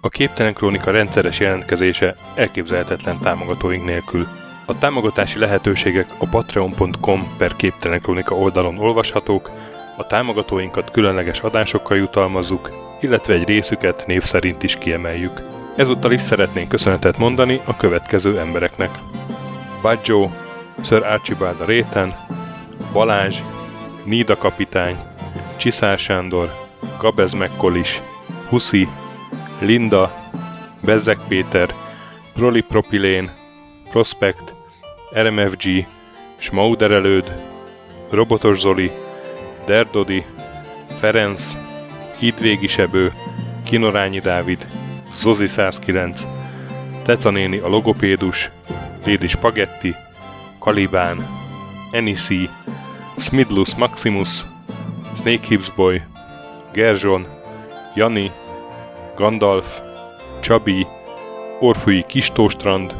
[0.09, 4.27] A Képtelen Krónika rendszeres jelentkezése elképzelhetetlen támogatóink nélkül.
[4.67, 9.51] A támogatási lehetőségek a patreon.com per Képtelen Krónika oldalon olvashatók,
[9.97, 12.70] a támogatóinkat különleges adásokkal jutalmazzuk,
[13.01, 15.43] illetve egy részüket név szerint is kiemeljük.
[15.77, 18.91] Ezúttal is szeretnénk köszönetet mondani a következő embereknek.
[19.83, 20.28] Baggio,
[20.85, 22.17] Sir Archibald a réten,
[22.93, 23.39] Balázs,
[24.05, 24.97] Nída kapitány,
[25.57, 26.55] Csiszár Sándor,
[26.99, 28.03] Gabez Mekkolis,
[28.49, 28.89] Huszi,
[29.61, 30.31] Linda,
[30.81, 31.75] Bezzek Péter,
[32.35, 33.31] Prolipropilén,
[33.91, 34.55] Prospect,
[35.12, 35.87] RMFG,
[36.37, 37.33] Smauderelőd,
[38.11, 38.91] Robotos Zoli,
[39.67, 40.25] Derdodi,
[40.99, 41.57] Ferenc,
[42.19, 43.12] Hidvégi Sebő,
[43.65, 44.67] Kinorányi Dávid,
[45.12, 46.27] Zozi 109,
[47.05, 48.51] Teca néni a logopédus,
[49.05, 49.95] Lady Spaghetti,
[50.59, 51.27] Kalibán,
[51.91, 52.49] Enisi,
[53.17, 54.47] Smidlus Maximus,
[55.15, 56.03] Snake Hips Boy,
[56.73, 57.27] Gerzson,
[57.95, 58.31] Jani,
[59.18, 59.80] Gandalf,
[60.40, 60.86] Csabi,
[61.60, 62.94] Orfui Kistóstrand,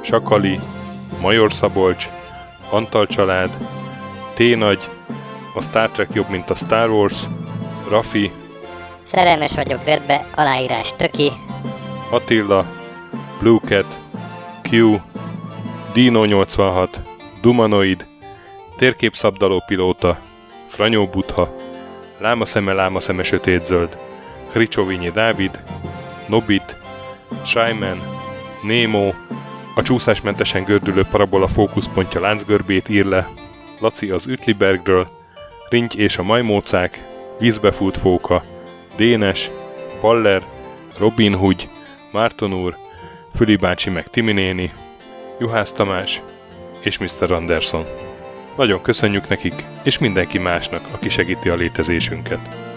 [0.00, 0.60] Sakali,
[1.20, 2.08] Major Szabolcs,
[2.70, 3.50] Antal család,
[4.34, 4.78] T-nagy,
[5.54, 7.22] a Star Trek jobb, mint a Star Wars,
[7.88, 8.30] Rafi,
[9.06, 11.32] Szerelmes vagyok Redbe, aláírás Töki,
[12.10, 12.66] Attila,
[13.40, 13.98] Blue Cat,
[14.70, 14.96] Q,
[15.92, 17.00] Dino 86,
[17.40, 18.06] Dumanoid,
[18.76, 20.18] Térképszabdaló pilóta,
[20.68, 21.56] Franyó Butha,
[22.18, 23.96] Lámaszeme Lámaszeme Sötétzöld,
[24.52, 25.62] Hricsovinyi Dávid,
[26.26, 26.76] Nobit,
[27.44, 28.00] Shyman,
[28.62, 29.12] Nemo,
[29.74, 33.28] a csúszásmentesen gördülő parabola fókuszpontja láncgörbét ír le,
[33.80, 35.08] Laci az Ütlibergről,
[35.68, 37.04] Rinty és a majmócák,
[37.38, 38.44] Vízbefúlt fóka,
[38.96, 39.50] Dénes,
[40.00, 40.42] Paller,
[40.98, 41.68] Robin Hood,
[42.12, 42.76] Márton úr,
[43.34, 44.72] Füli bácsi meg Timi néni,
[45.38, 46.20] Juhász Tamás
[46.80, 47.32] és Mr.
[47.32, 47.84] Anderson.
[48.56, 52.71] Nagyon köszönjük nekik, és mindenki másnak, aki segíti a létezésünket.